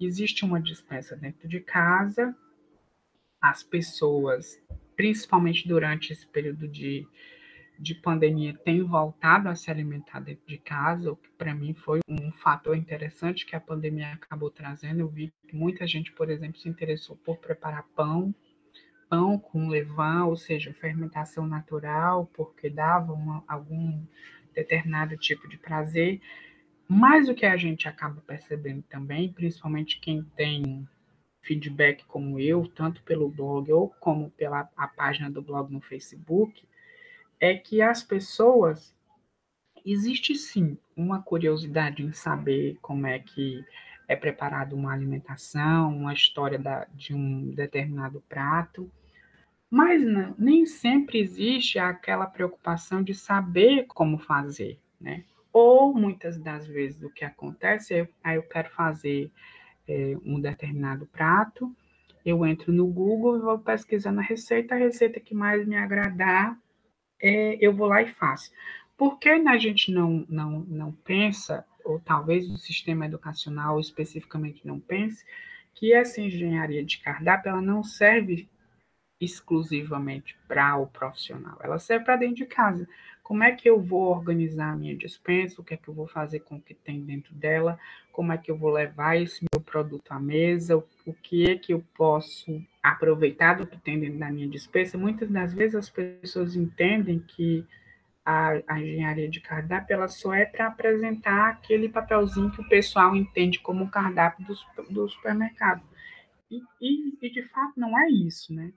Existe 0.00 0.44
uma 0.44 0.60
dispensa 0.60 1.14
dentro 1.14 1.46
de 1.46 1.60
casa 1.60 2.34
as 3.40 3.62
pessoas, 3.62 4.60
principalmente 4.96 5.66
durante 5.68 6.12
esse 6.12 6.26
período 6.26 6.66
de, 6.66 7.06
de 7.78 7.94
pandemia, 7.94 8.54
têm 8.64 8.82
voltado 8.82 9.48
a 9.48 9.54
se 9.54 9.70
alimentar 9.70 10.20
dentro 10.20 10.44
de 10.46 10.58
casa, 10.58 11.12
o 11.12 11.16
que 11.16 11.30
para 11.30 11.54
mim 11.54 11.74
foi 11.74 12.00
um 12.08 12.32
fator 12.32 12.76
interessante 12.76 13.46
que 13.46 13.54
a 13.54 13.60
pandemia 13.60 14.12
acabou 14.12 14.50
trazendo. 14.50 15.00
Eu 15.00 15.08
vi 15.08 15.32
que 15.46 15.54
muita 15.54 15.86
gente, 15.86 16.12
por 16.12 16.28
exemplo, 16.28 16.58
se 16.58 16.68
interessou 16.68 17.16
por 17.16 17.38
preparar 17.38 17.84
pão, 17.94 18.34
pão 19.08 19.38
com 19.38 19.68
levain, 19.68 20.22
ou 20.22 20.36
seja, 20.36 20.74
fermentação 20.74 21.46
natural, 21.46 22.26
porque 22.34 22.68
dava 22.68 23.12
uma, 23.12 23.44
algum 23.46 24.04
determinado 24.52 25.16
tipo 25.16 25.48
de 25.48 25.56
prazer. 25.56 26.20
Mas 26.88 27.28
o 27.28 27.34
que 27.34 27.46
a 27.46 27.56
gente 27.56 27.86
acaba 27.86 28.20
percebendo 28.22 28.82
também, 28.82 29.32
principalmente 29.32 30.00
quem 30.00 30.24
tem 30.36 30.88
feedback 31.42 32.04
como 32.06 32.40
eu, 32.40 32.66
tanto 32.66 33.02
pelo 33.04 33.30
blog 33.30 33.72
ou 33.72 33.88
como 34.00 34.30
pela 34.30 34.64
página 34.96 35.30
do 35.30 35.40
blog 35.40 35.72
no 35.72 35.80
Facebook, 35.80 36.67
é 37.40 37.54
que 37.54 37.80
as 37.80 38.02
pessoas 38.02 38.94
existe 39.84 40.34
sim 40.34 40.76
uma 40.96 41.22
curiosidade 41.22 42.02
em 42.02 42.12
saber 42.12 42.76
como 42.82 43.06
é 43.06 43.18
que 43.18 43.64
é 44.06 44.16
preparada 44.16 44.74
uma 44.74 44.92
alimentação, 44.92 45.94
uma 45.94 46.12
história 46.12 46.58
da, 46.58 46.86
de 46.94 47.14
um 47.14 47.50
determinado 47.50 48.22
prato, 48.28 48.90
mas 49.70 50.02
não, 50.02 50.34
nem 50.38 50.64
sempre 50.64 51.20
existe 51.20 51.78
aquela 51.78 52.26
preocupação 52.26 53.02
de 53.02 53.14
saber 53.14 53.86
como 53.86 54.18
fazer, 54.18 54.78
né? 54.98 55.24
Ou 55.52 55.92
muitas 55.94 56.38
das 56.38 56.66
vezes 56.66 57.02
o 57.02 57.10
que 57.10 57.24
acontece 57.24 57.94
é, 57.94 58.08
aí 58.24 58.36
eu 58.36 58.42
quero 58.42 58.70
fazer 58.70 59.30
é, 59.86 60.16
um 60.24 60.40
determinado 60.40 61.06
prato, 61.06 61.74
eu 62.24 62.46
entro 62.46 62.72
no 62.72 62.86
Google 62.86 63.36
e 63.36 63.40
vou 63.40 63.58
pesquisando 63.58 64.20
a 64.20 64.22
receita, 64.22 64.74
a 64.74 64.78
receita 64.78 65.20
que 65.20 65.34
mais 65.34 65.66
me 65.66 65.76
agradar, 65.76 66.58
é, 67.20 67.56
eu 67.60 67.72
vou 67.72 67.88
lá 67.88 68.02
e 68.02 68.12
faço. 68.12 68.52
Por 68.96 69.18
que 69.18 69.28
a 69.28 69.58
gente 69.58 69.92
não, 69.92 70.26
não, 70.28 70.60
não 70.60 70.92
pensa, 70.92 71.64
ou 71.84 72.00
talvez 72.00 72.50
o 72.50 72.56
sistema 72.56 73.06
educacional 73.06 73.78
especificamente 73.78 74.66
não 74.66 74.80
pense, 74.80 75.24
que 75.74 75.92
essa 75.92 76.20
engenharia 76.20 76.84
de 76.84 76.98
cardápio 76.98 77.50
ela 77.50 77.62
não 77.62 77.84
serve 77.84 78.48
exclusivamente 79.20 80.36
para 80.46 80.76
o 80.76 80.86
profissional, 80.86 81.58
ela 81.62 81.78
serve 81.78 82.04
para 82.04 82.16
dentro 82.16 82.36
de 82.36 82.46
casa. 82.46 82.88
Como 83.22 83.44
é 83.44 83.52
que 83.52 83.68
eu 83.68 83.80
vou 83.80 84.10
organizar 84.10 84.72
a 84.72 84.76
minha 84.76 84.96
dispensa? 84.96 85.60
O 85.60 85.64
que 85.64 85.74
é 85.74 85.76
que 85.76 85.88
eu 85.88 85.94
vou 85.94 86.06
fazer 86.06 86.40
com 86.40 86.56
o 86.56 86.60
que 86.60 86.72
tem 86.72 87.04
dentro 87.04 87.34
dela? 87.34 87.78
Como 88.18 88.32
é 88.32 88.36
que 88.36 88.50
eu 88.50 88.58
vou 88.58 88.72
levar 88.72 89.16
esse 89.16 89.44
meu 89.54 89.60
produto 89.60 90.10
à 90.10 90.18
mesa? 90.18 90.76
O 91.06 91.12
que 91.22 91.48
é 91.48 91.56
que 91.56 91.72
eu 91.72 91.84
posso 91.96 92.60
aproveitar 92.82 93.54
do 93.54 93.64
que 93.64 93.78
tem 93.78 94.00
dentro 94.00 94.18
da 94.18 94.28
minha 94.28 94.48
dispensa? 94.48 94.98
Muitas 94.98 95.30
das 95.30 95.54
vezes 95.54 95.76
as 95.76 95.88
pessoas 95.88 96.56
entendem 96.56 97.20
que 97.20 97.64
a, 98.26 98.60
a 98.66 98.80
engenharia 98.80 99.28
de 99.28 99.40
cardápio 99.40 99.94
ela 99.94 100.08
só 100.08 100.34
é 100.34 100.44
para 100.44 100.66
apresentar 100.66 101.50
aquele 101.50 101.88
papelzinho 101.88 102.50
que 102.50 102.60
o 102.60 102.68
pessoal 102.68 103.14
entende 103.14 103.60
como 103.60 103.88
cardápio 103.88 104.44
do, 104.44 104.92
do 104.92 105.08
supermercado. 105.08 105.84
E, 106.50 106.60
e, 106.80 107.18
e, 107.22 107.30
de 107.30 107.44
fato 107.44 107.74
não 107.76 107.96
é 107.96 108.10
isso, 108.10 108.52
né? 108.52 108.72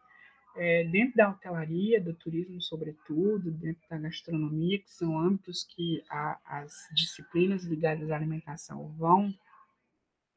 É, 0.56 0.84
dentro 0.86 1.18
da 1.18 1.30
hotelaria, 1.30 2.02
do 2.02 2.14
turismo, 2.14 2.62
sobretudo, 2.62 3.52
dentro 3.52 3.82
da 3.90 3.98
gastronomia, 3.98 4.80
que 4.80 4.90
são 4.90 5.20
âmbitos 5.20 5.64
que 5.64 6.04
a, 6.10 6.40
as 6.46 6.88
disciplinas 6.94 7.64
ligadas 7.64 8.12
à 8.12 8.16
alimentação 8.16 8.90
vão, 8.98 9.34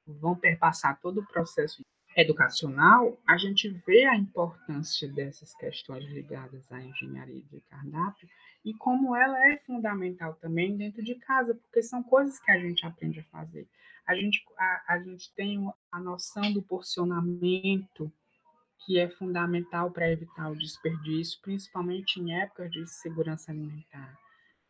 vão 0.07 0.37
perpassar 0.37 1.01
todo 1.01 1.21
o 1.21 1.27
processo 1.27 1.83
educacional, 2.17 3.19
a 3.27 3.37
gente 3.37 3.69
vê 3.87 4.05
a 4.05 4.17
importância 4.17 5.09
dessas 5.09 5.55
questões 5.55 6.05
ligadas 6.05 6.71
à 6.71 6.81
engenharia 6.81 7.43
de 7.51 7.61
cardápio 7.62 8.29
e 8.65 8.73
como 8.75 9.17
ela 9.17 9.51
é 9.51 9.57
fundamental 9.59 10.35
também 10.35 10.77
dentro 10.77 11.03
de 11.03 11.17
casa, 11.17 11.55
porque 11.55 11.83
são 11.83 12.03
coisas 12.03 12.39
que 12.39 12.51
a 12.51 12.59
gente 12.59 12.87
aprende 12.87 13.21
a 13.21 13.25
fazer. 13.25 13.69
A 14.07 14.15
gente, 14.15 14.45
a, 14.57 14.95
a 14.95 14.99
gente 15.01 15.33
tem 15.35 15.69
a 15.91 16.01
noção 16.01 16.53
do 16.53 16.62
porcionamento, 16.62 18.12
que 18.85 18.99
é 18.99 19.09
fundamental 19.09 19.91
para 19.91 20.11
evitar 20.11 20.51
o 20.51 20.57
desperdício, 20.57 21.41
principalmente 21.41 22.20
em 22.20 22.35
épocas 22.35 22.70
de 22.70 22.87
segurança 22.87 23.51
alimentar. 23.51 24.18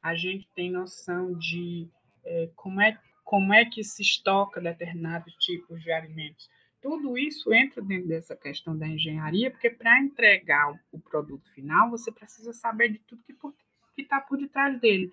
A 0.03 0.15
gente 0.15 0.49
tem 0.55 0.71
noção 0.71 1.35
de 1.35 1.89
é, 2.25 2.51
como, 2.55 2.81
é, 2.81 2.99
como 3.25 3.53
é 3.53 3.65
que 3.65 3.83
se 3.83 4.03
estoca 4.03 4.61
determinados 4.61 5.35
tipos 5.35 5.83
de 5.83 5.91
alimentos. 5.91 6.49
Tudo 6.81 7.17
isso 7.17 7.53
entra 7.53 7.81
dentro 7.81 8.09
dessa 8.09 8.37
questão 8.37 8.77
da 8.77 8.87
engenharia, 8.87 9.51
porque 9.51 9.71
para 9.71 10.01
entregar 10.01 10.79
o, 10.93 11.01
produto 11.01 11.51
final, 11.55 11.91
você 11.91 12.13
precisa 12.13 12.53
saber 12.53 12.91
de 12.91 12.99
tudo 13.01 13.23
que 13.25 14.03
está 14.03 14.21
por 14.21 14.39
detrás 14.39 14.79
dele, 14.81 15.11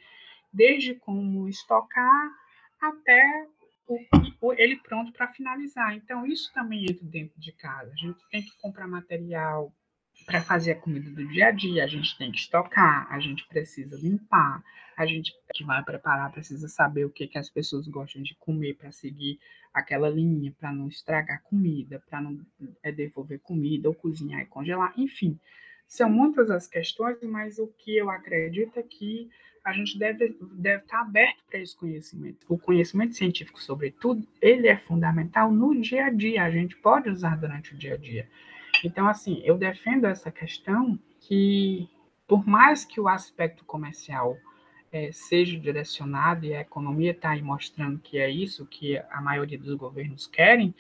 desde 0.52 0.96
como 0.96 1.48
estocar 1.48 2.30
até 2.82 3.48
ele 4.58 4.78
pronto 4.78 5.12
para 5.14 5.28
finalizar. 5.28 5.96
Então, 5.96 6.26
isso 6.26 6.52
também 6.54 6.84
entra 6.84 7.06
dentro 7.06 7.40
de 7.40 7.52
casa. 7.54 7.92
A 7.92 7.96
gente 7.96 8.20
tem 8.30 8.42
que 8.42 8.52
comprar 8.62 8.88
material 8.88 9.74
para 10.26 10.42
fazer 10.42 10.72
a 10.74 10.80
comida 10.80 11.10
do 11.10 11.28
dia 11.28 11.48
a 11.48 11.52
dia, 11.52 11.84
a 11.84 11.88
gente 11.88 12.18
tem 12.18 12.32
que 12.32 12.38
estocar, 12.38 13.12
a 13.12 13.20
gente 13.20 13.48
precisa 13.48 13.98
limpar, 13.98 14.64
a 14.96 15.06
gente 15.06 15.34
que 15.54 15.64
vai 15.64 15.84
preparar 15.84 16.32
precisa 16.32 16.68
saber 16.68 17.06
o 17.06 17.10
que, 17.10 17.28
que 17.28 17.38
as 17.38 17.50
pessoas 17.50 17.88
gostam 17.88 18.22
de 18.22 18.36
comer 18.36 18.76
para 18.76 18.92
seguir 18.92 19.40
aquela 19.74 20.10
linha, 20.10 20.54
para 20.60 20.72
não 20.72 20.88
estragar 20.88 21.42
comida, 21.44 22.02
para 22.08 22.22
não 22.22 22.40
é, 22.84 22.92
devolver 22.92 23.40
comida 23.40 23.88
ou 23.88 23.96
cozinhar 23.96 24.42
e 24.42 24.46
congelar, 24.46 24.94
enfim. 24.98 25.40
São 25.88 26.10
muitas 26.10 26.50
as 26.50 26.68
questões, 26.68 27.18
mas 27.24 27.58
o 27.58 27.68
que 27.68 27.98
eu 27.98 28.10
acredito 28.10 28.78
é 28.78 28.84
que 28.84 29.30
a 29.64 29.74
gente 29.74 29.98
deve, 29.98 30.36
deve 30.54 30.84
estar 30.84 31.02
aberto 31.02 31.44
para 31.50 31.60
esse 31.60 31.76
conhecimento. 31.76 32.46
O 32.50 32.58
conhecimento 32.58 33.16
científico, 33.16 33.62
sobretudo, 33.62 34.28
ele 34.42 34.68
é 34.68 34.78
fundamental 34.78 35.52
no 35.52 35.80
dia 35.80 36.06
a 36.06 36.10
dia, 36.10 36.44
a 36.44 36.52
gente 36.52 36.76
pode 36.78 37.10
usar 37.10 37.38
durante 37.38 37.74
o 37.74 37.78
dia 37.78 37.94
a 37.94 37.98
dia. 37.98 38.28
Então, 38.84 39.08
assim, 39.08 39.42
eu 39.44 39.58
defendo 39.58 40.06
essa 40.06 40.32
questão 40.32 40.98
que, 41.20 41.88
por 42.28 42.48
mais 42.48 42.84
que 42.84 43.00
o 43.00 43.08
aspecto 43.08 43.64
comercial 43.64 44.38
é, 44.92 45.12
seja 45.12 45.58
direcionado, 45.60 46.46
e 46.46 46.54
a 46.54 46.62
economia 46.62 47.12
está 47.12 47.32
aí 47.32 47.42
mostrando 47.42 48.00
que 48.00 48.18
é 48.18 48.30
isso 48.30 48.66
que 48.66 48.98
a 49.10 49.22
maioria 49.22 49.58
dos 49.58 49.76
governos 49.76 50.26
querem, 50.26 50.74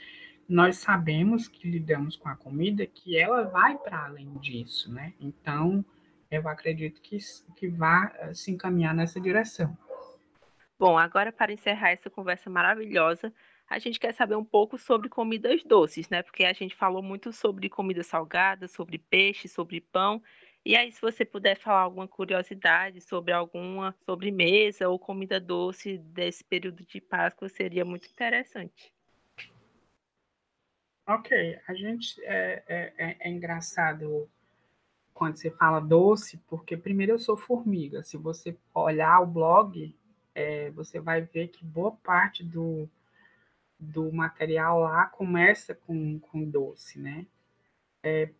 nós 0.49 0.77
sabemos 0.77 1.47
que 1.47 1.69
lidamos 1.69 2.17
com 2.17 2.27
a 2.27 2.35
comida, 2.35 2.85
que 2.85 3.17
ela 3.17 3.43
vai 3.43 3.77
para 3.77 4.05
além 4.05 4.33
disso, 4.39 4.91
né? 4.91 5.13
Então, 5.19 5.85
eu 6.31 6.47
acredito 6.47 7.01
que, 7.01 7.17
que 7.57 7.67
vá 7.67 8.11
eh, 8.19 8.33
se 8.33 8.49
encaminhar 8.49 8.95
nessa 8.95 9.19
direção. 9.19 9.77
Bom, 10.79 10.97
agora 10.97 11.31
para 11.31 11.51
encerrar 11.51 11.91
essa 11.91 12.09
conversa 12.09 12.49
maravilhosa, 12.49 13.31
a 13.69 13.77
gente 13.77 13.99
quer 13.99 14.13
saber 14.13 14.35
um 14.35 14.43
pouco 14.43 14.77
sobre 14.77 15.09
comidas 15.09 15.63
doces, 15.63 16.09
né? 16.09 16.23
Porque 16.23 16.43
a 16.43 16.53
gente 16.53 16.75
falou 16.75 17.03
muito 17.03 17.31
sobre 17.31 17.69
comida 17.69 18.01
salgada, 18.01 18.67
sobre 18.67 18.97
peixe, 18.97 19.47
sobre 19.47 19.81
pão. 19.81 20.23
E 20.65 20.75
aí, 20.75 20.91
se 20.91 21.01
você 21.01 21.25
puder 21.25 21.57
falar 21.57 21.81
alguma 21.81 22.07
curiosidade 22.07 23.01
sobre 23.01 23.33
alguma 23.33 23.93
sobremesa 24.05 24.89
ou 24.89 24.97
comida 24.97 25.39
doce 25.39 25.97
desse 25.97 26.43
período 26.43 26.83
de 26.83 27.01
Páscoa, 27.01 27.49
seria 27.49 27.83
muito 27.83 28.07
interessante. 28.07 28.93
Ok, 31.07 31.59
a 31.67 31.73
gente 31.73 32.23
é, 32.23 32.63
é, 32.67 32.93
é, 32.97 33.17
é 33.19 33.29
engraçado 33.29 34.29
quando 35.21 35.35
você 35.37 35.51
fala 35.51 35.79
doce, 35.79 36.41
porque 36.47 36.75
primeiro 36.75 37.11
eu 37.11 37.19
sou 37.19 37.37
formiga. 37.37 38.01
Se 38.01 38.17
você 38.17 38.57
olhar 38.73 39.19
o 39.19 39.27
blog, 39.27 39.95
é, 40.33 40.71
você 40.71 40.99
vai 40.99 41.21
ver 41.21 41.49
que 41.49 41.63
boa 41.63 41.91
parte 41.91 42.43
do, 42.43 42.89
do 43.79 44.11
material 44.11 44.79
lá 44.79 45.05
começa 45.05 45.75
com, 45.75 46.17
com 46.17 46.43
doce, 46.43 46.97
né? 46.97 47.27
É, 48.01 48.31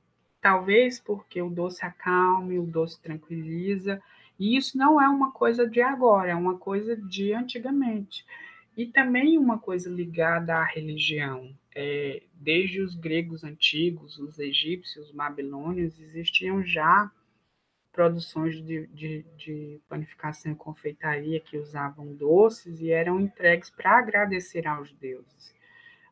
talvez 0.41 0.99
porque 0.99 1.39
o 1.39 1.51
doce 1.51 1.85
acalme, 1.85 2.57
o 2.57 2.65
doce 2.65 2.99
tranquiliza, 2.99 4.01
e 4.39 4.57
isso 4.57 4.75
não 4.75 4.99
é 4.99 5.07
uma 5.07 5.31
coisa 5.31 5.69
de 5.69 5.83
agora, 5.83 6.31
é 6.31 6.35
uma 6.35 6.57
coisa 6.57 6.97
de 6.97 7.31
antigamente. 7.31 8.25
E 8.75 8.87
também 8.87 9.37
uma 9.37 9.59
coisa 9.59 9.87
ligada 9.87 10.55
à 10.55 10.63
religião. 10.63 11.55
É, 11.73 12.23
desde 12.33 12.81
os 12.81 12.95
gregos 12.95 13.43
antigos, 13.43 14.17
os 14.17 14.39
egípcios, 14.39 15.07
os 15.07 15.11
babilônios, 15.11 15.99
existiam 15.99 16.63
já 16.63 17.09
produções 17.91 18.61
de, 18.63 18.87
de, 18.87 19.25
de 19.37 19.81
panificação 19.87 20.51
e 20.51 20.55
confeitaria 20.55 21.39
que 21.39 21.57
usavam 21.57 22.13
doces 22.13 22.81
e 22.81 22.91
eram 22.91 23.19
entregues 23.19 23.69
para 23.69 23.97
agradecer 23.97 24.65
aos 24.67 24.91
deuses. 24.93 25.53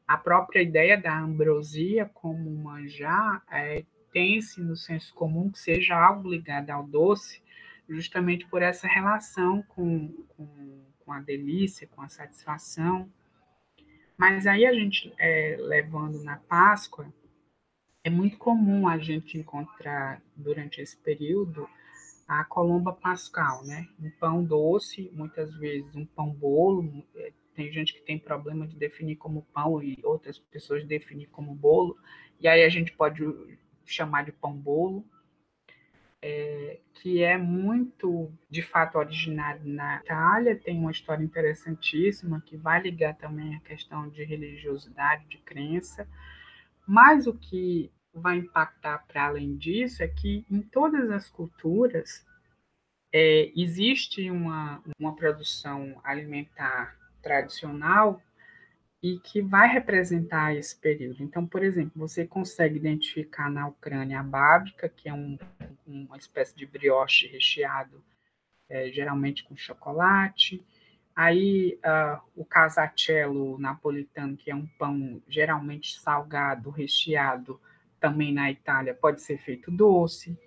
A 0.08 0.18
própria 0.18 0.62
ideia 0.62 1.00
da 1.00 1.18
ambrosia 1.18 2.10
como 2.14 2.50
manjar 2.52 3.44
é, 3.52 3.86
tem-se 4.12 4.62
no 4.62 4.76
senso 4.76 5.14
comum 5.14 5.52
que 5.52 5.60
seja 5.60 5.96
algo 5.96 6.30
ligado 6.30 6.70
ao 6.72 6.84
doce, 6.84 7.42
justamente 7.88 8.46
por 8.48 8.62
essa 8.62 8.88
relação 8.88 9.64
com, 9.70 10.10
com, 10.30 10.84
com 11.00 11.14
a 11.14 11.20
delícia, 11.20 11.88
com 11.88 12.02
a 12.02 12.10
satisfação. 12.10 13.10
Mas 14.20 14.46
aí 14.46 14.66
a 14.66 14.74
gente, 14.74 15.14
é, 15.18 15.56
levando 15.62 16.22
na 16.22 16.36
Páscoa, 16.36 17.08
é 18.04 18.10
muito 18.10 18.38
comum 18.38 18.86
a 18.86 18.98
gente 18.98 19.38
encontrar 19.38 20.22
durante 20.36 20.82
esse 20.82 20.98
período 20.98 21.70
a 22.28 22.44
colomba 22.44 22.92
pascal, 22.92 23.64
né? 23.66 23.88
Um 23.98 24.12
pão 24.12 24.44
doce, 24.44 25.10
muitas 25.14 25.56
vezes 25.56 25.96
um 25.96 26.06
pão 26.06 26.32
bolo. 26.32 27.02
É, 27.16 27.32
tem 27.56 27.72
gente 27.72 27.94
que 27.94 28.02
tem 28.02 28.20
problema 28.20 28.68
de 28.68 28.76
definir 28.76 29.16
como 29.16 29.48
pão 29.54 29.82
e 29.82 29.98
outras 30.04 30.38
pessoas 30.38 30.86
definir 30.86 31.28
como 31.28 31.56
bolo. 31.56 31.98
E 32.42 32.48
aí 32.50 32.66
a 32.66 32.70
gente 32.70 32.92
pode 32.92 33.24
chamar 33.86 34.26
de 34.26 34.34
pão 34.34 34.52
bolo, 34.52 35.06
é, 36.22 36.80
que 36.96 37.24
é 37.24 37.38
muito, 37.38 38.32
de 38.50 38.62
fato, 38.62 38.98
originário 38.98 39.62
na 39.66 39.98
Itália. 39.98 40.56
Tem 40.56 40.78
uma 40.78 40.92
história 40.92 41.24
interessantíssima 41.24 42.42
que 42.46 42.58
vai 42.58 42.82
ligar 42.82 43.16
também 43.16 43.56
a 43.56 43.60
questão 43.62 44.10
de 44.10 44.24
religiosidade, 44.24 45.26
de 45.28 45.38
crença. 45.38 46.08
Mas 46.86 47.28
o 47.28 47.34
que 47.34 47.92
vai 48.14 48.38
impactar 48.38 49.06
para 49.08 49.28
além 49.28 49.56
disso 49.56 50.04
é 50.04 50.08
que 50.08 50.46
em 50.50 50.62
todas 50.62 51.10
as 51.10 51.30
culturas 51.30 52.26
é, 53.14 53.52
existe 53.56 54.30
uma, 54.30 54.84
uma 55.00 55.16
produção 55.16 56.00
alimentar 56.04 56.98
tradicional 57.22 58.22
e 59.02 59.18
que 59.20 59.42
vai 59.42 59.68
representar 59.70 60.56
esse 60.56 60.76
período. 60.76 61.24
Então, 61.24 61.46
por 61.46 61.64
exemplo, 61.64 61.92
você 61.96 62.28
consegue 62.28 62.76
identificar 62.76 63.50
na 63.50 63.68
Ucrânia 63.68 64.20
a 64.20 64.24
bábica, 64.24 64.90
que 64.90 65.08
é 65.08 65.14
um, 65.14 65.38
uma 65.88 66.18
espécie 66.18 66.56
de 66.56 66.66
brioche 66.66 67.28
recheado, 67.28 68.04
é, 68.68 68.92
geralmente 68.92 69.44
com 69.46 69.56
chocolate. 69.56 70.62
Aí, 71.16 71.80
uh, 71.80 72.22
o 72.36 72.46
casacello 72.46 73.58
napolitano, 73.58 74.38
que 74.38 74.52
é 74.52 74.56
um 74.56 74.66
pão 74.78 75.22
geralmente 75.28 76.00
salgado, 76.00 76.70
recheado, 76.70 77.60
também 78.00 78.34
na 78.34 78.50
Itália 78.50 78.94
pode 78.94 79.22
ser 79.22 79.38
feito 79.38 79.70
doce. 79.70 80.38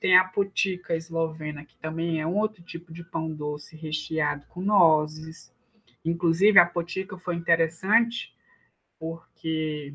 Tem 0.00 0.16
a 0.16 0.24
putica 0.24 0.94
eslovena, 0.94 1.64
que 1.64 1.76
também 1.76 2.20
é 2.20 2.26
um 2.26 2.36
outro 2.36 2.62
tipo 2.62 2.92
de 2.92 3.04
pão 3.04 3.32
doce 3.32 3.76
recheado 3.76 4.46
com 4.46 4.60
nozes. 4.60 5.53
Inclusive, 6.04 6.58
a 6.58 6.66
putica 6.66 7.16
foi 7.16 7.34
interessante 7.34 8.34
porque 8.98 9.94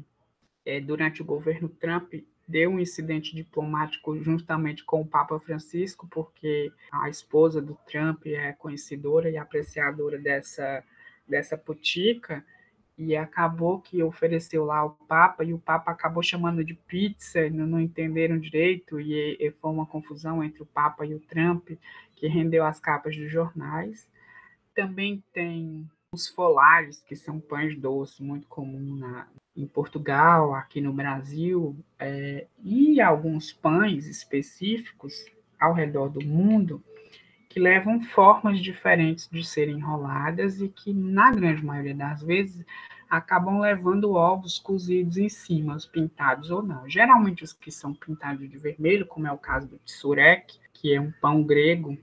é, 0.66 0.80
durante 0.80 1.22
o 1.22 1.26
governo 1.26 1.70
Trump 1.70 2.14
deu 2.48 2.72
um 2.72 2.80
incidente 2.80 3.36
diplomático 3.36 4.18
justamente 4.24 4.84
com 4.84 5.02
o 5.02 5.08
Papa 5.08 5.40
Francisco, 5.40 6.08
porque 6.10 6.72
a 6.92 7.08
esposa 7.08 7.62
do 7.62 7.78
Trump 7.86 8.26
é 8.26 8.54
conhecedora 8.54 9.30
e 9.30 9.38
apreciadora 9.38 10.18
dessa, 10.18 10.84
dessa 11.28 11.56
putica, 11.56 12.44
e 12.98 13.16
acabou 13.16 13.80
que 13.80 14.02
ofereceu 14.02 14.66
lá 14.66 14.84
o 14.84 14.90
Papa, 14.90 15.44
e 15.44 15.54
o 15.54 15.60
Papa 15.60 15.92
acabou 15.92 16.24
chamando 16.24 16.64
de 16.64 16.74
pizza, 16.74 17.50
não, 17.52 17.68
não 17.68 17.80
entenderam 17.80 18.40
direito, 18.40 19.00
e, 19.00 19.38
e, 19.40 19.52
foi 19.52 19.72
uma 19.72 19.86
confusão 19.86 20.44
entre 20.44 20.64
o 20.64 20.66
Papa 20.66 21.06
e 21.06 21.14
o 21.14 21.20
Trump, 21.20 21.70
que 22.16 22.28
rendeu 22.28 22.66
as 22.66 22.80
capas 22.80 23.16
dos 23.16 23.32
jornais. 23.32 24.10
Também 24.74 25.24
tem 25.32 25.90
os 26.12 26.28
folares, 26.28 27.02
que 27.02 27.16
são 27.16 27.40
pães 27.40 27.78
doces, 27.78 28.20
muito 28.20 28.48
comum 28.48 28.96
na, 28.96 29.28
em 29.56 29.68
Portugal, 29.68 30.54
aqui 30.54 30.82
no 30.82 30.92
Brasil, 30.92 31.78
é, 32.00 32.48
e 32.64 33.00
alguns 33.00 33.54
pães 33.54 34.08
específicos 34.08 35.26
ao 35.60 35.74
redor 35.74 36.10
do 36.10 36.26
mundo, 36.26 36.84
que 37.48 37.60
levam 37.60 38.02
formas 38.02 38.60
diferentes 38.60 39.28
de 39.32 39.44
serem 39.44 39.78
enroladas 39.78 40.62
e 40.62 40.70
que, 40.70 40.94
na 40.94 41.32
grande 41.32 41.64
maioria 41.64 41.96
das 41.96 42.22
vezes, 42.22 42.66
acabam 43.10 43.60
levando 43.60 44.14
ovos 44.14 44.60
cozidos 44.60 45.18
em 45.18 45.30
cima, 45.30 45.76
os 45.76 45.86
pintados 45.86 46.52
ou 46.52 46.62
não. 46.62 46.88
Geralmente 46.88 47.44
os 47.44 47.52
que 47.52 47.72
são 47.72 47.94
pintados 47.94 48.48
de 48.48 48.58
vermelho, 48.58 49.06
como 49.08 49.28
é 49.28 49.32
o 49.32 49.38
caso 49.38 49.68
do 49.68 49.80
tsurek, 49.80 50.60
que 50.74 50.94
é 50.94 51.02
um 51.02 51.12
pão 51.20 51.44
grego 51.44 51.98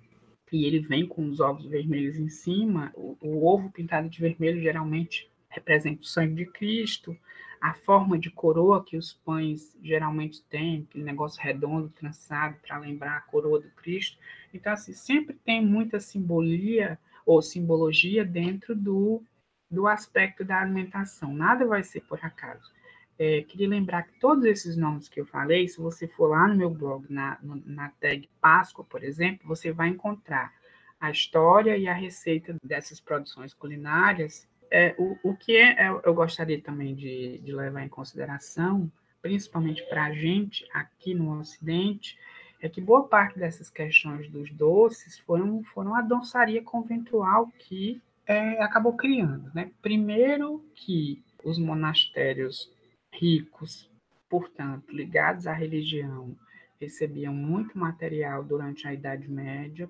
e 0.53 0.65
ele 0.65 0.81
vem 0.81 1.07
com 1.07 1.27
os 1.29 1.41
ovos 1.41 1.67
vermelhos 1.67 2.17
em 2.17 2.29
cima. 2.29 2.93
O, 2.95 3.17
o 3.21 3.47
ovo 3.47 3.71
pintado 3.71 4.09
de 4.09 4.21
vermelho 4.21 4.61
geralmente 4.61 5.31
representa 5.49 6.03
o 6.03 6.07
sangue 6.07 6.45
de 6.45 6.47
Cristo, 6.47 7.17
a 7.61 7.75
forma 7.75 8.19
de 8.19 8.31
coroa 8.31 8.85
que 8.85 8.97
os 8.97 9.13
pães 9.13 9.77
geralmente 9.83 10.43
têm, 10.45 10.87
aquele 10.89 11.05
negócio 11.05 11.43
redondo, 11.43 11.89
trançado, 11.89 12.57
para 12.67 12.79
lembrar 12.79 13.17
a 13.17 13.23
coroa 13.23 13.61
do 13.61 13.71
Cristo. 13.71 14.19
Então, 14.53 14.73
assim, 14.73 14.93
sempre 14.93 15.35
tem 15.45 15.65
muita 15.65 15.99
simbolia 15.99 16.99
ou 17.25 17.43
simbologia 17.43 18.25
dentro 18.25 18.75
do, 18.75 19.23
do 19.71 19.87
aspecto 19.87 20.45
da 20.45 20.61
alimentação. 20.61 21.35
Nada 21.35 21.67
vai 21.67 21.83
ser 21.83 22.03
por 22.03 22.19
acaso. 22.23 22.71
É, 23.19 23.43
queria 23.43 23.69
lembrar 23.69 24.03
que 24.03 24.19
todos 24.21 24.45
esses 24.45 24.77
nomes 24.77 25.09
que 25.09 25.21
eu 25.21 25.27
falei, 25.27 25.67
se 25.69 25.81
você 25.81 26.07
for 26.07 26.29
lá 26.29 26.47
no 26.47 26.55
meu 26.55 26.71
blog, 26.71 27.07
na, 27.09 27.39
na 27.43 27.89
tag 28.01 28.29
Páscoa, 28.41 28.85
por 28.85 29.03
exemplo, 29.03 29.47
você 29.47 29.73
vai 29.73 29.89
encontrar 29.89 30.53
a 31.01 31.11
história 31.11 31.77
e 31.77 31.89
a 31.89 31.95
receita 31.95 32.55
dessas 32.63 33.01
produções 33.01 33.55
culinárias. 33.55 34.47
É, 34.71 34.95
o, 34.99 35.17
o 35.23 35.37
que 35.37 35.57
é, 35.57 35.87
é 35.87 36.01
eu 36.05 36.15
gostaria 36.15 36.61
também 36.61 36.95
de, 36.95 37.39
de 37.39 37.53
levar 37.53 37.83
em 37.83 37.89
consideração, 37.89 38.91
principalmente 39.23 39.83
para 39.89 40.05
a 40.05 40.13
gente 40.13 40.67
aqui 40.73 41.15
no 41.15 41.39
Ocidente, 41.39 42.19
é 42.61 42.69
que 42.69 42.81
boa 42.81 43.07
parte 43.07 43.39
dessas 43.39 43.71
questões 43.71 44.29
dos 44.29 44.51
doces 44.51 45.19
foram, 45.19 45.63
foram 45.65 45.95
a 45.95 46.03
dançaria 46.03 46.63
conventual 46.63 47.53
que 47.59 48.01
é, 48.27 48.63
acabou 48.63 48.95
criando. 48.95 49.51
Né? 49.55 49.71
Primeiro 49.81 50.65
que 50.75 51.23
os 51.45 51.59
monastérios 51.59 52.71
ricos, 53.19 53.91
portanto, 54.29 54.95
ligados 54.95 55.47
à 55.47 55.53
religião, 55.53 56.37
recebiam 56.81 57.33
muito 57.33 57.79
material 57.79 58.45
durante 58.45 58.87
a 58.87 58.93
Idade 58.93 59.29
Média 59.29 59.89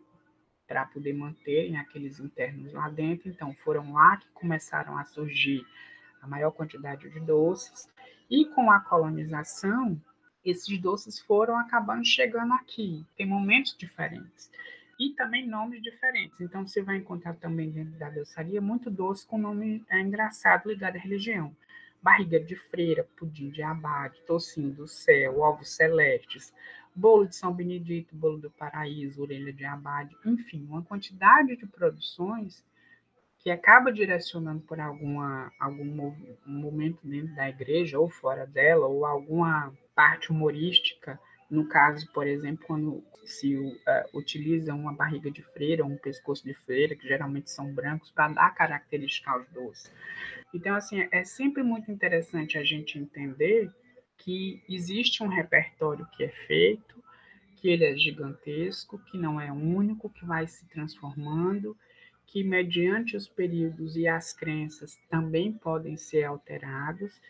para 0.66 0.85
poder 0.87 1.12
manterem 1.12 1.77
aqueles 1.77 2.18
internos 2.18 2.72
lá 2.72 2.89
dentro. 2.89 3.29
Então, 3.29 3.55
foram 3.64 3.93
lá 3.93 4.16
que 4.16 4.29
começaram 4.31 4.97
a 4.97 5.05
surgir 5.05 5.64
a 6.20 6.27
maior 6.27 6.51
quantidade 6.51 7.09
de 7.09 7.20
doces. 7.20 7.89
E 8.29 8.45
com 8.47 8.70
a 8.70 8.81
colonização, 8.81 10.01
esses 10.45 10.81
doces 10.81 11.20
foram 11.20 11.57
acabando 11.59 12.05
chegando 12.05 12.53
aqui. 12.55 13.05
Tem 13.16 13.27
momentos 13.27 13.77
diferentes. 13.77 14.51
E 14.99 15.11
também 15.11 15.47
nomes 15.47 15.83
diferentes. 15.83 16.41
Então, 16.41 16.66
você 16.66 16.83
vai 16.83 16.97
encontrar 16.97 17.35
também 17.35 17.70
dentro 17.70 17.99
da 17.99 18.09
doçaria 18.09 18.61
muito 18.61 18.91
doce 18.91 19.27
com 19.27 19.39
nome 19.39 19.85
é, 19.89 20.01
engraçado 20.01 20.68
ligado 20.68 20.97
à 20.97 20.99
religião. 20.99 21.55
Barriga 22.07 22.39
de 22.39 22.55
freira, 22.55 23.03
pudim 23.17 23.51
de 23.51 23.63
abade, 23.65 24.23
tocinho 24.29 24.73
do 24.73 24.87
céu, 24.87 25.41
ovos 25.41 25.71
celestes, 25.71 26.55
bolo 26.95 27.27
de 27.27 27.35
São 27.35 27.53
Benedito, 27.53 28.15
bolo 28.15 28.39
do 28.39 28.49
paraíso, 28.49 29.21
orelha 29.21 29.53
de 29.53 29.65
abade, 29.65 30.17
enfim, 30.25 30.65
uma 30.69 30.85
quantidade 30.85 31.57
de 31.57 31.67
produções 31.67 32.65
que 33.41 33.51
acaba 33.51 33.93
direcionando 33.93 34.61
por 34.61 34.79
alguma, 34.79 35.51
algum 35.59 36.15
momento 36.47 37.01
dentro 37.03 37.35
da 37.35 37.49
igreja 37.49 37.99
ou 37.99 38.09
fora 38.09 38.47
dela, 38.47 38.87
ou 38.87 39.05
alguma 39.05 39.75
parte 39.93 40.31
humorística, 40.31 41.19
no 41.51 41.67
caso, 41.67 42.09
por 42.13 42.25
exemplo, 42.25 42.65
quando 42.69 43.05
se 43.25 43.57
uh, 43.57 43.75
utiliza 44.15 44.73
uma 44.73 44.93
barriga 44.93 45.29
de 45.29 45.43
freira, 45.43 45.85
um 45.85 45.97
pescoço 45.97 46.45
de 46.45 46.55
freira, 46.55 46.95
que 46.95 47.09
geralmente 47.09 47.51
são 47.51 47.73
brancos, 47.73 48.13
para 48.13 48.33
dar 48.33 48.55
característica 48.55 49.33
aos 49.33 49.49
doces. 49.49 49.93
Então, 50.55 50.75
assim, 50.75 51.07
é 51.11 51.25
sempre 51.25 51.63
muito 51.63 51.91
interessante 51.91 52.57
a 52.57 52.65
gente 52.65 52.99
entender 52.99 53.71
que 54.19 54.63
existe 54.69 55.23
um 55.23 55.29
repertório 55.29 56.07
que 56.13 56.25
é 56.25 56.29
feito, 56.47 57.03
que 57.57 57.69
ele 57.69 57.85
é 57.85 57.97
gigantesco, 57.97 58.99
que 58.99 59.19
não 59.19 59.41
é 59.41 59.53
único, 59.53 60.11
que 60.11 60.25
vai 60.25 60.47
se 60.47 60.67
transformando, 60.69 61.77
que 62.27 62.43
mediante 62.43 63.17
os 63.17 63.29
períodos 63.29 63.97
e 63.97 64.09
as 64.09 64.33
crenças 64.33 64.99
também 65.09 65.53
podem 65.53 65.97
ser 65.97 66.25
alterados, 66.25 67.21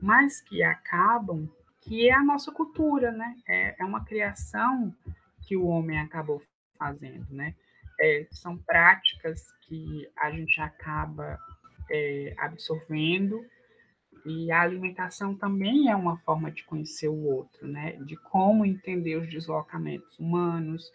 mas 0.00 0.40
que 0.40 0.62
acabam 0.62 1.48
que 1.80 2.08
é 2.08 2.12
a 2.12 2.24
nossa 2.24 2.50
cultura, 2.50 3.12
né? 3.12 3.36
É, 3.46 3.76
é 3.78 3.84
uma 3.84 4.04
criação 4.04 4.92
que 5.42 5.56
o 5.56 5.66
homem 5.66 5.98
acabou 6.00 6.42
fazendo, 6.76 7.26
né? 7.30 7.54
É, 8.00 8.26
são 8.32 8.58
práticas 8.58 9.46
que 9.62 10.08
a 10.18 10.30
gente 10.30 10.60
acaba 10.60 11.38
é, 11.90 12.34
absorvendo 12.38 13.44
e 14.24 14.50
a 14.50 14.60
alimentação 14.60 15.36
também 15.36 15.88
é 15.88 15.94
uma 15.94 16.16
forma 16.18 16.50
de 16.50 16.64
conhecer 16.64 17.08
o 17.08 17.24
outro, 17.24 17.68
né? 17.68 17.92
De 18.04 18.16
como 18.16 18.66
entender 18.66 19.16
os 19.16 19.30
deslocamentos 19.30 20.18
humanos, 20.18 20.90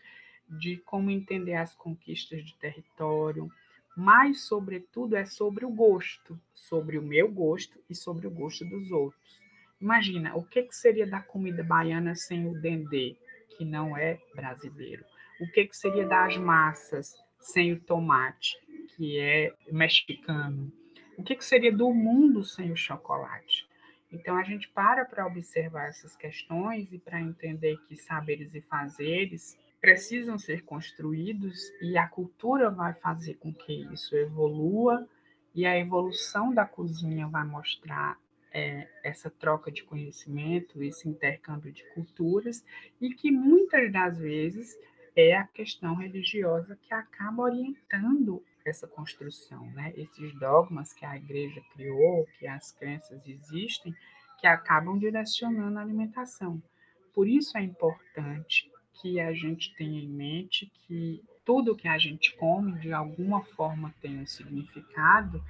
de 0.49 0.75
como 0.77 1.09
entender 1.09 1.53
as 1.55 1.73
conquistas 1.73 2.43
de 2.43 2.53
território, 2.57 3.49
mas, 3.95 4.41
sobretudo, 4.41 5.15
é 5.15 5.25
sobre 5.25 5.65
o 5.65 5.69
gosto, 5.69 6.39
sobre 6.53 6.97
o 6.97 7.01
meu 7.01 7.31
gosto 7.31 7.79
e 7.89 7.95
sobre 7.95 8.27
o 8.27 8.31
gosto 8.31 8.65
dos 8.65 8.91
outros. 8.91 9.39
Imagina, 9.79 10.35
o 10.35 10.43
que, 10.43 10.63
que 10.63 10.75
seria 10.75 11.07
da 11.07 11.21
comida 11.21 11.63
baiana 11.63 12.15
sem 12.15 12.47
o 12.47 12.59
dendê, 12.61 13.15
que 13.57 13.63
não 13.63 13.97
é 13.97 14.19
brasileiro? 14.35 15.03
O 15.39 15.51
que, 15.51 15.65
que 15.65 15.75
seria 15.75 16.05
das 16.05 16.37
massas 16.37 17.15
sem 17.39 17.73
o 17.73 17.79
tomate, 17.79 18.57
que 18.95 19.17
é 19.17 19.53
mexicano? 19.71 20.71
O 21.17 21.23
que, 21.23 21.35
que 21.35 21.45
seria 21.45 21.71
do 21.71 21.93
mundo 21.93 22.43
sem 22.43 22.71
o 22.71 22.75
chocolate? 22.75 23.67
Então, 24.11 24.35
a 24.35 24.43
gente 24.43 24.67
para 24.69 25.05
para 25.05 25.25
observar 25.25 25.87
essas 25.87 26.15
questões 26.15 26.91
e 26.91 26.99
para 26.99 27.21
entender 27.21 27.77
que 27.87 27.95
saberes 27.95 28.53
e 28.53 28.61
fazeres 28.61 29.57
precisam 29.79 30.37
ser 30.37 30.63
construídos 30.63 31.71
e 31.81 31.97
a 31.97 32.07
cultura 32.07 32.69
vai 32.69 32.93
fazer 32.93 33.35
com 33.35 33.53
que 33.53 33.87
isso 33.93 34.15
evolua 34.15 35.07
e 35.55 35.65
a 35.65 35.77
evolução 35.77 36.53
da 36.53 36.65
cozinha 36.65 37.27
vai 37.27 37.45
mostrar 37.45 38.17
é, 38.53 38.87
essa 39.03 39.29
troca 39.29 39.71
de 39.71 39.83
conhecimento, 39.83 40.83
esse 40.83 41.07
intercâmbio 41.07 41.71
de 41.71 41.83
culturas, 41.93 42.63
e 42.99 43.13
que 43.13 43.31
muitas 43.31 43.91
das 43.91 44.17
vezes 44.17 44.77
é 45.15 45.35
a 45.35 45.47
questão 45.47 45.95
religiosa 45.95 46.77
que 46.81 46.93
acaba 46.93 47.43
orientando 47.43 48.43
essa 48.65 48.87
construção, 48.87 49.65
né? 49.71 49.93
Esses 49.95 50.33
dogmas 50.39 50.93
que 50.93 51.05
a 51.05 51.15
igreja 51.15 51.61
criou, 51.73 52.27
que 52.37 52.47
as 52.47 52.71
crenças 52.71 53.21
existem, 53.25 53.93
que 54.39 54.47
acabam 54.47 54.97
direcionando 54.97 55.77
a 55.77 55.81
alimentação. 55.81 56.61
Por 57.13 57.27
isso 57.27 57.57
é 57.57 57.61
importante 57.61 58.71
que 59.01 59.19
a 59.19 59.33
gente 59.33 59.73
tenha 59.75 60.01
em 60.01 60.09
mente 60.09 60.71
que 60.87 61.23
tudo 61.43 61.75
que 61.75 61.87
a 61.87 61.97
gente 61.97 62.35
come, 62.37 62.79
de 62.79 62.93
alguma 62.93 63.43
forma, 63.43 63.93
tem 64.01 64.19
um 64.19 64.27
significado 64.27 65.43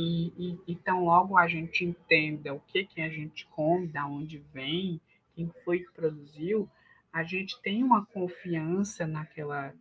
e, 0.00 0.56
então, 0.68 1.04
logo 1.04 1.36
a 1.36 1.48
gente 1.48 1.84
entenda 1.84 2.54
o 2.54 2.60
que, 2.60 2.84
que 2.84 3.00
a 3.00 3.08
gente 3.08 3.44
come, 3.48 3.88
da 3.88 4.06
onde 4.06 4.38
vem, 4.52 5.00
quem 5.34 5.52
foi 5.64 5.80
que 5.80 5.92
produziu, 5.92 6.70
a 7.12 7.24
gente 7.24 7.60
tem 7.62 7.82
uma 7.82 8.06
confiança 8.06 9.08
naquela, 9.08 9.74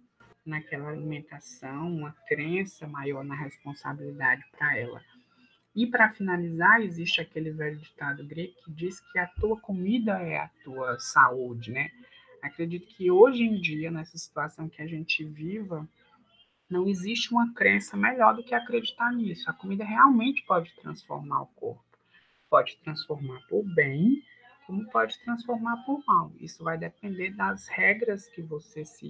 naquela 0.49 0.89
alimentação, 0.89 1.91
uma 1.91 2.11
crença 2.27 2.87
maior 2.87 3.23
na 3.23 3.35
responsabilidade 3.35 4.43
para 4.51 4.77
ela. 4.77 5.01
E 5.75 5.85
para 5.85 6.11
finalizar, 6.11 6.81
existe 6.81 7.21
aquele 7.21 7.51
velho 7.51 7.77
ditado 7.77 8.25
grego 8.25 8.53
que 8.63 8.71
diz 8.71 8.99
que 8.99 9.19
a 9.19 9.27
tua 9.27 9.59
comida 9.59 10.13
é 10.13 10.39
a 10.39 10.49
tua 10.63 10.97
saúde, 10.99 11.71
né? 11.71 11.91
Acredito 12.41 12.87
que 12.87 13.11
hoje 13.11 13.43
em 13.43 13.59
dia, 13.61 13.91
nessa 13.91 14.17
situação 14.17 14.69
que 14.69 14.81
a 14.81 14.87
gente 14.87 15.23
viva, 15.23 15.87
não 16.69 16.87
existe 16.87 17.31
uma 17.31 17.53
crença 17.53 17.95
melhor 17.95 18.35
do 18.35 18.43
que 18.43 18.55
acreditar 18.55 19.11
nisso. 19.13 19.49
A 19.49 19.53
comida 19.53 19.83
realmente 19.83 20.43
pode 20.45 20.73
transformar 20.75 21.41
o 21.43 21.47
corpo. 21.47 21.83
Pode 22.49 22.77
transformar 22.77 23.39
por 23.47 23.63
bem, 23.63 24.23
como 24.65 24.89
pode 24.89 25.19
transformar 25.19 25.77
por 25.85 26.03
mal. 26.05 26.31
Isso 26.39 26.63
vai 26.63 26.77
depender 26.77 27.31
das 27.31 27.67
regras 27.67 28.27
que 28.27 28.41
você 28.41 28.83
se, 28.83 29.09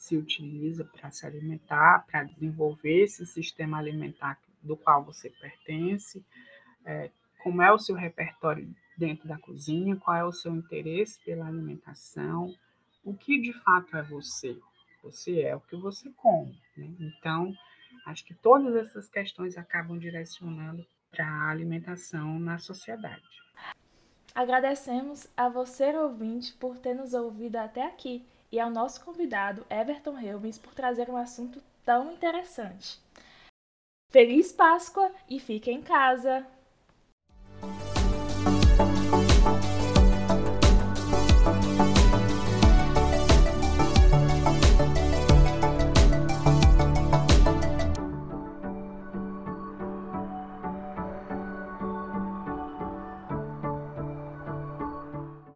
se 0.00 0.16
utiliza 0.16 0.82
para 0.82 1.10
se 1.10 1.26
alimentar, 1.26 2.06
para 2.06 2.24
desenvolver 2.24 3.02
esse 3.02 3.26
sistema 3.26 3.76
alimentar 3.76 4.40
do 4.62 4.74
qual 4.74 5.04
você 5.04 5.28
pertence, 5.28 6.24
é, 6.86 7.10
como 7.42 7.60
é 7.60 7.70
o 7.70 7.78
seu 7.78 7.94
repertório 7.94 8.74
dentro 8.96 9.28
da 9.28 9.36
cozinha, 9.36 9.96
qual 9.96 10.16
é 10.16 10.24
o 10.24 10.32
seu 10.32 10.56
interesse 10.56 11.22
pela 11.22 11.46
alimentação, 11.46 12.50
o 13.04 13.14
que 13.14 13.38
de 13.38 13.52
fato 13.52 13.94
é 13.94 14.02
você. 14.02 14.58
Você 15.02 15.42
é 15.42 15.54
o 15.54 15.60
que 15.60 15.76
você 15.76 16.10
come. 16.16 16.58
Né? 16.74 16.90
Então, 16.98 17.52
acho 18.06 18.24
que 18.24 18.34
todas 18.34 18.74
essas 18.76 19.06
questões 19.06 19.58
acabam 19.58 19.98
direcionando 19.98 20.84
para 21.10 21.26
a 21.26 21.50
alimentação 21.50 22.40
na 22.40 22.58
sociedade. 22.58 23.22
Agradecemos 24.34 25.28
a 25.36 25.50
você, 25.50 25.94
ouvinte, 25.94 26.54
por 26.54 26.78
ter 26.78 26.94
nos 26.94 27.12
ouvido 27.12 27.56
até 27.56 27.86
aqui 27.86 28.24
e 28.50 28.58
ao 28.58 28.70
nosso 28.70 29.04
convidado, 29.04 29.64
Everton 29.70 30.18
Helbens, 30.18 30.58
por 30.58 30.74
trazer 30.74 31.08
um 31.08 31.16
assunto 31.16 31.62
tão 31.84 32.12
interessante. 32.12 32.98
Feliz 34.10 34.52
Páscoa 34.52 35.12
e 35.28 35.38
fique 35.38 35.70
em 35.70 35.82
casa! 35.82 36.46